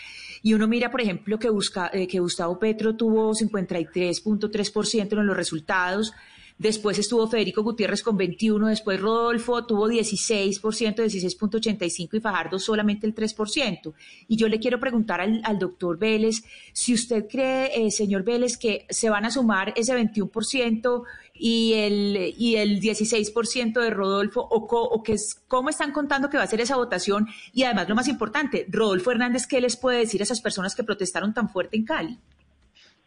y 0.43 0.53
uno 0.53 0.69
mira, 0.69 0.91
por 0.91 1.01
ejemplo, 1.01 1.39
que, 1.39 1.49
eh, 1.93 2.07
que 2.07 2.21
Gustavo 2.21 2.59
Petro 2.59 2.95
tuvo 2.95 3.33
53.3% 3.33 5.19
en 5.19 5.27
los 5.27 5.37
resultados. 5.37 6.13
Después 6.61 6.99
estuvo 6.99 7.27
Federico 7.27 7.63
Gutiérrez 7.63 8.03
con 8.03 8.19
21, 8.19 8.69
después 8.69 9.01
Rodolfo 9.01 9.65
tuvo 9.65 9.89
16%, 9.89 10.61
16.85 10.61 12.09
y 12.19 12.21
Fajardo 12.21 12.59
solamente 12.59 13.07
el 13.07 13.15
3%. 13.15 13.95
Y 14.29 14.37
yo 14.37 14.47
le 14.47 14.61
quiero 14.61 14.79
preguntar 14.79 15.23
al, 15.23 15.41
al 15.43 15.59
doctor 15.59 15.99
Vélez 15.99 16.43
si 16.75 16.93
usted 16.93 17.25
cree, 17.31 17.71
eh, 17.87 17.91
señor 17.91 18.25
Vélez, 18.25 18.59
que 18.59 18.85
se 18.91 19.09
van 19.09 19.25
a 19.25 19.31
sumar 19.31 19.73
ese 19.75 19.97
21% 19.97 21.03
y 21.33 21.73
el, 21.73 22.35
y 22.37 22.57
el 22.57 22.79
16% 22.79 23.81
de 23.81 23.89
Rodolfo 23.89 24.43
o, 24.43 24.67
co- 24.67 24.83
o 24.85 25.03
que 25.03 25.15
es, 25.15 25.41
cómo 25.49 25.71
están 25.71 25.93
contando 25.93 26.29
que 26.29 26.37
va 26.37 26.43
a 26.43 26.47
ser 26.47 26.61
esa 26.61 26.77
votación. 26.77 27.27
Y 27.55 27.63
además, 27.63 27.89
lo 27.89 27.95
más 27.95 28.07
importante, 28.07 28.67
Rodolfo 28.69 29.11
Hernández, 29.13 29.47
¿qué 29.47 29.63
les 29.63 29.79
puede 29.79 30.01
decir 30.01 30.21
a 30.21 30.25
esas 30.25 30.43
personas 30.43 30.75
que 30.75 30.85
protestaron 30.85 31.33
tan 31.33 31.49
fuerte 31.49 31.79
en 31.79 31.87
Cali? 31.87 32.19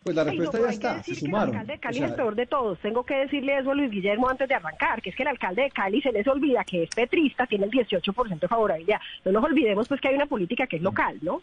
Pues 0.03 0.15
la 0.15 0.23
no, 0.25 0.31
respuesta 0.31 0.51
pero 0.51 0.65
ya 0.65 0.73
está, 0.73 1.03
se 1.03 1.15
sumaron. 1.15 1.49
El 1.49 1.61
alcalde 1.61 1.73
de 1.73 1.79
Cali 1.79 1.95
O 1.95 1.97
sea, 1.97 2.05
es 2.05 2.11
el 2.11 2.17
peor 2.17 2.35
de 2.35 2.45
todos. 2.45 2.79
Tengo 2.79 3.05
que 3.05 3.15
decirle 3.15 3.57
eso 3.57 3.71
a 3.71 3.75
Luis 3.75 3.89
Guillermo 3.89 4.29
antes 4.29 4.49
de 4.49 4.55
arrancar, 4.55 5.01
que 5.01 5.11
es 5.11 5.15
que 5.15 5.23
el 5.23 5.29
alcalde 5.29 5.63
de 5.63 5.71
Cali 5.71 6.01
se 6.01 6.11
les 6.11 6.27
olvida 6.27 6.63
que 6.65 6.83
es 6.83 6.89
petrista, 6.89 7.47
tiene 7.47 7.65
el 7.65 7.71
18% 7.71 8.39
de 8.39 8.47
favorabilidad. 8.47 8.99
No 9.23 9.31
nos 9.31 9.43
olvidemos 9.43 9.87
pues 9.87 10.01
que 10.01 10.09
hay 10.09 10.15
una 10.15 10.25
política 10.25 10.67
que 10.67 10.75
es 10.75 10.81
local, 10.81 11.17
¿no? 11.21 11.41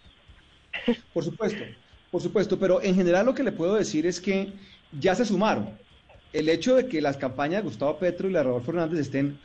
Por 1.13 1.25
supuesto, 1.25 1.65
por 2.11 2.21
supuesto, 2.21 2.59
pero 2.59 2.83
en 2.83 2.95
general 2.95 3.27
lo 3.27 3.35
que 3.35 3.43
le 3.43 3.53
puedo 3.53 3.75
decir 3.75 4.07
es 4.07 4.21
que 4.21 4.53
ya 4.99 5.15
se 5.15 5.25
sumaron. 5.25 5.71
El 6.33 6.49
hecho 6.49 6.77
de 6.77 6.87
que 6.87 7.01
las 7.01 7.17
campañas 7.17 7.63
de 7.63 7.69
Gustavo 7.69 7.99
Petro 7.99 8.29
y 8.29 8.33
la 8.33 8.41
de 8.41 8.45
Rodolfo 8.45 8.71
Hernández 8.71 9.01
estén 9.01 9.39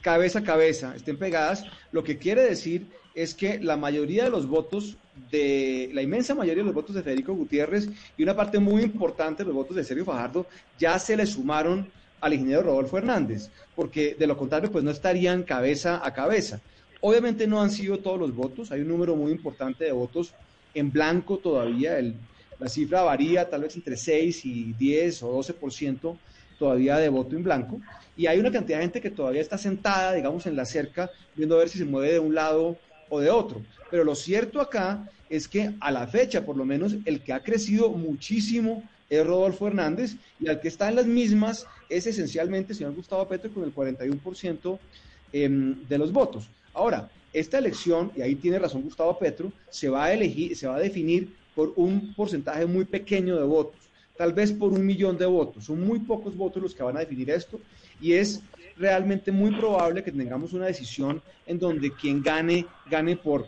cabeza 0.00 0.38
a 0.38 0.44
cabeza, 0.44 0.94
estén 0.96 1.18
pegadas, 1.18 1.66
lo 1.92 2.04
que 2.04 2.18
quiere 2.18 2.42
decir 2.42 2.86
es 3.14 3.34
que 3.34 3.58
la 3.60 3.76
mayoría 3.76 4.24
de 4.24 4.30
los 4.30 4.46
votos 4.46 4.96
de 5.12 5.90
la 5.92 6.02
inmensa 6.02 6.34
mayoría 6.34 6.62
de 6.62 6.66
los 6.66 6.74
votos 6.74 6.94
de 6.94 7.02
Federico 7.02 7.34
Gutiérrez 7.34 7.88
y 8.16 8.22
una 8.22 8.36
parte 8.36 8.58
muy 8.58 8.82
importante 8.82 9.42
de 9.42 9.46
los 9.48 9.54
votos 9.54 9.76
de 9.76 9.84
Sergio 9.84 10.04
Fajardo 10.04 10.46
ya 10.76 10.98
se 10.98 11.16
le 11.16 11.26
sumaron 11.26 11.92
al 12.20 12.34
ingeniero 12.34 12.62
Rodolfo 12.62 12.98
Hernández, 12.98 13.50
porque 13.74 14.14
de 14.18 14.26
lo 14.26 14.36
contrario 14.36 14.70
pues 14.70 14.84
no 14.84 14.90
estarían 14.90 15.42
cabeza 15.42 16.00
a 16.04 16.12
cabeza. 16.12 16.62
Obviamente 17.00 17.46
no 17.46 17.62
han 17.62 17.70
sido 17.70 18.00
todos 18.02 18.18
los 18.18 18.34
votos, 18.34 18.70
hay 18.70 18.82
un 18.82 18.88
número 18.88 19.16
muy 19.16 19.32
importante 19.32 19.84
de 19.84 19.92
votos 19.92 20.34
en 20.74 20.92
blanco 20.92 21.40
todavía, 21.40 21.98
el- 21.98 22.20
la 22.58 22.68
cifra 22.68 23.02
varía 23.02 23.48
tal 23.48 23.62
vez 23.62 23.74
entre 23.74 23.96
6 23.96 24.44
y 24.44 24.74
10 24.74 25.22
o 25.22 25.32
12% 25.32 26.20
todavía 26.58 26.98
de 26.98 27.08
voto 27.08 27.34
en 27.36 27.42
blanco, 27.42 27.80
y 28.14 28.26
hay 28.26 28.38
una 28.38 28.52
cantidad 28.52 28.78
de 28.78 28.84
gente 28.84 29.00
que 29.00 29.10
todavía 29.10 29.40
está 29.40 29.56
sentada, 29.56 30.12
digamos, 30.12 30.46
en 30.46 30.54
la 30.56 30.66
cerca, 30.66 31.10
viendo 31.34 31.56
a 31.56 31.60
ver 31.60 31.70
si 31.70 31.78
se 31.78 31.86
mueve 31.86 32.12
de 32.12 32.18
un 32.18 32.34
lado 32.34 32.82
o 33.10 33.20
de 33.20 33.30
otro. 33.30 33.60
Pero 33.90 34.04
lo 34.04 34.14
cierto 34.14 34.60
acá 34.60 35.06
es 35.28 35.46
que 35.46 35.72
a 35.80 35.90
la 35.90 36.06
fecha, 36.06 36.44
por 36.44 36.56
lo 36.56 36.64
menos, 36.64 36.96
el 37.04 37.20
que 37.20 37.32
ha 37.32 37.42
crecido 37.42 37.90
muchísimo 37.90 38.82
es 39.10 39.26
Rodolfo 39.26 39.66
Hernández, 39.66 40.16
y 40.38 40.48
al 40.48 40.60
que 40.60 40.68
está 40.68 40.88
en 40.88 40.96
las 40.96 41.06
mismas 41.06 41.66
es 41.88 42.06
esencialmente 42.06 42.74
señor 42.74 42.94
Gustavo 42.94 43.26
Petro 43.26 43.52
con 43.52 43.64
el 43.64 43.74
41% 43.74 44.78
em, 45.32 45.86
de 45.88 45.98
los 45.98 46.12
votos. 46.12 46.48
Ahora, 46.72 47.10
esta 47.32 47.58
elección, 47.58 48.12
y 48.16 48.22
ahí 48.22 48.36
tiene 48.36 48.58
razón 48.58 48.82
Gustavo 48.82 49.18
Petro, 49.18 49.52
se 49.68 49.88
va 49.88 50.06
a 50.06 50.12
elegir, 50.12 50.56
se 50.56 50.66
va 50.66 50.76
a 50.76 50.80
definir 50.80 51.32
por 51.54 51.72
un 51.76 52.14
porcentaje 52.14 52.66
muy 52.66 52.84
pequeño 52.84 53.36
de 53.36 53.44
votos, 53.44 53.80
tal 54.16 54.32
vez 54.32 54.52
por 54.52 54.72
un 54.72 54.86
millón 54.86 55.18
de 55.18 55.26
votos. 55.26 55.64
Son 55.64 55.80
muy 55.84 55.98
pocos 55.98 56.36
votos 56.36 56.62
los 56.62 56.74
que 56.74 56.82
van 56.82 56.96
a 56.96 57.00
definir 57.00 57.30
esto, 57.30 57.60
y 58.00 58.12
es 58.12 58.40
realmente 58.76 59.32
muy 59.32 59.50
probable 59.52 60.02
que 60.02 60.12
tengamos 60.12 60.52
una 60.52 60.66
decisión 60.66 61.22
en 61.46 61.58
donde 61.58 61.92
quien 61.92 62.22
gane, 62.22 62.66
gane 62.88 63.16
por 63.16 63.46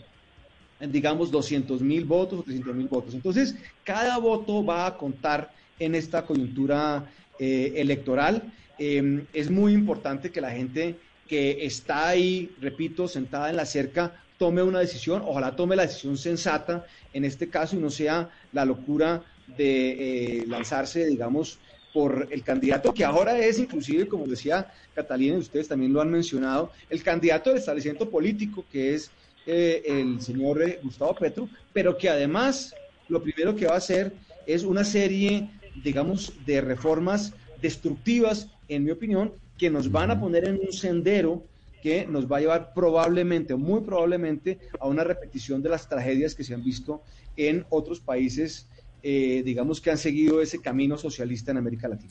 digamos, 0.80 1.30
200 1.30 1.80
mil 1.80 2.04
votos 2.04 2.40
o 2.40 2.42
300 2.42 2.74
mil 2.74 2.88
votos. 2.88 3.14
Entonces, 3.14 3.54
cada 3.84 4.18
voto 4.18 4.64
va 4.64 4.86
a 4.86 4.96
contar 4.96 5.52
en 5.78 5.94
esta 5.94 6.24
coyuntura 6.24 7.04
eh, 7.38 7.74
electoral. 7.76 8.42
Eh, 8.78 9.24
es 9.32 9.50
muy 9.50 9.72
importante 9.72 10.30
que 10.30 10.40
la 10.40 10.50
gente 10.50 10.96
que 11.28 11.64
está 11.64 12.08
ahí, 12.08 12.50
repito, 12.60 13.08
sentada 13.08 13.50
en 13.50 13.56
la 13.56 13.66
cerca, 13.66 14.22
tome 14.38 14.62
una 14.62 14.80
decisión, 14.80 15.22
ojalá 15.24 15.54
tome 15.54 15.76
la 15.76 15.86
decisión 15.86 16.18
sensata 16.18 16.84
en 17.12 17.24
este 17.24 17.48
caso 17.48 17.76
y 17.76 17.78
no 17.78 17.90
sea 17.90 18.28
la 18.52 18.64
locura 18.64 19.22
de 19.56 20.40
eh, 20.40 20.46
lanzarse, 20.46 21.06
digamos, 21.06 21.58
por 21.92 22.28
el 22.30 22.42
candidato 22.42 22.94
que 22.94 23.04
ahora 23.04 23.38
es, 23.38 23.58
inclusive, 23.58 24.08
como 24.08 24.26
decía 24.26 24.72
Catalina, 24.94 25.36
y 25.36 25.40
ustedes 25.40 25.68
también 25.68 25.92
lo 25.92 26.00
han 26.00 26.10
mencionado, 26.10 26.70
el 26.88 27.02
candidato 27.02 27.50
del 27.50 27.58
establecimiento 27.58 28.08
político, 28.08 28.64
que 28.70 28.94
es 28.94 29.10
eh, 29.46 29.82
el 29.86 30.20
señor 30.20 30.62
eh, 30.62 30.78
Gustavo 30.82 31.14
Petro, 31.14 31.48
pero 31.72 31.96
que 31.96 32.08
además 32.08 32.74
lo 33.08 33.22
primero 33.22 33.54
que 33.54 33.66
va 33.66 33.74
a 33.74 33.78
hacer 33.78 34.12
es 34.46 34.62
una 34.62 34.84
serie, 34.84 35.50
digamos, 35.82 36.32
de 36.46 36.60
reformas 36.60 37.32
destructivas, 37.60 38.48
en 38.68 38.84
mi 38.84 38.90
opinión, 38.90 39.32
que 39.58 39.70
nos 39.70 39.90
van 39.90 40.10
a 40.10 40.20
poner 40.20 40.48
en 40.48 40.60
un 40.64 40.72
sendero 40.72 41.44
que 41.82 42.06
nos 42.06 42.30
va 42.30 42.36
a 42.36 42.40
llevar 42.40 42.72
probablemente, 42.74 43.54
muy 43.56 43.80
probablemente, 43.80 44.58
a 44.78 44.86
una 44.86 45.04
repetición 45.04 45.62
de 45.62 45.68
las 45.68 45.88
tragedias 45.88 46.34
que 46.34 46.44
se 46.44 46.54
han 46.54 46.62
visto 46.62 47.02
en 47.36 47.66
otros 47.70 48.00
países, 48.00 48.66
eh, 49.02 49.42
digamos, 49.44 49.80
que 49.80 49.90
han 49.90 49.98
seguido 49.98 50.40
ese 50.40 50.60
camino 50.60 50.96
socialista 50.96 51.50
en 51.50 51.58
América 51.58 51.88
Latina. 51.88 52.10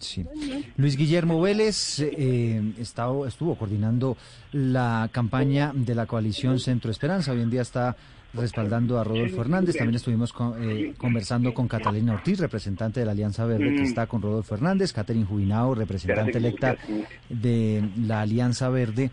Luis 0.78 0.98
Guillermo 0.98 1.40
Vélez 1.42 2.00
eh, 2.00 2.62
estuvo 2.78 3.56
coordinando 3.56 4.18
la 4.52 5.10
campaña 5.12 5.72
de 5.74 5.96
la 5.96 6.06
coalición 6.06 6.60
Centro 6.60 6.92
Esperanza. 6.92 7.32
Hoy 7.32 7.42
en 7.42 7.50
día 7.50 7.62
está 7.62 7.96
respaldando 8.34 8.98
a 9.00 9.04
Rodolfo 9.04 9.42
Hernández. 9.42 9.76
También 9.78 9.96
estuvimos 9.96 10.32
con- 10.32 10.54
eh, 10.64 10.94
conversando 10.98 11.54
con 11.54 11.68
Catalina 11.68 12.14
Ortiz, 12.14 12.40
representante 12.40 13.00
de 13.02 13.06
la 13.06 13.12
Alianza 13.12 13.46
Verde, 13.46 13.76
que 13.76 13.84
está 13.84 14.08
con 14.08 14.22
Rodolfo 14.22 14.56
Hernández. 14.56 14.94
Catherine 14.94 15.26
Jubinao, 15.26 15.76
representante 15.76 16.38
electa 16.38 16.78
de 17.30 17.84
la 18.06 18.22
Alianza 18.22 18.70
Verde 18.70 19.12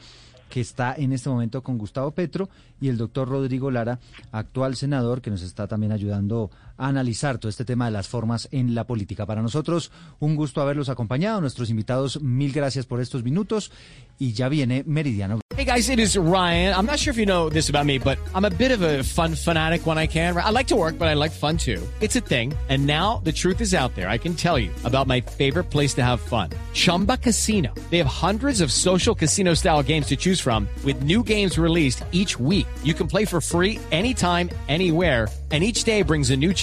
que 0.48 0.62
está 0.62 0.94
en 0.96 1.12
este 1.12 1.28
momento 1.28 1.62
con 1.62 1.76
Gustavo 1.76 2.10
Petro, 2.12 2.48
y 2.80 2.88
el 2.88 2.96
doctor 2.96 3.28
Rodrigo 3.28 3.70
Lara, 3.70 3.98
actual 4.32 4.76
senador, 4.76 5.20
que 5.20 5.28
nos 5.28 5.42
está 5.42 5.66
también 5.66 5.92
ayudando 5.92 6.50
analizar 6.78 7.38
todo 7.38 7.50
este 7.50 7.64
tema 7.64 7.86
de 7.86 7.90
las 7.90 8.08
formas 8.08 8.48
en 8.52 8.74
la 8.74 8.84
política. 8.84 9.26
Para 9.26 9.42
nosotros, 9.42 9.90
un 10.20 10.36
gusto 10.36 10.62
haberlos 10.62 10.88
acompañado. 10.88 11.40
Nuestros 11.40 11.68
invitados, 11.70 12.22
mil 12.22 12.52
gracias 12.52 12.86
por 12.86 13.00
estos 13.00 13.22
minutos. 13.22 13.70
Y 14.18 14.32
ya 14.32 14.48
viene 14.48 14.84
Meridiano. 14.86 15.40
Hey 15.56 15.64
guys, 15.64 15.88
it 15.88 15.98
is 15.98 16.16
Ryan. 16.16 16.72
I'm 16.72 16.86
not 16.86 17.00
sure 17.00 17.10
if 17.10 17.18
you 17.18 17.26
know 17.26 17.50
this 17.50 17.68
about 17.68 17.84
me, 17.84 17.98
but 17.98 18.16
I'm 18.32 18.44
a 18.44 18.50
bit 18.50 18.70
of 18.70 18.80
a 18.80 19.02
fun 19.02 19.34
fanatic 19.34 19.86
when 19.86 19.98
I 19.98 20.06
can. 20.06 20.36
I 20.36 20.50
like 20.50 20.68
to 20.68 20.76
work, 20.76 20.96
but 20.98 21.08
I 21.08 21.14
like 21.14 21.32
fun 21.32 21.56
too. 21.56 21.82
It's 22.00 22.14
a 22.14 22.20
thing. 22.20 22.54
And 22.68 22.86
now 22.86 23.20
the 23.24 23.32
truth 23.32 23.60
is 23.60 23.74
out 23.74 23.92
there. 23.96 24.08
I 24.08 24.18
can 24.18 24.34
tell 24.34 24.56
you 24.56 24.70
about 24.84 25.08
my 25.08 25.20
favorite 25.20 25.64
place 25.64 25.94
to 25.94 26.04
have 26.04 26.20
fun. 26.20 26.50
Chumba 26.74 27.16
Casino. 27.16 27.74
They 27.90 27.98
have 27.98 28.06
hundreds 28.06 28.60
of 28.60 28.70
social 28.70 29.16
casino 29.16 29.54
style 29.54 29.82
games 29.82 30.06
to 30.08 30.16
choose 30.16 30.38
from 30.38 30.68
with 30.84 31.02
new 31.02 31.24
games 31.24 31.58
released 31.58 32.04
each 32.12 32.38
week. 32.38 32.68
You 32.84 32.94
can 32.94 33.08
play 33.08 33.24
for 33.24 33.40
free 33.40 33.80
anytime, 33.90 34.50
anywhere 34.68 35.26
and 35.50 35.64
each 35.64 35.84
day 35.84 36.02
brings 36.02 36.30
a 36.30 36.36
new 36.36 36.52